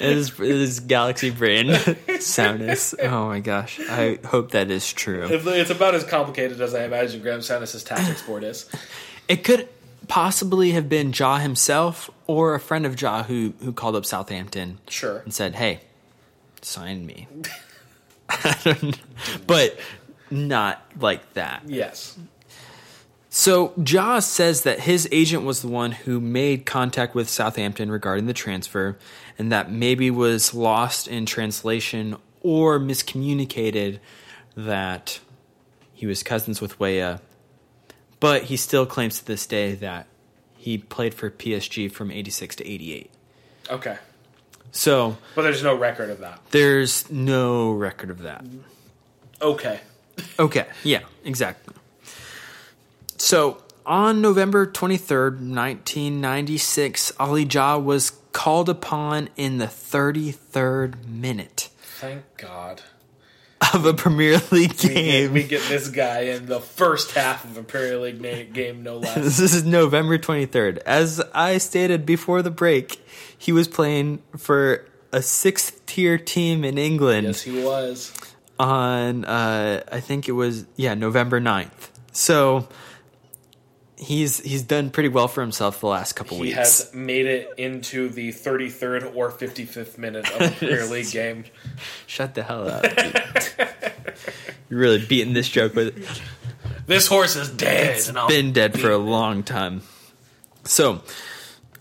it, 0.00 0.30
is, 0.40 0.80
Galaxy 0.80 1.30
Brain 1.30 1.74
Soundness. 2.20 2.94
Oh 3.02 3.26
my 3.26 3.40
gosh, 3.40 3.80
I 3.88 4.18
hope 4.24 4.52
that 4.52 4.70
is 4.70 4.92
true. 4.92 5.26
It's, 5.30 5.46
it's 5.46 5.70
about 5.70 5.94
as 5.94 6.04
complicated 6.04 6.60
as 6.60 6.74
I 6.74 6.84
imagine 6.84 7.22
Graham 7.22 7.42
Soundness's 7.42 7.84
tactics 7.84 8.22
board 8.22 8.44
is. 8.44 8.68
It 9.28 9.44
could 9.44 9.68
possibly 10.08 10.72
have 10.72 10.88
been 10.88 11.12
Jaw 11.12 11.38
himself 11.38 12.10
or 12.26 12.54
a 12.54 12.60
friend 12.60 12.84
of 12.84 12.96
Jaw 12.96 13.22
who 13.22 13.54
who 13.62 13.72
called 13.72 13.96
up 13.96 14.04
Southampton 14.04 14.78
Sure. 14.88 15.18
and 15.18 15.32
said, 15.32 15.54
"Hey, 15.54 15.80
sign 16.62 17.06
me." 17.06 17.28
I 18.28 18.56
don't 18.64 18.82
know. 18.82 18.92
but 19.46 19.78
not 20.31 20.83
like 20.99 21.35
that. 21.35 21.62
Yes. 21.66 22.18
So 23.28 23.72
Jaws 23.83 24.26
says 24.26 24.62
that 24.62 24.81
his 24.81 25.09
agent 25.12 25.45
was 25.45 25.62
the 25.62 25.68
one 25.68 25.93
who 25.93 26.20
made 26.20 26.66
contact 26.66 27.14
with 27.14 27.28
Southampton 27.28 27.91
regarding 27.91 28.26
the 28.26 28.33
transfer, 28.33 28.99
and 29.39 29.53
that 29.53 29.70
maybe 29.70 30.11
was 30.11 30.53
lost 30.53 31.07
in 31.07 31.26
translation 31.26 32.16
or 32.41 32.81
miscommunicated 32.81 34.01
that 34.57 35.20
he 35.93 36.07
was 36.07 36.22
cousins 36.24 36.61
with 36.61 36.81
Weah. 36.81 37.20
But 38.18 38.45
he 38.45 38.57
still 38.57 38.85
claims 38.85 39.20
to 39.20 39.24
this 39.24 39.47
day 39.47 39.74
that 39.76 40.07
he 40.57 40.76
played 40.76 41.14
for 41.14 41.31
PSG 41.31 41.91
from 41.91 42.11
86 42.11 42.57
to 42.57 42.66
88. 42.68 43.11
Okay. 43.70 43.97
So 44.72 45.16
But 45.35 45.43
there's 45.43 45.62
no 45.62 45.74
record 45.74 46.11
of 46.11 46.18
that. 46.18 46.41
there's 46.51 47.11
no 47.11 47.70
record 47.72 48.11
of 48.11 48.22
that. 48.22 48.45
Okay. 49.41 49.81
Okay, 50.38 50.66
yeah, 50.84 51.00
exactly. 51.24 51.74
So 53.16 53.62
on 53.86 54.20
November 54.20 54.66
23rd, 54.66 55.32
1996, 55.54 57.12
Ali 57.18 57.44
Jah 57.44 57.78
was 57.78 58.12
called 58.32 58.68
upon 58.68 59.28
in 59.36 59.58
the 59.58 59.66
33rd 59.66 61.06
minute 61.06 61.68
Thank 61.98 62.22
God. 62.36 62.82
of 63.74 63.84
a 63.84 63.92
Premier 63.92 64.40
League 64.50 64.72
We 64.72 64.88
get, 64.88 64.94
game. 64.94 65.32
we 65.32 65.42
get 65.42 65.62
this 65.68 65.88
guy 65.88 66.20
in 66.20 66.46
the 66.46 66.60
first 66.60 67.12
half 67.12 67.44
of 67.44 67.56
a 67.58 67.62
Premier 67.62 67.98
League 67.98 68.20
na- 68.20 68.52
game, 68.54 68.82
no 68.82 68.96
less. 68.98 69.16
This 69.38 69.40
is 69.40 69.64
November 69.64 70.16
23rd. 70.18 70.78
As 70.86 71.20
I 71.34 71.58
stated 71.58 72.06
before 72.06 72.40
the 72.42 72.50
break, 72.50 73.04
he 73.36 73.52
was 73.52 73.68
playing 73.68 74.22
for 74.36 74.86
a 75.12 75.20
sixth 75.22 75.84
tier 75.86 76.16
team 76.16 76.64
in 76.64 76.78
England 76.78 77.26
yes, 77.26 77.42
he 77.42 77.62
was. 77.62 78.12
On, 78.61 79.24
uh, 79.24 79.82
I 79.90 80.00
think 80.00 80.28
it 80.28 80.32
was, 80.32 80.66
yeah, 80.76 80.94
November 80.94 81.40
9th. 81.40 81.88
So 82.12 82.68
he's 83.96 84.38
he's 84.40 84.62
done 84.62 84.90
pretty 84.90 85.08
well 85.11 85.28
for 85.28 85.42
himself 85.42 85.80
the 85.80 85.86
last 85.86 86.14
couple 86.14 86.36
He 86.36 86.42
weeks. 86.42 86.54
He 86.54 86.58
has 86.58 86.94
made 86.94 87.26
it 87.26 87.50
into 87.58 88.08
the 88.08 88.30
33rd 88.30 89.14
or 89.14 89.30
55th 89.30 89.98
minute 89.98 90.28
of 90.30 90.40
a 90.40 90.50
Premier 90.58 90.86
League 90.86 91.11
game. 91.11 91.44
Shut 92.06 92.34
the 92.34 92.42
hell 92.42 92.68
up. 92.68 92.82
dude. 92.82 93.22
You're 94.68 94.80
really 94.80 95.04
beating 95.04 95.32
this 95.34 95.48
joke 95.48 95.74
with 95.74 95.96
it. 95.98 96.22
This 96.86 97.06
horse 97.06 97.36
is 97.36 97.48
dead. 97.50 98.00
and 98.08 98.18
I'll 98.18 98.28
been 98.28 98.52
dead 98.52 98.78
for 98.80 98.90
a 98.90 98.98
long 98.98 99.42
time. 99.42 99.82
So, 100.64 101.02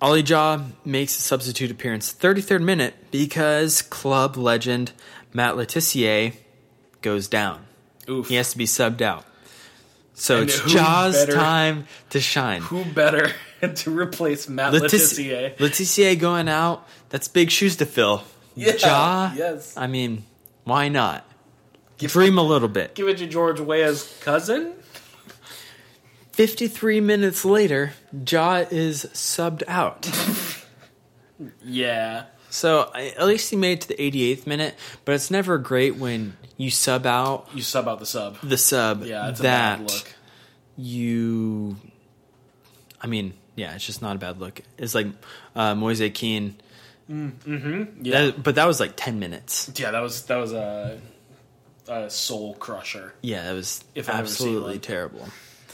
Ollie 0.02 0.24
Jaw 0.24 0.62
makes 0.86 1.18
a 1.18 1.22
substitute 1.22 1.72
appearance 1.72 2.14
33rd 2.14 2.62
minute 2.62 2.94
because 3.12 3.82
club 3.82 4.38
legend 4.38 4.92
Matt 5.34 5.58
Le 5.58 5.66
Tissier 5.66 6.34
goes 7.02 7.28
down. 7.28 7.66
Oof. 8.08 8.28
He 8.28 8.36
has 8.36 8.52
to 8.52 8.58
be 8.58 8.66
subbed 8.66 9.02
out. 9.02 9.26
So 10.14 10.42
And 10.42 10.50
it's 10.50 10.60
Jaw's 10.72 11.14
better- 11.14 11.34
time 11.34 11.88
to 12.10 12.20
shine. 12.20 12.62
Who 12.64 12.84
better 12.86 13.32
to 13.76 13.98
replace 13.98 14.50
Matt 14.50 14.74
Le 14.74 14.82
Tissier? 14.82 15.56
Letizier 15.58 16.20
going 16.20 16.50
out, 16.50 16.88
that's 17.10 17.28
big 17.28 17.52
shoes 17.52 17.78
to 17.78 17.86
fill. 17.86 18.24
Yeah, 18.56 18.74
Jaw, 18.76 19.34
yes. 19.36 19.78
I 19.78 19.88
mean, 19.88 20.24
why 20.66 20.90
not? 20.90 21.26
Give 21.98 22.12
Dream 22.12 22.38
a 22.38 22.44
little 22.44 22.68
bit. 22.68 22.96
Give 22.96 23.08
it 23.08 23.18
to 23.20 23.28
George 23.28 23.60
Weah's 23.60 24.18
cousin? 24.22 24.74
53 26.34 27.02
minutes 27.02 27.44
later, 27.46 27.94
Jaw 28.24 28.66
is 28.72 29.06
subbed 29.14 29.64
out. 29.68 30.10
Yeah. 31.64 32.26
So 32.50 32.92
at 32.94 33.26
least 33.26 33.50
he 33.50 33.56
made 33.56 33.72
it 33.78 33.82
to 33.84 33.88
the 33.90 33.94
88th 33.96 34.46
minute, 34.46 34.76
but 35.06 35.16
it's 35.16 35.32
never 35.32 35.58
great 35.58 35.96
when 35.96 36.36
you 36.60 36.70
sub 36.70 37.06
out 37.08 37.48
You 37.56 37.64
sub 37.64 37.88
out 37.88 38.00
the 38.00 38.06
sub. 38.06 38.38
the 38.44 38.58
sub 38.58 39.04
Yeah, 39.04 39.30
it's 39.30 39.40
a 39.40 39.44
that 39.44 39.80
bad 39.80 39.92
look. 39.92 40.14
you. 40.78 41.76
I 43.02 43.08
mean, 43.08 43.34
yeah, 43.56 43.76
it's 43.76 43.86
just 43.86 44.02
not 44.02 44.16
a 44.16 44.20
bad 44.20 44.40
look. 44.40 44.62
It's 44.78 44.94
like 44.94 45.08
uh, 45.56 45.74
Moise 45.76 46.02
Kean, 46.14 46.56
Mm-hmm. 47.10 48.06
Yeah. 48.06 48.30
but 48.32 48.54
that 48.56 48.66
was 48.68 48.80
like 48.80 48.94
10 48.96 49.18
minutes. 49.20 49.72
yeah, 49.76 49.90
that 49.92 50.02
was 50.02 50.24
that 50.26 50.36
was 50.38 50.54
a, 50.54 51.00
a 51.88 52.08
soul 52.10 52.54
crusher. 52.56 53.14
Yeah, 53.22 53.46
that 53.46 53.54
was 53.54 53.84
If 53.96 54.10
I've 54.10 54.20
ever 54.20 54.28
seen 54.28 54.48
absolutely 54.50 54.74
one. 54.74 54.80
terrible. 54.82 55.28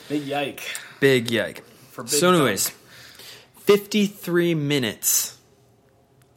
Big 0.08 0.24
yike. 0.24 0.62
Big 1.02 1.30
yike. 1.32 1.64
For 1.92 2.04
big 2.04 2.12
so, 2.12 2.32
anyways, 2.32 2.70
dunk. 2.70 2.78
53 3.66 4.56
minutes 4.56 5.38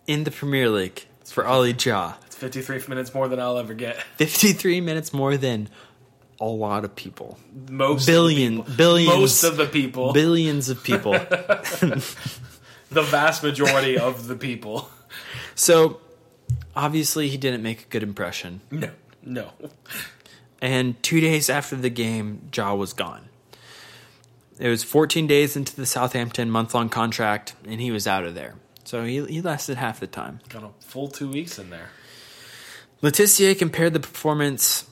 in 0.07 0.25
the 0.25 0.31
Premier 0.33 0.69
League 0.71 1.05
for 1.27 1.47
Ollie 1.47 1.75
Jaw. 1.75 2.17
It's 2.43 2.57
53 2.57 2.85
minutes 2.89 3.15
more 3.15 3.29
than 3.29 3.41
I'll 3.41 3.59
ever 3.59 3.75
get. 3.75 3.97
53 4.17 4.81
minutes 4.81 5.13
more 5.13 5.37
than 5.37 5.69
a 6.41 6.47
lot 6.47 6.85
of 6.85 6.95
people. 6.95 7.39
Most 7.69 8.07
Billion, 8.07 8.61
of 8.61 8.67
people. 8.67 8.77
billions, 8.77 9.17
Most 9.19 9.45
of 9.45 9.57
the 9.57 9.67
people. 9.67 10.13
billions 10.13 10.69
of 10.69 10.83
people. 10.85 11.13
the 12.91 13.03
vast 13.03 13.43
majority 13.43 13.99
of 13.99 14.27
the 14.29 14.37
people. 14.37 14.89
So 15.55 15.99
obviously 16.77 17.29
he 17.29 17.37
didn't 17.37 17.65
make 17.65 17.83
a 17.83 17.87
good 17.87 18.05
impression. 18.05 18.61
No, 18.71 18.91
no. 19.25 19.51
And 20.63 21.03
two 21.03 21.21
days 21.21 21.51
after 21.51 21.75
the 21.75 21.91
game, 21.91 22.47
Jaw 22.53 22.77
was 22.77 22.93
gone. 22.93 23.29
It 24.61 24.69
was 24.69 24.85
14 24.85 25.27
days 25.27 25.57
into 25.57 25.75
the 25.75 25.85
Southampton 25.85 26.49
month 26.49 26.75
long 26.75 26.89
contract, 26.91 27.55
and 27.67 27.81
he 27.81 27.91
was 27.91 28.07
out 28.07 28.25
of 28.25 28.37
there. 28.37 28.55
So 28.85 29.05
he, 29.05 29.25
he 29.27 29.41
lasted 29.41 29.79
half 29.79 29.99
the 29.99 30.07
time. 30.07 30.39
Got 30.49 30.63
a 30.63 30.69
full 30.79 31.09
two 31.09 31.29
weeks 31.29 31.59
in 31.59 31.71
there. 31.71 31.91
Le 33.01 33.13
Tissier 33.13 33.57
compared 33.57 33.93
the 33.93 34.01
performance 34.01 34.85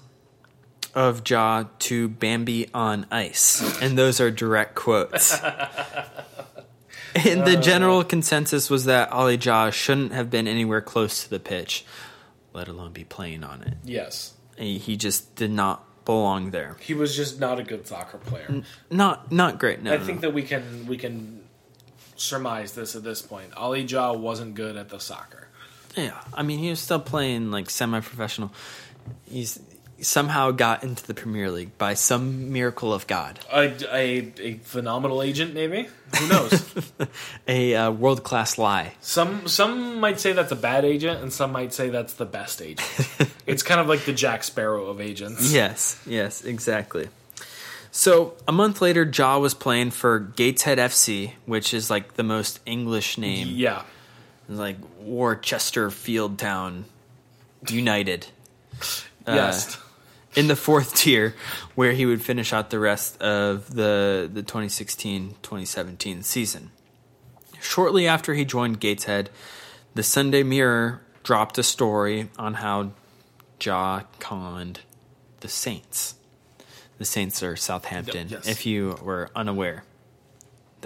of 0.95 1.25
Jaw 1.25 1.65
to 1.81 2.09
Bambi 2.09 2.69
on 2.73 3.07
ice, 3.11 3.81
and 3.83 3.99
those 3.99 4.21
are 4.21 4.31
direct 4.31 4.75
quotes. 4.75 5.39
and 7.15 7.45
the 7.45 7.59
uh. 7.59 7.61
general 7.61 8.05
consensus 8.05 8.71
was 8.71 8.85
that 8.85 9.13
Ollie 9.13 9.37
Jaw 9.37 9.71
shouldn't 9.71 10.13
have 10.13 10.31
been 10.31 10.49
anywhere 10.49 10.81
close 10.81 11.25
to 11.25 11.31
the 11.31 11.41
pitch, 11.41 11.85
let 12.53 12.69
alone 12.69 12.93
be 12.93 13.05
playing 13.05 13.45
on 13.45 13.63
it. 13.63 13.75
Yes. 13.85 14.35
He 14.57 14.97
just 14.97 15.35
did 15.35 15.51
not 15.51 16.05
belong 16.07 16.51
there. 16.51 16.77
He 16.81 16.95
was 16.95 17.15
just 17.15 17.39
not 17.39 17.61
a 17.61 17.63
good 17.63 17.87
soccer 17.87 18.17
player. 18.17 18.63
Not 18.91 19.31
not 19.31 19.59
great. 19.59 19.83
No, 19.83 19.93
I 19.93 19.99
think 19.99 20.23
that 20.23 20.33
we 20.33 20.43
can 20.43 20.87
we 20.87 20.97
can 20.97 21.43
surmise 22.17 22.73
this 22.73 22.97
at 22.97 23.05
this 23.05 23.21
point. 23.21 23.53
Ali 23.55 23.85
Jaw 23.85 24.15
wasn't 24.15 24.55
good 24.55 24.77
at 24.77 24.89
the 24.89 24.99
soccer. 24.99 25.46
Yeah. 25.97 26.21
I 26.35 26.43
mean, 26.43 26.59
he 26.59 26.71
was 26.71 26.81
still 26.81 27.01
playing 27.01 27.51
like 27.51 27.71
semi-professional. 27.71 28.53
He's 29.29 29.61
somehow 30.01 30.51
got 30.51 30.85
into 30.85 31.07
the 31.07 31.15
Premier 31.15 31.51
League 31.51 31.77
by 31.79 31.95
some 31.95 32.53
miracle 32.53 32.93
of 32.93 33.07
God. 33.07 33.41
A, 33.51 33.73
a, 33.95 34.33
a 34.41 34.55
phenomenal 34.59 35.23
agent, 35.23 35.55
maybe. 35.55 35.89
Who 36.19 36.29
knows? 36.29 36.75
A 37.49 37.75
uh, 37.75 37.91
world-class 37.91 38.59
lie. 38.59 38.93
some 39.01 39.49
some 39.49 39.99
might 39.99 40.21
say 40.21 40.33
that's 40.33 40.53
a 40.53 40.57
bad 40.57 40.85
agent, 40.85 41.23
and 41.23 41.33
some 41.33 41.51
might 41.51 41.73
say 41.73 41.89
that's 41.89 42.15
the 42.15 42.27
best 42.27 42.61
agent. 42.61 42.87
it's 43.47 43.63
kind 43.63 43.81
of 43.81 43.89
like 43.89 44.05
the 44.05 44.13
Jack 44.13 44.45
Sparrow 44.45 44.87
of 44.87 45.01
agents. 45.01 45.53
Yes, 45.53 46.01
yes, 46.07 46.45
exactly. 46.45 47.09
So 47.91 48.35
a 48.47 48.53
month 48.53 48.83
later, 48.83 49.05
Jaw 49.07 49.39
was 49.39 49.55
playing 49.55 49.93
for 49.93 50.19
Gateshead 50.21 50.79
FC, 50.79 51.33
which 51.47 51.73
is 51.73 51.89
like 51.91 52.15
the 52.15 52.23
most 52.23 52.61
English 52.67 53.17
name, 53.17 53.49
Yeah. 53.51 53.83
Like 54.49 54.77
Worcester 55.01 55.91
Field 55.91 56.39
Town 56.39 56.85
United. 57.69 58.27
Uh, 59.27 59.33
yes. 59.35 59.79
in 60.37 60.47
the 60.47 60.57
fourth 60.57 60.95
tier, 61.01 61.35
where 61.75 61.93
he 61.93 62.07
would 62.07 62.23
finish 62.23 62.53
out 62.53 62.71
the 62.71 62.79
rest 62.79 63.21
of 63.21 63.75
the 63.75 64.31
the 64.33 64.43
2016-2017 64.43 66.23
season. 66.25 66.71
Shortly 67.61 68.07
after 68.07 68.35
he 68.35 68.45
joined 68.45 68.79
Gateshead, 68.81 69.31
the 69.95 70.03
Sunday 70.03 70.43
Mirror 70.43 71.03
dropped 71.25 71.59
a 71.59 71.63
story 71.63 72.29
on 72.39 72.55
how 72.55 72.93
Jaw 73.59 74.03
conned 74.21 74.81
the 75.41 75.49
Saints. 75.49 76.15
The 76.99 77.05
Saints 77.05 77.43
are 77.43 77.57
Southampton, 77.57 78.29
Yes. 78.29 78.47
if 78.47 78.65
you 78.67 78.97
were 79.03 79.31
unaware. 79.35 79.85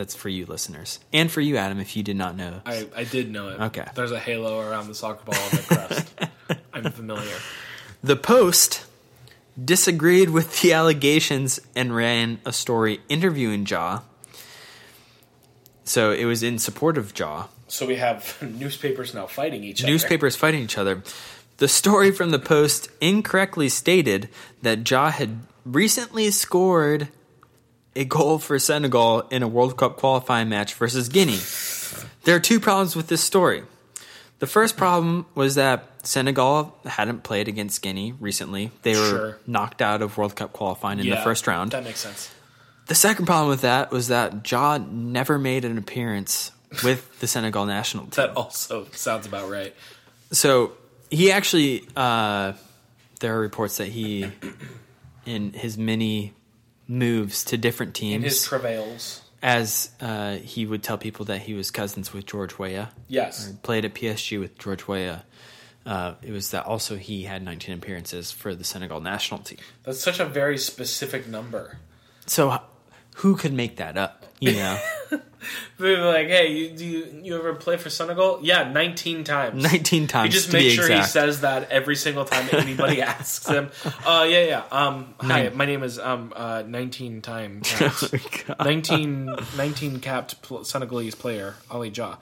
That's 0.01 0.15
for 0.15 0.31
you 0.31 0.47
listeners. 0.47 0.99
And 1.13 1.31
for 1.31 1.43
you, 1.43 1.59
Adam, 1.59 1.79
if 1.79 1.95
you 1.95 2.03
did 2.03 2.17
not 2.17 2.35
know. 2.35 2.63
I, 2.65 2.89
I 2.97 3.05
did 3.05 3.31
know 3.31 3.51
it. 3.51 3.61
Okay. 3.61 3.85
There's 3.95 4.13
a 4.13 4.19
halo 4.19 4.59
around 4.59 4.89
the 4.89 4.95
soccer 4.95 5.23
ball 5.27 5.39
on 5.39 5.51
the 5.51 5.63
crest. 5.69 6.15
I'm 6.73 6.91
familiar. 6.91 7.37
The 8.03 8.17
Post 8.17 8.87
disagreed 9.63 10.31
with 10.31 10.63
the 10.63 10.73
allegations 10.73 11.61
and 11.77 11.95
ran 11.95 12.41
a 12.47 12.53
story 12.55 13.03
interviewing 13.11 13.67
Jaw. 13.67 14.01
So 15.85 16.13
it 16.13 16.25
was 16.25 16.43
in 16.43 16.59
support 16.59 16.97
of 16.97 17.13
Jaw. 17.13 17.49
So 17.69 17.85
we 17.85 17.97
have 17.97 18.41
newspapers 18.59 19.13
now 19.13 19.27
fighting 19.27 19.65
each 19.65 19.83
other. 19.83 19.93
Newspapers 19.93 20.35
fighting 20.35 20.63
each 20.63 20.79
other. 20.79 21.03
The 21.59 21.69
story 21.69 22.11
from 22.11 22.31
the 22.31 22.39
Post 22.39 22.89
incorrectly 23.03 23.69
stated 23.69 24.31
that 24.63 24.83
Jaw 24.83 25.11
had 25.11 25.41
recently 25.67 26.31
scored 26.31 27.09
a 28.01 28.05
goal 28.07 28.39
for 28.39 28.59
Senegal 28.59 29.21
in 29.31 29.43
a 29.43 29.49
World 29.49 29.77
Cup 29.77 29.99
qualifying 29.99 30.49
match 30.49 30.73
versus 30.75 31.11
Guinea. 31.11 31.39
There 32.25 32.35
are 32.35 32.41
two 32.41 32.59
problems 32.59 32.97
with 32.97 33.09
this 33.09 33.23
story. 33.23 33.63
The 34.39 34.47
first 34.47 34.79
problem 34.79 35.27
was 35.35 35.57
that 35.57 35.85
Senegal 36.07 36.75
hadn't 36.87 37.25
played 37.25 37.47
against 37.47 37.83
Guinea 37.83 38.15
recently. 38.19 38.71
They 38.83 38.97
were 38.97 39.09
Sure. 39.11 39.39
knocked 39.47 39.83
out 39.83 40.01
of 40.01 40.17
World 40.17 40.35
Cup 40.35 40.55
qualifying 40.55 40.99
in 40.99 41.11
the 41.11 41.19
first 41.19 41.47
round. 41.47 41.73
That 41.73 41.85
makes 41.85 42.01
sense. 42.01 42.31
The 42.87 42.95
second 42.95 43.27
problem 43.27 43.51
with 43.51 43.61
that 43.61 43.91
was 43.91 44.09
that 44.09 44.43
Jaw 44.43 44.79
never 44.79 45.39
made 45.39 45.67
an 45.67 45.77
appearance 45.77 46.53
with 46.83 47.21
the 47.21 47.27
Senegal 47.27 47.67
national 47.67 48.05
team. 48.11 48.13
That 48.17 48.35
also 48.35 48.87
sounds 48.93 49.27
about 49.27 49.51
right. 49.51 49.75
So 50.33 50.73
he 51.11 51.31
actually, 51.33 51.87
uh, 51.95 52.55
there 53.21 53.37
are 53.37 53.41
reports 53.41 53.77
that 53.77 53.89
he, 53.89 54.33
in 55.27 55.53
his 55.53 55.77
many 55.77 56.33
moves 56.91 57.45
to 57.45 57.57
different 57.57 57.95
teams. 57.95 58.17
In 58.17 58.23
his 58.23 58.43
travails. 58.45 59.23
as 59.43 59.91
uh, 60.01 60.35
he 60.37 60.67
would 60.67 60.83
tell 60.83 60.99
people 60.99 61.25
that 61.27 61.43
he 61.43 61.55
was 61.55 61.71
cousins 61.71 62.13
with 62.13 62.27
George 62.27 62.59
Weah, 62.59 62.91
Yes. 63.09 63.53
played 63.63 63.85
at 63.85 63.95
PSG 63.95 64.39
with 64.41 64.59
George 64.59 64.87
Weah. 64.89 65.25
Uh, 65.87 66.15
it 66.21 66.31
was 66.33 66.51
that 66.51 66.67
also 66.67 66.97
he 66.97 67.23
had 67.23 67.43
19 67.43 67.75
appearances 67.75 68.31
for 68.33 68.55
the 68.55 68.65
Senegal 68.65 69.01
national 69.01 69.41
team. 69.41 69.59
That's 69.85 70.01
such 70.01 70.21
a 70.21 70.27
very 70.27 70.59
specific 70.59 71.27
number. 71.27 71.79
So 72.27 72.59
who 73.17 73.37
could 73.37 73.55
make 73.55 73.77
that 73.77 73.97
up? 73.97 74.20
You 74.41 74.53
know, 74.55 74.79
were 75.79 75.97
like, 75.99 76.29
hey, 76.29 76.53
you, 76.53 76.71
do 76.71 76.87
you, 76.87 77.21
you 77.23 77.39
ever 77.39 77.55
play 77.55 77.77
for 77.77 77.91
Senegal? 77.91 78.41
Yeah, 78.43 78.71
19 78.71 79.25
times. 79.25 79.63
19 79.73 80.07
times. 80.07 80.33
He 80.33 80.41
just 80.41 80.53
be 80.53 80.71
sure 80.71 80.85
exact. 80.85 81.07
he 81.07 81.11
says 81.11 81.41
that 81.43 81.71
every 81.71 81.97
single 81.97 82.25
time 82.25 82.49
anybody 82.53 83.03
asks 83.03 83.47
him. 83.47 83.71
Uh, 84.07 84.27
yeah, 84.29 84.45
yeah. 84.45 84.65
Um, 84.71 85.15
hi, 85.21 85.43
Nine. 85.43 85.57
my 85.57 85.67
name 85.67 85.83
is 85.83 85.99
um, 85.99 86.33
uh, 86.35 86.63
19 86.67 87.21
time 87.21 87.61
capped. 87.63 88.15
19, 88.65 89.37
19 89.57 90.01
capped 90.01 90.43
pl- 90.43 90.65
Senegalese 90.65 91.15
player, 91.15 91.55
Ali 91.71 91.91
Jah. 91.91 92.19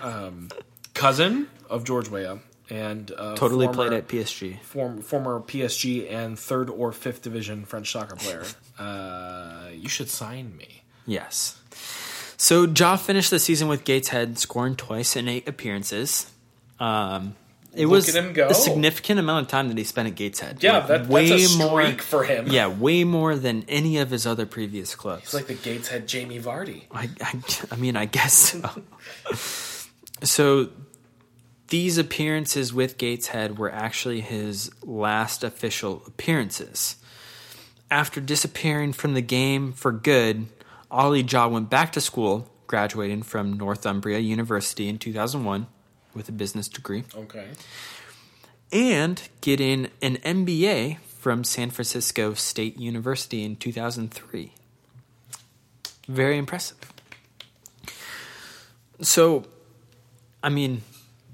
Um, 0.00 0.48
cousin 0.94 1.48
of 1.68 1.84
George 1.84 2.08
Weah. 2.08 2.38
And 2.70 3.10
uh, 3.16 3.34
totally 3.34 3.64
former, 3.66 3.88
played 3.88 3.92
at 3.94 4.08
PSG. 4.08 4.60
form, 4.60 5.00
former 5.00 5.40
PSG 5.40 6.12
and 6.12 6.38
third 6.38 6.68
or 6.68 6.92
fifth 6.92 7.22
division 7.22 7.64
French 7.64 7.90
soccer 7.90 8.14
player. 8.16 8.44
Uh, 8.78 9.68
you 9.72 9.88
should 9.88 10.10
sign 10.10 10.54
me. 10.54 10.82
Yes. 11.08 11.60
So 12.36 12.66
Jaw 12.66 12.96
finished 12.96 13.30
the 13.30 13.40
season 13.40 13.66
with 13.66 13.82
Gateshead 13.84 14.38
scoring 14.38 14.76
twice 14.76 15.16
in 15.16 15.26
eight 15.26 15.48
appearances. 15.48 16.30
Um, 16.78 17.34
it 17.74 17.82
Look 17.86 17.90
was 17.90 18.14
at 18.14 18.24
him 18.24 18.32
go. 18.32 18.48
a 18.48 18.54
significant 18.54 19.18
amount 19.18 19.46
of 19.46 19.50
time 19.50 19.68
that 19.68 19.78
he 19.78 19.84
spent 19.84 20.08
at 20.08 20.14
Gateshead. 20.14 20.62
Yeah, 20.62 20.78
Like, 20.78 20.86
that, 20.86 21.08
that's 21.08 21.30
a 21.30 21.48
streak 21.48 22.02
for 22.02 22.24
him. 22.24 22.46
Yeah, 22.48 22.68
way 22.68 23.04
more 23.04 23.34
than 23.34 23.64
any 23.68 23.98
of 23.98 24.10
his 24.10 24.26
other 24.26 24.46
previous 24.46 24.94
clubs. 24.94 25.24
It's 25.24 25.34
like 25.34 25.46
the 25.46 25.54
Gateshead 25.54 26.06
Jamie 26.06 26.40
Vardy. 26.40 26.84
I, 26.92 27.08
I, 27.20 27.42
I 27.72 27.76
mean, 27.76 27.96
I 27.96 28.04
guess 28.04 28.32
so. 28.34 28.82
so 30.22 30.68
these 31.68 31.98
appearances 31.98 32.72
with 32.72 32.98
Gateshead 32.98 33.58
were 33.58 33.70
actually 33.72 34.20
his 34.20 34.70
last 34.84 35.42
official 35.42 36.02
appearances. 36.06 36.96
After 37.90 38.20
disappearing 38.20 38.92
from 38.92 39.14
the 39.14 39.22
game 39.22 39.72
for 39.72 39.92
good, 39.92 40.46
Ollie 40.90 41.22
Jaw 41.22 41.48
went 41.48 41.68
back 41.70 41.92
to 41.92 42.00
school, 42.00 42.50
graduating 42.66 43.22
from 43.22 43.52
Northumbria 43.54 44.18
University 44.18 44.88
in 44.88 44.98
2001 44.98 45.66
with 46.14 46.28
a 46.28 46.32
business 46.32 46.68
degree, 46.68 47.04
Okay. 47.14 47.48
and 48.72 49.28
getting 49.40 49.88
an 50.02 50.16
MBA 50.18 50.98
from 51.18 51.44
San 51.44 51.70
Francisco 51.70 52.34
State 52.34 52.78
University 52.78 53.44
in 53.44 53.56
2003. 53.56 54.52
Very 56.08 56.38
impressive. 56.38 56.78
So, 59.02 59.44
I 60.42 60.48
mean, 60.48 60.82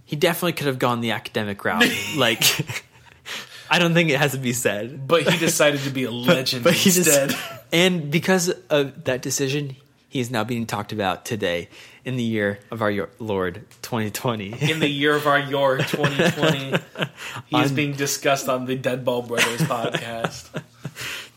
he 0.05 0.17
definitely 0.17 0.53
could 0.55 0.67
have 0.67 0.79
gone 0.79 1.01
the 1.01 1.13
academic 1.13 1.65
route. 1.65 1.85
like, 2.17 2.43
I 3.71 3.79
don't 3.79 3.95
think 3.95 4.11
it 4.11 4.19
has 4.19 4.33
to 4.33 4.39
be 4.39 4.53
said. 4.53 5.07
But 5.07 5.23
he 5.29 5.39
decided 5.39 5.81
to 5.83 5.91
be 5.91 6.05
a 6.05 6.11
legend 6.11 6.65
But 6.65 6.75
he 6.75 6.91
just, 6.91 7.09
instead. 7.09 7.35
and 7.75 8.11
because 8.11 8.49
of 8.71 9.05
that 9.05 9.21
decision, 9.21 9.75
he 10.09 10.21
is 10.21 10.31
now 10.31 10.45
being 10.45 10.65
talked 10.65 10.93
about 10.93 11.25
today 11.25 11.69
in 12.05 12.17
the 12.17 12.23
year 12.23 12.61
of 12.71 12.83
our 12.83 13.09
Lord 13.19 13.65
2020. 13.83 14.71
In 14.71 14.79
the 14.79 14.89
year 14.89 15.17
of 15.17 15.27
our 15.27 15.41
your 15.41 15.79
2020, 15.79 16.79
he 17.49 17.57
is 17.61 17.73
being 17.73 17.95
discussed 17.95 18.49
on 18.49 18.67
the 18.67 18.77
Dead 18.77 19.05
Ball 19.05 19.23
Brothers 19.23 19.61
podcast. 19.63 20.63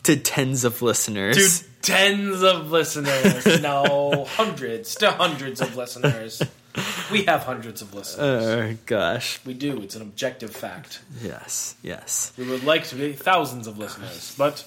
to 0.04 0.16
tens 0.16 0.62
of 0.62 0.80
listeners. 0.80 1.62
To 1.62 1.68
tens 1.82 2.42
of 2.44 2.70
listeners. 2.70 3.60
No, 3.60 4.24
hundreds 4.28 4.94
to 4.96 5.10
hundreds 5.10 5.60
of 5.60 5.74
listeners. 5.74 6.40
We 7.10 7.24
have 7.24 7.42
hundreds 7.42 7.82
of 7.82 7.94
listeners. 7.94 8.44
Oh 8.44 8.76
gosh. 8.86 9.40
we 9.44 9.54
do. 9.54 9.82
It's 9.82 9.96
an 9.96 10.02
objective 10.02 10.54
fact. 10.54 11.00
Yes, 11.20 11.74
yes. 11.82 12.32
We 12.38 12.48
would 12.48 12.62
like 12.62 12.86
to 12.88 12.94
be 12.94 13.12
thousands 13.12 13.66
of 13.66 13.76
listeners, 13.78 14.36
but 14.38 14.64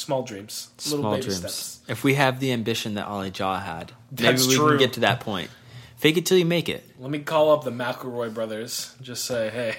small 0.00 0.22
dreams, 0.22 0.68
little 0.86 1.00
Small 1.00 1.12
baby 1.12 1.22
dreams. 1.26 1.38
steps. 1.40 1.80
If 1.88 2.02
we 2.04 2.14
have 2.14 2.40
the 2.40 2.52
ambition 2.52 2.94
that 2.94 3.06
Ollie 3.06 3.30
Jaw 3.30 3.58
had, 3.60 3.92
maybe 4.10 4.22
That's 4.22 4.46
we 4.46 4.54
true. 4.56 4.68
can 4.70 4.78
get 4.78 4.92
to 4.94 5.00
that 5.00 5.20
point. 5.20 5.50
Fake 5.96 6.16
it 6.16 6.24
till 6.26 6.38
you 6.38 6.46
make 6.46 6.68
it. 6.70 6.82
Let 6.98 7.10
me 7.10 7.18
call 7.18 7.52
up 7.52 7.62
the 7.62 7.70
McElroy 7.70 8.32
brothers. 8.32 8.94
Just 9.02 9.26
say, 9.26 9.50
hey, 9.50 9.76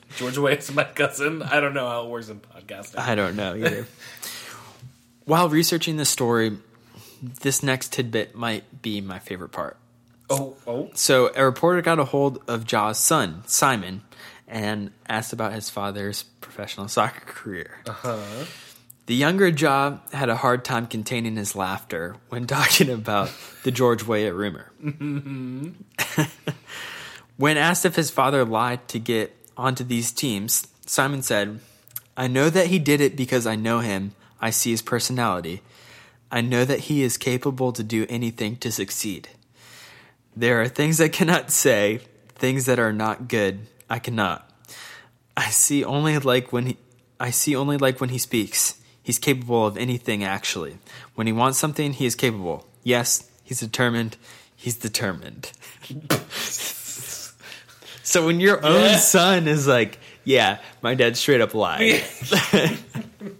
George 0.16 0.38
Wade's 0.38 0.72
my 0.72 0.84
cousin. 0.84 1.42
I 1.42 1.58
don't 1.60 1.74
know 1.74 1.88
how 1.88 2.04
it 2.04 2.10
works 2.10 2.28
in 2.28 2.38
podcasting. 2.40 2.98
I 2.98 3.14
don't 3.16 3.34
know 3.34 3.56
either. 3.56 3.86
While 5.24 5.48
researching 5.48 5.96
this 5.96 6.08
story, 6.10 6.56
this 7.22 7.62
next 7.62 7.92
tidbit 7.92 8.34
might 8.34 8.82
be 8.82 9.00
my 9.00 9.18
favorite 9.18 9.50
part. 9.50 9.76
Oh, 10.30 10.56
oh. 10.66 10.90
So, 10.94 11.30
a 11.34 11.44
reporter 11.44 11.82
got 11.82 11.98
a 11.98 12.04
hold 12.04 12.42
of 12.48 12.64
Ja's 12.64 12.98
son, 12.98 13.42
Simon, 13.46 14.02
and 14.48 14.92
asked 15.08 15.32
about 15.32 15.52
his 15.52 15.68
father's 15.70 16.22
professional 16.40 16.88
soccer 16.88 17.20
career. 17.26 17.78
Uh-huh. 17.88 18.18
The 19.06 19.14
younger 19.14 19.48
Ja 19.48 19.98
had 20.12 20.28
a 20.28 20.36
hard 20.36 20.64
time 20.64 20.86
containing 20.86 21.36
his 21.36 21.56
laughter 21.56 22.16
when 22.28 22.46
talking 22.48 22.88
about 22.88 23.30
the 23.64 23.70
George 23.70 24.04
Weah 24.04 24.32
rumor. 24.32 24.70
when 27.36 27.56
asked 27.56 27.84
if 27.84 27.96
his 27.96 28.10
father 28.10 28.44
lied 28.44 28.86
to 28.88 28.98
get 29.00 29.36
onto 29.56 29.82
these 29.84 30.12
teams, 30.12 30.68
Simon 30.86 31.22
said, 31.22 31.60
I 32.16 32.28
know 32.28 32.48
that 32.50 32.68
he 32.68 32.78
did 32.78 33.00
it 33.00 33.16
because 33.16 33.46
I 33.46 33.56
know 33.56 33.80
him. 33.80 34.14
I 34.40 34.50
see 34.50 34.70
his 34.70 34.82
personality. 34.82 35.62
I 36.30 36.40
know 36.40 36.64
that 36.64 36.80
he 36.80 37.02
is 37.02 37.16
capable 37.16 37.72
to 37.72 37.82
do 37.82 38.06
anything 38.08 38.56
to 38.56 38.70
succeed. 38.70 39.28
There 40.34 40.60
are 40.62 40.68
things 40.68 41.00
I 41.00 41.08
cannot 41.08 41.50
say, 41.50 42.00
things 42.36 42.66
that 42.66 42.78
are 42.78 42.92
not 42.92 43.28
good. 43.28 43.66
I 43.90 43.98
cannot. 43.98 44.48
I 45.36 45.50
see 45.50 45.84
only 45.84 46.18
like 46.18 46.52
when 46.52 46.66
he, 46.66 46.76
I 47.20 47.30
see 47.30 47.54
only 47.56 47.76
like 47.76 48.00
when 48.00 48.10
he 48.10 48.18
speaks. 48.18 48.81
He's 49.02 49.18
capable 49.18 49.66
of 49.66 49.76
anything 49.76 50.22
actually. 50.24 50.78
When 51.14 51.26
he 51.26 51.32
wants 51.32 51.58
something, 51.58 51.92
he 51.92 52.06
is 52.06 52.14
capable. 52.14 52.66
Yes, 52.84 53.28
he's 53.44 53.60
determined. 53.60 54.16
He's 54.54 54.76
determined. 54.76 55.50
so 58.02 58.24
when 58.26 58.40
your 58.40 58.64
own 58.64 58.82
Yeah. 58.82 58.96
son 58.98 59.48
is 59.48 59.66
like, 59.66 59.98
"Yeah, 60.24 60.58
my 60.82 60.94
dad 60.94 61.16
straight 61.16 61.40
up 61.40 61.54
lied." 61.54 62.02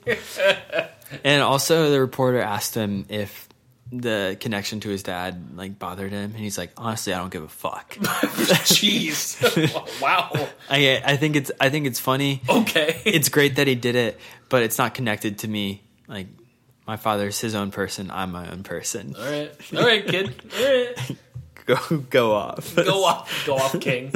and 1.24 1.42
also 1.42 1.90
the 1.90 2.00
reporter 2.00 2.40
asked 2.40 2.74
him 2.74 3.06
if 3.08 3.48
the 3.92 4.36
connection 4.40 4.80
to 4.80 4.88
his 4.88 5.02
dad 5.02 5.56
like 5.56 5.78
bothered 5.78 6.10
him 6.10 6.30
and 6.32 6.36
he's 6.36 6.56
like, 6.56 6.72
"Honestly, 6.76 7.12
I 7.12 7.18
don't 7.18 7.30
give 7.30 7.42
a 7.42 7.48
fuck." 7.48 7.90
Jeez. 8.00 9.38
wow. 10.02 10.30
I 10.70 11.02
I 11.04 11.16
think 11.16 11.36
it's 11.36 11.50
I 11.60 11.68
think 11.68 11.86
it's 11.86 12.00
funny. 12.00 12.40
Okay. 12.48 13.00
It's 13.04 13.28
great 13.28 13.56
that 13.56 13.66
he 13.66 13.74
did 13.74 13.94
it, 13.94 14.18
but 14.48 14.62
it's 14.62 14.78
not 14.78 14.94
connected 14.94 15.38
to 15.40 15.48
me. 15.48 15.82
Like 16.08 16.26
my 16.86 16.96
father's 16.96 17.40
his 17.40 17.54
own 17.54 17.70
person, 17.70 18.10
I'm 18.10 18.32
my 18.32 18.50
own 18.50 18.62
person. 18.62 19.14
All 19.18 19.24
right. 19.24 19.52
All 19.76 19.84
right, 19.84 20.06
kid. 20.06 20.34
All 20.58 20.64
right. 20.64 21.16
Go 21.66 21.98
go 22.10 22.32
off. 22.32 22.74
Go 22.74 23.04
off. 23.04 23.46
Go 23.46 23.56
off, 23.56 23.78
King. 23.78 24.12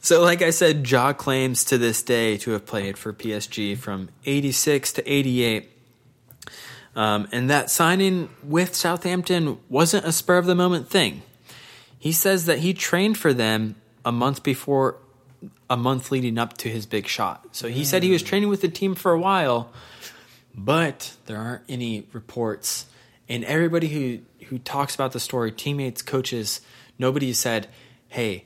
So 0.00 0.22
like 0.22 0.42
I 0.42 0.50
said, 0.50 0.88
Ja 0.88 1.12
claims 1.12 1.64
to 1.64 1.78
this 1.78 2.02
day 2.02 2.36
to 2.38 2.52
have 2.52 2.66
played 2.66 2.96
for 2.98 3.12
PSG 3.12 3.76
from 3.76 4.08
86 4.24 4.92
to 4.94 5.12
88. 5.12 5.68
Um, 6.96 7.28
and 7.30 7.50
that 7.50 7.70
signing 7.70 8.30
with 8.42 8.74
Southampton 8.74 9.58
wasn't 9.68 10.06
a 10.06 10.12
spur 10.12 10.38
of 10.38 10.46
the 10.46 10.54
moment 10.54 10.88
thing. 10.88 11.22
He 11.98 12.10
says 12.10 12.46
that 12.46 12.60
he 12.60 12.72
trained 12.72 13.18
for 13.18 13.34
them 13.34 13.76
a 14.04 14.10
month 14.10 14.42
before, 14.42 14.96
a 15.68 15.76
month 15.76 16.10
leading 16.10 16.38
up 16.38 16.56
to 16.58 16.70
his 16.70 16.86
big 16.86 17.06
shot. 17.06 17.48
So 17.52 17.68
he 17.68 17.84
said 17.84 18.02
he 18.02 18.10
was 18.10 18.22
training 18.22 18.48
with 18.48 18.62
the 18.62 18.68
team 18.68 18.94
for 18.94 19.12
a 19.12 19.18
while, 19.18 19.70
but 20.54 21.14
there 21.26 21.36
aren't 21.36 21.64
any 21.68 22.06
reports. 22.12 22.86
And 23.28 23.44
everybody 23.44 23.88
who, 23.88 24.46
who 24.46 24.58
talks 24.58 24.94
about 24.94 25.12
the 25.12 25.20
story, 25.20 25.52
teammates, 25.52 26.00
coaches, 26.00 26.62
nobody 26.98 27.34
said, 27.34 27.68
hey, 28.08 28.44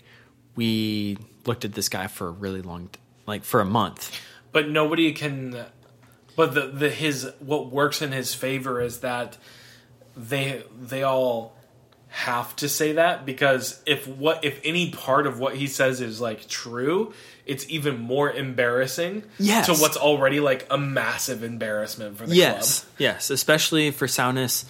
we 0.56 1.18
looked 1.46 1.64
at 1.64 1.74
this 1.74 1.88
guy 1.88 2.08
for 2.08 2.28
a 2.28 2.32
really 2.32 2.62
long, 2.62 2.90
like 3.26 3.44
for 3.44 3.60
a 3.60 3.64
month. 3.64 4.18
but 4.52 4.68
nobody 4.68 5.12
can 5.12 5.66
but 6.40 6.54
the, 6.54 6.66
the 6.82 6.88
his 6.90 7.28
what 7.40 7.70
works 7.70 8.00
in 8.02 8.12
his 8.12 8.34
favor 8.34 8.80
is 8.80 9.00
that 9.00 9.36
they 10.16 10.62
they 10.80 11.02
all 11.02 11.54
have 12.08 12.56
to 12.56 12.68
say 12.68 12.92
that 12.92 13.24
because 13.24 13.80
if 13.86 14.06
what 14.08 14.44
if 14.44 14.58
any 14.64 14.90
part 14.90 15.26
of 15.26 15.38
what 15.38 15.54
he 15.54 15.66
says 15.66 16.00
is 16.00 16.20
like 16.20 16.48
true 16.48 17.12
it's 17.46 17.64
even 17.68 17.98
more 17.98 18.28
embarrassing 18.32 19.22
Yes. 19.38 19.66
to 19.66 19.74
what's 19.74 19.96
already 19.96 20.40
like 20.40 20.66
a 20.70 20.78
massive 20.78 21.42
embarrassment 21.44 22.16
for 22.18 22.26
the 22.26 22.34
Yes, 22.34 22.80
club 22.80 22.94
yes, 22.98 23.30
especially 23.30 23.90
for 23.92 24.08
Soundness, 24.08 24.64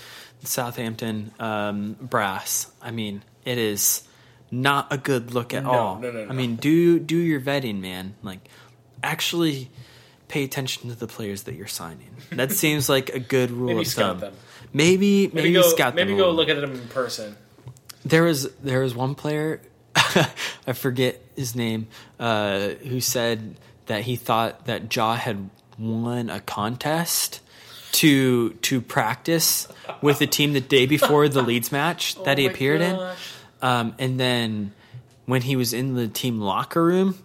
Southampton 0.45 1.31
um, 1.39 1.97
brass. 2.01 2.71
I 2.83 2.91
mean, 2.91 3.23
it 3.45 3.59
is 3.59 4.03
not 4.51 4.93
a 4.93 4.99
good 4.99 5.33
look 5.33 5.55
at 5.55 5.65
No, 5.65 5.71
all. 5.71 5.99
no, 5.99 6.11
no, 6.11 6.25
no. 6.25 6.31
I 6.31 6.33
mean, 6.35 6.57
do 6.57 6.99
do 6.99 7.17
your 7.17 7.41
vetting, 7.41 7.81
man. 7.81 8.15
Like, 8.23 8.41
actually 9.03 9.71
pay 10.31 10.45
attention 10.45 10.89
to 10.91 10.97
the 10.97 11.07
players 11.07 11.43
that 11.45 11.55
you're 11.57 11.67
signing. 11.67 12.09
That 12.31 12.53
seems 12.53 12.89
like 12.89 13.11
a 13.11 13.19
good 13.21 13.51
rule 13.61 13.69
Maybe 13.69 13.81
of 13.81 13.87
scout 13.89 14.13
thumb. 14.13 14.21
them. 14.21 14.35
Maybe 14.73 15.27
maybe, 15.27 15.35
maybe 15.35 15.53
go 15.53 15.63
scout 15.63 15.95
maybe 15.97 16.13
them 16.13 16.21
a 16.21 16.23
go 16.23 16.31
look 16.31 16.49
at 16.49 16.61
them 16.61 16.73
in 16.73 16.89
person 16.89 17.37
There 18.05 18.23
was 18.23 18.49
there 18.63 18.81
was 18.81 18.95
one 18.95 19.15
player, 19.17 19.61
I 19.95 20.73
forget 20.75 21.21
his 21.37 21.55
name, 21.57 21.89
uh, 22.21 22.69
who 22.89 23.01
said 23.01 23.57
that 23.87 24.03
he 24.03 24.15
thought 24.17 24.67
that 24.67 24.95
Ja 24.95 25.17
had 25.17 25.51
won 25.79 26.31
a 26.31 26.39
contest 26.41 27.41
to 27.93 28.51
to 28.63 28.81
practice 28.81 29.67
with 30.01 30.21
the 30.21 30.27
team 30.29 30.53
the 30.53 30.61
day 30.61 30.87
before 30.87 31.29
the 31.29 31.43
Leeds 31.43 31.73
match 31.81 32.15
that 32.23 32.39
he 32.39 32.45
Oh 32.45 32.49
my 32.49 32.53
appeared 32.53 32.81
in, 32.81 32.97
um, 33.63 33.95
and 33.99 34.21
then 34.21 34.73
when 35.27 35.43
he 35.43 35.57
was 35.57 35.73
in 35.73 35.95
the 35.95 36.07
team 36.07 36.41
locker 36.41 36.85
room. 36.85 37.19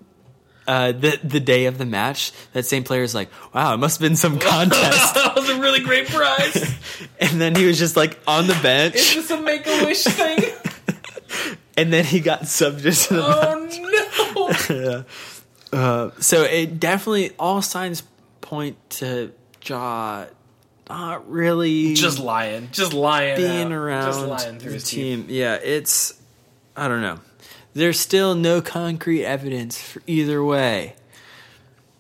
Uh, 0.68 0.92
the 0.94 1.20
the 1.24 1.40
day 1.40 1.66
of 1.68 1.78
the 1.78 1.86
match, 1.86 2.32
that 2.54 2.66
same 2.66 2.84
player 2.84 3.04
is 3.04 3.14
like, 3.14 3.30
"Wow, 3.54 3.76
it 3.76 3.78
must 3.78 4.00
have 4.00 4.08
been 4.10 4.16
some 4.16 4.40
contest," 4.40 5.14
that 5.16 5.34
was 5.36 5.48
a 5.50 5.60
really 5.60 5.80
great 5.82 6.08
prize 6.08 6.74
and 7.20 7.40
then 7.40 7.54
he 7.56 7.66
was 7.68 7.78
just 7.78 7.96
like 7.96 8.18
on 8.28 8.48
the 8.48 8.58
bench. 8.64 8.96
is 8.96 9.14
this 9.16 9.32
a 9.32 9.40
make-a-wish 9.40 10.04
thing 10.04 10.40
and 11.78 11.94
then 11.94 12.04
he 12.06 12.20
got 12.20 12.42
subbed 12.44 12.86
into 12.86 13.14
the 13.14 13.24
oh 14.36 15.06
no 15.72 16.12
So 16.20 16.44
it 16.44 16.80
definitely 16.80 17.32
all 17.38 17.62
signs 17.62 18.04
point 18.42 18.78
to 18.92 19.32
Ja 19.64 20.26
not 20.90 21.30
really 21.30 21.94
just 21.96 22.20
lying 22.20 22.70
just 22.72 22.94
lying 22.94 23.38
being 23.38 23.66
out. 23.68 23.72
around 23.72 24.06
just 24.06 24.26
lying 24.26 24.60
through 24.60 24.74
his 24.74 24.84
teeth. 24.84 25.00
team. 25.00 25.26
Yeah, 25.30 25.56
it's 25.56 26.14
I 26.76 26.88
don't 26.88 27.02
know. 27.02 27.20
There's 27.76 28.00
still 28.00 28.36
no 28.36 28.62
concrete 28.62 29.26
evidence 29.26 29.78
for 29.78 30.02
either 30.08 30.42
way. 30.42 30.96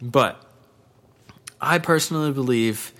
But 0.01 0.41
I 1.59 1.79
personally 1.79 2.31
believe 2.31 2.93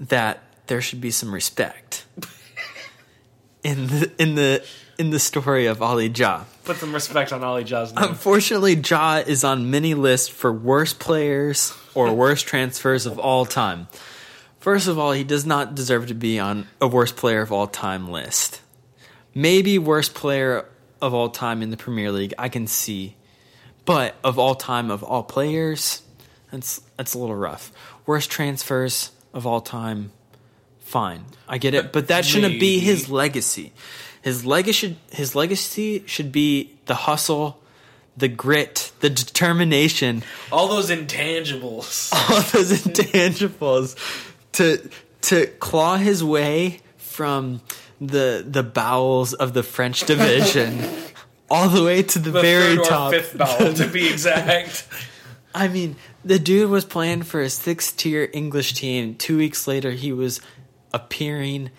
that 0.00 0.42
there 0.66 0.80
should 0.80 1.00
be 1.00 1.12
some 1.12 1.32
respect 1.32 2.04
in 3.62 3.86
the 3.86 4.12
in 4.18 4.34
the 4.34 4.64
in 4.98 5.10
the 5.10 5.20
story 5.20 5.66
of 5.66 5.80
Ali 5.80 6.08
Ja. 6.08 6.42
Put 6.64 6.78
some 6.78 6.92
respect 6.92 7.32
on 7.32 7.44
Ali 7.44 7.62
Ja's 7.62 7.94
name. 7.94 8.08
Unfortunately, 8.08 8.74
Ja 8.74 9.18
is 9.18 9.44
on 9.44 9.70
many 9.70 9.94
lists 9.94 10.28
for 10.28 10.52
worst 10.52 10.98
players 10.98 11.72
or 11.94 12.12
worst 12.24 12.48
transfers 12.48 13.06
of 13.06 13.16
all 13.16 13.46
time. 13.46 13.86
First 14.58 14.88
of 14.88 14.98
all, 14.98 15.12
he 15.12 15.22
does 15.22 15.46
not 15.46 15.76
deserve 15.76 16.08
to 16.08 16.14
be 16.14 16.40
on 16.40 16.66
a 16.80 16.88
worst 16.88 17.16
player 17.16 17.42
of 17.42 17.52
all 17.52 17.68
time 17.68 18.10
list. 18.10 18.60
Maybe 19.34 19.78
worst 19.78 20.14
player 20.14 20.66
of 21.00 21.14
all 21.14 21.28
time 21.28 21.62
in 21.62 21.70
the 21.70 21.76
Premier 21.76 22.12
League, 22.12 22.34
I 22.38 22.48
can 22.48 22.66
see. 22.66 23.16
But 23.84 24.14
of 24.22 24.38
all 24.38 24.54
time 24.54 24.90
of 24.90 25.02
all 25.02 25.22
players, 25.22 26.02
that's 26.50 26.80
that's 26.96 27.14
a 27.14 27.18
little 27.18 27.36
rough. 27.36 27.72
Worst 28.06 28.30
transfers 28.30 29.10
of 29.32 29.46
all 29.46 29.60
time, 29.60 30.12
fine. 30.80 31.24
I 31.48 31.58
get 31.58 31.74
it, 31.74 31.92
but 31.92 32.08
that 32.08 32.24
shouldn't 32.24 32.60
be 32.60 32.78
his 32.78 33.08
legacy. 33.08 33.72
His 34.22 34.44
legacy 34.44 34.72
should 34.72 34.96
his 35.10 35.34
legacy 35.34 36.04
should 36.06 36.30
be 36.30 36.76
the 36.86 36.94
hustle, 36.94 37.60
the 38.16 38.28
grit, 38.28 38.92
the 39.00 39.10
determination, 39.10 40.22
All 40.52 40.68
those 40.68 40.90
intangibles. 40.90 42.12
all 42.30 42.42
those 42.52 42.72
intangibles 42.72 43.96
to 44.52 44.90
to 45.22 45.46
claw 45.46 45.96
his 45.96 46.22
way 46.22 46.80
from 46.98 47.60
the 48.00 48.44
the 48.46 48.62
bowels 48.62 49.34
of 49.34 49.52
the 49.52 49.62
French 49.62 50.04
division 50.06 50.82
all 51.50 51.68
the 51.68 51.82
way 51.84 52.02
to 52.02 52.18
the, 52.18 52.30
The 52.30 52.40
very 52.40 52.76
top. 52.76 53.12
fifth 53.12 53.36
bowel, 53.36 53.74
to 53.74 53.86
be 53.88 54.08
exact. 54.10 54.86
I 55.54 55.66
mean, 55.68 55.96
the 56.24 56.38
dude 56.38 56.70
was 56.70 56.84
playing 56.84 57.22
for 57.24 57.40
a 57.40 57.50
sixth 57.50 57.96
tier 57.96 58.30
English 58.32 58.74
team. 58.74 59.16
Two 59.16 59.36
weeks 59.36 59.66
later, 59.66 59.90
he 59.90 60.12
was 60.12 60.40
appearing, 60.94 61.70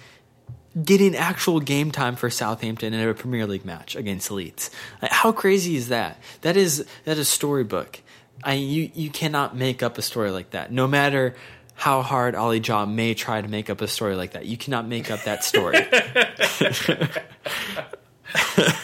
getting 0.84 1.16
actual 1.16 1.60
game 1.62 1.92
time 1.92 2.16
for 2.18 2.30
Southampton 2.30 2.94
in 2.94 3.08
a 3.08 3.14
Premier 3.14 3.48
League 3.48 3.64
match 3.66 3.96
against 3.96 4.30
Leeds. 4.30 4.72
Like, 5.02 5.12
how 5.12 5.32
crazy 5.32 5.76
is 5.78 5.88
that? 5.88 6.18
That 6.42 6.58
is 6.58 6.86
that 7.06 7.18
is 7.18 7.30
storybook. 7.30 8.02
I 8.44 8.54
you 8.54 8.92
you 8.94 9.10
cannot 9.10 9.56
make 9.56 9.82
up 9.82 9.98
a 9.98 10.02
story 10.02 10.32
like 10.32 10.50
that. 10.52 10.72
No 10.72 10.86
matter 10.88 11.36
how 11.82 12.04
hard 12.04 12.36
Ali 12.36 12.60
Jah 12.60 12.86
may 12.86 13.16
try 13.16 13.42
to 13.42 13.48
make 13.48 13.68
up 13.68 13.82
a 13.82 13.88
story 13.88 14.16
like 14.16 14.34
that. 14.34 14.46
You 14.46 14.56
cannot 14.56 14.88
make 14.88 15.10
up 15.10 15.24
that 15.24 15.44
story. 15.44 15.78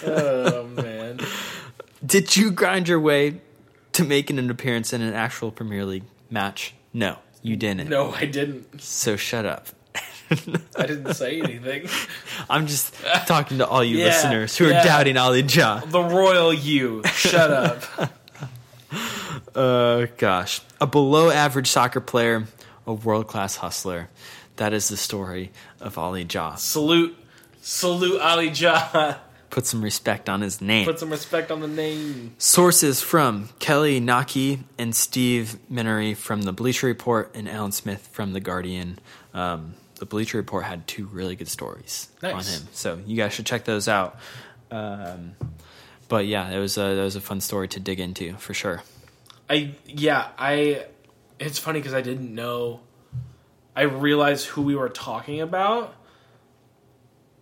Oh 0.05 0.67
man. 0.67 1.19
Did 2.05 2.35
you 2.35 2.51
grind 2.51 2.89
your 2.89 2.99
way 2.99 3.39
to 3.93 4.03
making 4.03 4.39
an 4.39 4.49
appearance 4.49 4.91
in 4.91 5.01
an 5.01 5.13
actual 5.13 5.51
Premier 5.51 5.85
League 5.85 6.03
match? 6.29 6.73
No, 6.91 7.17
you 7.41 7.55
didn't. 7.55 7.87
No, 7.87 8.11
I 8.11 8.25
didn't. 8.25 8.81
So 8.81 9.15
shut 9.15 9.45
up. 9.45 9.67
I 10.77 10.85
didn't 10.85 11.13
say 11.13 11.39
anything. 11.39 11.87
I'm 12.49 12.67
just 12.67 12.93
talking 13.25 13.59
to 13.59 13.67
all 13.67 13.83
you 13.83 13.99
Yeah, 13.99 14.05
listeners 14.07 14.57
who 14.57 14.65
are 14.65 14.83
doubting 14.83 15.15
Ali 15.15 15.43
Jah. 15.43 15.83
The 15.85 16.01
royal 16.03 16.53
you. 16.53 17.03
Shut 17.05 17.51
up. 17.51 17.83
Uh, 19.55 20.07
gosh. 20.17 20.59
A 20.81 20.87
below 20.87 21.29
average 21.29 21.67
soccer 21.67 22.01
player, 22.01 22.47
a 22.87 22.93
world 22.93 23.27
class 23.27 23.57
hustler. 23.57 24.09
That 24.55 24.73
is 24.73 24.87
the 24.89 24.97
story 24.97 25.51
of 25.79 25.97
Ali 25.99 26.23
Jah. 26.23 26.55
Salute, 26.57 27.15
salute 27.61 28.19
Ali 28.19 28.49
Jah. 28.49 29.19
Put 29.49 29.65
some 29.65 29.81
respect 29.83 30.29
on 30.29 30.41
his 30.41 30.59
name. 30.61 30.85
Put 30.85 30.99
some 30.99 31.09
respect 31.09 31.51
on 31.51 31.61
the 31.61 31.67
name. 31.67 32.33
Sources 32.37 33.01
from 33.01 33.49
Kelly 33.59 33.99
Naki 33.99 34.63
and 34.77 34.93
Steve 34.95 35.57
Minery 35.69 36.15
from 36.15 36.41
the 36.41 36.51
Bleacher 36.51 36.87
Report 36.87 37.31
and 37.33 37.47
Alan 37.47 37.71
Smith 37.71 38.07
from 38.11 38.33
the 38.33 38.39
Guardian. 38.39 38.99
Um, 39.33 39.75
the 39.99 40.05
Bleacher 40.05 40.37
Report 40.37 40.65
had 40.65 40.85
two 40.87 41.05
really 41.07 41.35
good 41.35 41.47
stories 41.47 42.09
on 42.21 42.43
him, 42.43 42.67
so 42.73 42.99
you 43.05 43.15
guys 43.15 43.33
should 43.33 43.45
check 43.45 43.63
those 43.65 43.87
out. 43.87 44.17
Um, 44.69 45.35
but 46.09 46.25
yeah, 46.25 46.49
it 46.49 46.59
was 46.59 46.77
a 46.77 46.95
that 46.95 47.03
was 47.03 47.15
a 47.15 47.21
fun 47.21 47.41
story 47.41 47.67
to 47.69 47.79
dig 47.79 47.99
into 47.99 48.33
for 48.33 48.53
sure. 48.53 48.83
I 49.49 49.75
yeah 49.85 50.27
I. 50.37 50.85
It's 51.39 51.59
funny 51.59 51.79
because 51.79 51.93
I 51.93 52.01
didn't 52.01 52.33
know. 52.33 52.81
I 53.75 53.83
realized 53.83 54.47
who 54.47 54.63
we 54.63 54.75
were 54.75 54.89
talking 54.89 55.39
about, 55.41 55.93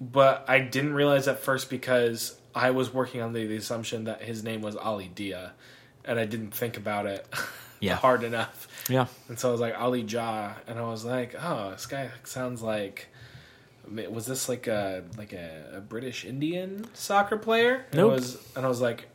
but 0.01 0.45
I 0.47 0.59
didn't 0.59 0.93
realize 0.93 1.27
at 1.27 1.39
first 1.39 1.69
because 1.69 2.37
I 2.53 2.71
was 2.71 2.93
working 2.93 3.21
on 3.21 3.33
the, 3.33 3.45
the 3.47 3.55
assumption 3.55 4.05
that 4.05 4.21
his 4.21 4.43
name 4.43 4.61
was 4.61 4.75
Ali 4.75 5.09
Dia, 5.13 5.53
and 6.03 6.19
I 6.19 6.25
didn't 6.25 6.51
think 6.51 6.77
about 6.77 7.05
it 7.05 7.25
Yeah. 7.79 7.95
hard 8.05 8.23
enough. 8.23 8.67
Yeah, 8.89 9.07
And 9.29 9.39
so 9.39 9.49
I 9.49 9.51
was 9.51 9.61
like 9.61 9.79
Ali 9.79 10.03
Jah, 10.03 10.57
and 10.67 10.77
I 10.77 10.83
was 10.83 11.05
like, 11.05 11.35
oh, 11.41 11.71
this 11.71 11.85
guy 11.85 12.09
sounds 12.23 12.61
like. 12.61 13.07
Was 13.87 14.25
this 14.25 14.49
like 14.49 14.65
a 14.65 15.03
like 15.15 15.31
a, 15.31 15.73
a 15.75 15.79
British 15.79 16.25
Indian 16.25 16.87
soccer 16.95 17.37
player? 17.37 17.85
And 17.91 17.95
Nope. 17.95 18.13
Was, 18.13 18.53
and 18.55 18.65
I 18.65 18.67
was 18.67 18.81
like, 18.81 19.07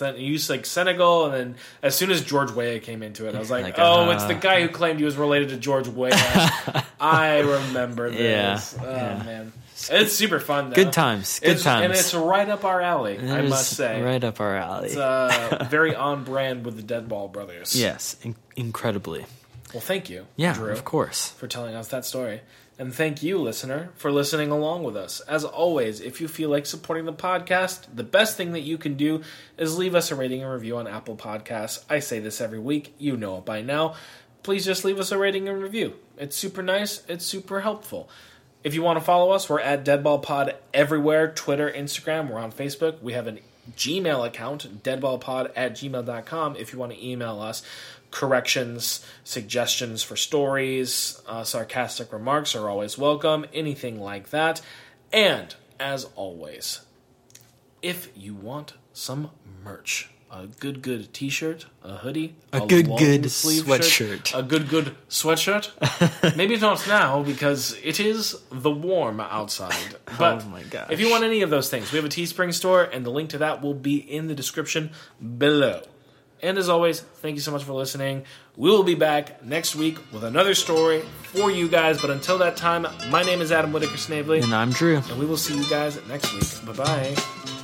Sen- 0.00 0.16
he 0.16 0.24
used 0.24 0.48
like 0.48 0.64
Senegal, 0.64 1.26
and 1.26 1.34
then 1.34 1.54
as 1.82 1.94
soon 1.94 2.10
as 2.10 2.22
George 2.24 2.50
Weah 2.50 2.80
came 2.80 3.02
into 3.02 3.28
it, 3.28 3.34
I 3.34 3.38
was 3.38 3.50
like, 3.50 3.64
Like, 3.64 3.74
oh, 3.78 4.08
uh, 4.08 4.10
it's 4.14 4.24
the 4.24 4.34
guy 4.34 4.62
who 4.62 4.68
claimed 4.68 4.98
he 4.98 5.04
was 5.04 5.16
related 5.16 5.50
to 5.50 5.58
George 5.58 5.86
Weah. 5.88 6.10
I 7.00 7.40
remember 7.40 8.10
this. 8.10 8.74
Yeah, 8.76 8.82
Oh 8.84 8.90
yeah. 8.90 9.22
man, 9.24 9.52
it's 9.90 10.12
super 10.14 10.40
fun. 10.40 10.70
Though. 10.70 10.74
Good 10.76 10.92
times, 10.94 11.38
good 11.40 11.50
It's- 11.50 11.66
and 11.66 11.92
times. 11.92 12.00
it's 12.00 12.14
right 12.14 12.48
up 12.48 12.64
our 12.64 12.80
alley. 12.80 13.16
It 13.16 13.30
I 13.30 13.40
is 13.40 13.50
must 13.50 13.76
say, 13.76 14.00
right 14.02 14.24
up 14.24 14.40
our 14.40 14.56
alley. 14.56 14.88
it's 14.88 14.96
uh, 14.96 15.66
very 15.70 15.94
on 15.94 16.24
brand 16.24 16.64
with 16.64 16.76
the 16.76 16.82
Deadball 16.94 17.30
brothers. 17.30 17.78
yes, 17.78 18.16
in- 18.22 18.36
incredibly. 18.56 19.26
Well, 19.74 19.80
thank 19.82 20.08
you. 20.10 20.26
Yeah, 20.36 20.54
Drew. 20.54 20.72
of 20.72 20.84
course. 20.84 21.28
for 21.32 21.46
telling 21.46 21.74
us 21.74 21.88
that 21.88 22.04
story. 22.04 22.40
And 22.80 22.94
thank 22.94 23.22
you, 23.22 23.36
listener, 23.36 23.90
for 23.94 24.10
listening 24.10 24.50
along 24.50 24.84
with 24.84 24.96
us. 24.96 25.20
As 25.28 25.44
always, 25.44 26.00
if 26.00 26.18
you 26.18 26.26
feel 26.26 26.48
like 26.48 26.64
supporting 26.64 27.04
the 27.04 27.12
podcast, 27.12 27.84
the 27.94 28.02
best 28.02 28.38
thing 28.38 28.52
that 28.52 28.62
you 28.62 28.78
can 28.78 28.94
do 28.94 29.20
is 29.58 29.76
leave 29.76 29.94
us 29.94 30.10
a 30.10 30.14
rating 30.14 30.42
and 30.42 30.50
review 30.50 30.78
on 30.78 30.86
Apple 30.86 31.14
Podcasts. 31.14 31.84
I 31.90 31.98
say 31.98 32.20
this 32.20 32.40
every 32.40 32.58
week, 32.58 32.94
you 32.96 33.18
know 33.18 33.36
it 33.36 33.44
by 33.44 33.60
now. 33.60 33.96
Please 34.42 34.64
just 34.64 34.82
leave 34.82 34.98
us 34.98 35.12
a 35.12 35.18
rating 35.18 35.46
and 35.46 35.62
review. 35.62 35.96
It's 36.16 36.38
super 36.38 36.62
nice, 36.62 37.02
it's 37.06 37.26
super 37.26 37.60
helpful. 37.60 38.08
If 38.64 38.74
you 38.74 38.80
want 38.80 38.98
to 38.98 39.04
follow 39.04 39.30
us, 39.32 39.50
we're 39.50 39.60
at 39.60 39.84
DeadballPod 39.84 40.54
everywhere 40.72 41.32
Twitter, 41.32 41.70
Instagram, 41.70 42.30
we're 42.30 42.38
on 42.38 42.50
Facebook. 42.50 43.02
We 43.02 43.12
have 43.12 43.26
a 43.26 43.40
Gmail 43.76 44.26
account, 44.26 44.82
deadballpod 44.82 45.52
at 45.54 45.74
gmail.com, 45.74 46.56
if 46.56 46.72
you 46.72 46.78
want 46.78 46.92
to 46.92 47.06
email 47.06 47.40
us 47.40 47.62
corrections, 48.10 49.04
suggestions 49.24 50.02
for 50.02 50.16
stories, 50.16 51.20
uh, 51.26 51.44
sarcastic 51.44 52.12
remarks 52.12 52.54
are 52.54 52.68
always 52.68 52.98
welcome, 52.98 53.44
anything 53.54 54.00
like 54.00 54.30
that. 54.30 54.60
And 55.12 55.54
as 55.78 56.06
always, 56.16 56.80
if 57.82 58.08
you 58.16 58.34
want 58.34 58.74
some 58.92 59.30
merch, 59.64 60.10
a 60.32 60.46
good 60.46 60.80
good 60.82 61.12
t-shirt, 61.12 61.66
a 61.82 61.96
hoodie, 61.96 62.36
A 62.52 62.64
good, 62.66 62.86
long 62.86 62.98
good 62.98 63.30
sleeve 63.30 63.64
sweatshirt. 63.64 64.26
shirt, 64.26 64.32
a 64.34 64.42
good 64.42 64.68
good 64.68 64.94
sweatshirt. 65.08 66.36
Maybe 66.36 66.56
not 66.56 66.86
now 66.86 67.22
because 67.22 67.76
it 67.82 67.98
is 67.98 68.36
the 68.52 68.70
warm 68.70 69.20
outside. 69.20 69.74
But 70.18 70.44
Oh 70.44 70.48
my 70.48 70.62
gosh. 70.64 70.88
if 70.90 71.00
you 71.00 71.10
want 71.10 71.24
any 71.24 71.42
of 71.42 71.50
those 71.50 71.68
things, 71.70 71.90
we 71.92 71.96
have 71.96 72.04
a 72.04 72.08
Teespring 72.08 72.52
store, 72.54 72.82
and 72.84 73.04
the 73.06 73.10
link 73.10 73.30
to 73.30 73.38
that 73.38 73.62
will 73.62 73.74
be 73.74 73.96
in 73.96 74.26
the 74.28 74.34
description 74.34 74.90
below. 75.38 75.82
And 76.42 76.56
as 76.58 76.68
always, 76.68 77.00
thank 77.00 77.34
you 77.34 77.40
so 77.40 77.50
much 77.52 77.64
for 77.64 77.72
listening. 77.72 78.24
We 78.56 78.70
will 78.70 78.82
be 78.82 78.94
back 78.94 79.44
next 79.44 79.76
week 79.76 79.98
with 80.12 80.24
another 80.24 80.54
story 80.54 81.02
for 81.32 81.50
you 81.50 81.68
guys. 81.68 82.00
But 82.00 82.10
until 82.10 82.38
that 82.38 82.56
time, 82.56 82.86
my 83.10 83.22
name 83.22 83.40
is 83.40 83.52
Adam 83.52 83.72
Whitaker 83.72 83.96
Snavely, 83.98 84.40
And 84.40 84.54
I'm 84.54 84.70
Drew. 84.70 84.96
and 84.98 85.18
we 85.18 85.26
will 85.26 85.36
see 85.36 85.56
you 85.56 85.68
guys 85.68 85.98
next 86.08 86.32
week. 86.32 86.76
Bye 86.76 86.84
bye. 86.84 87.59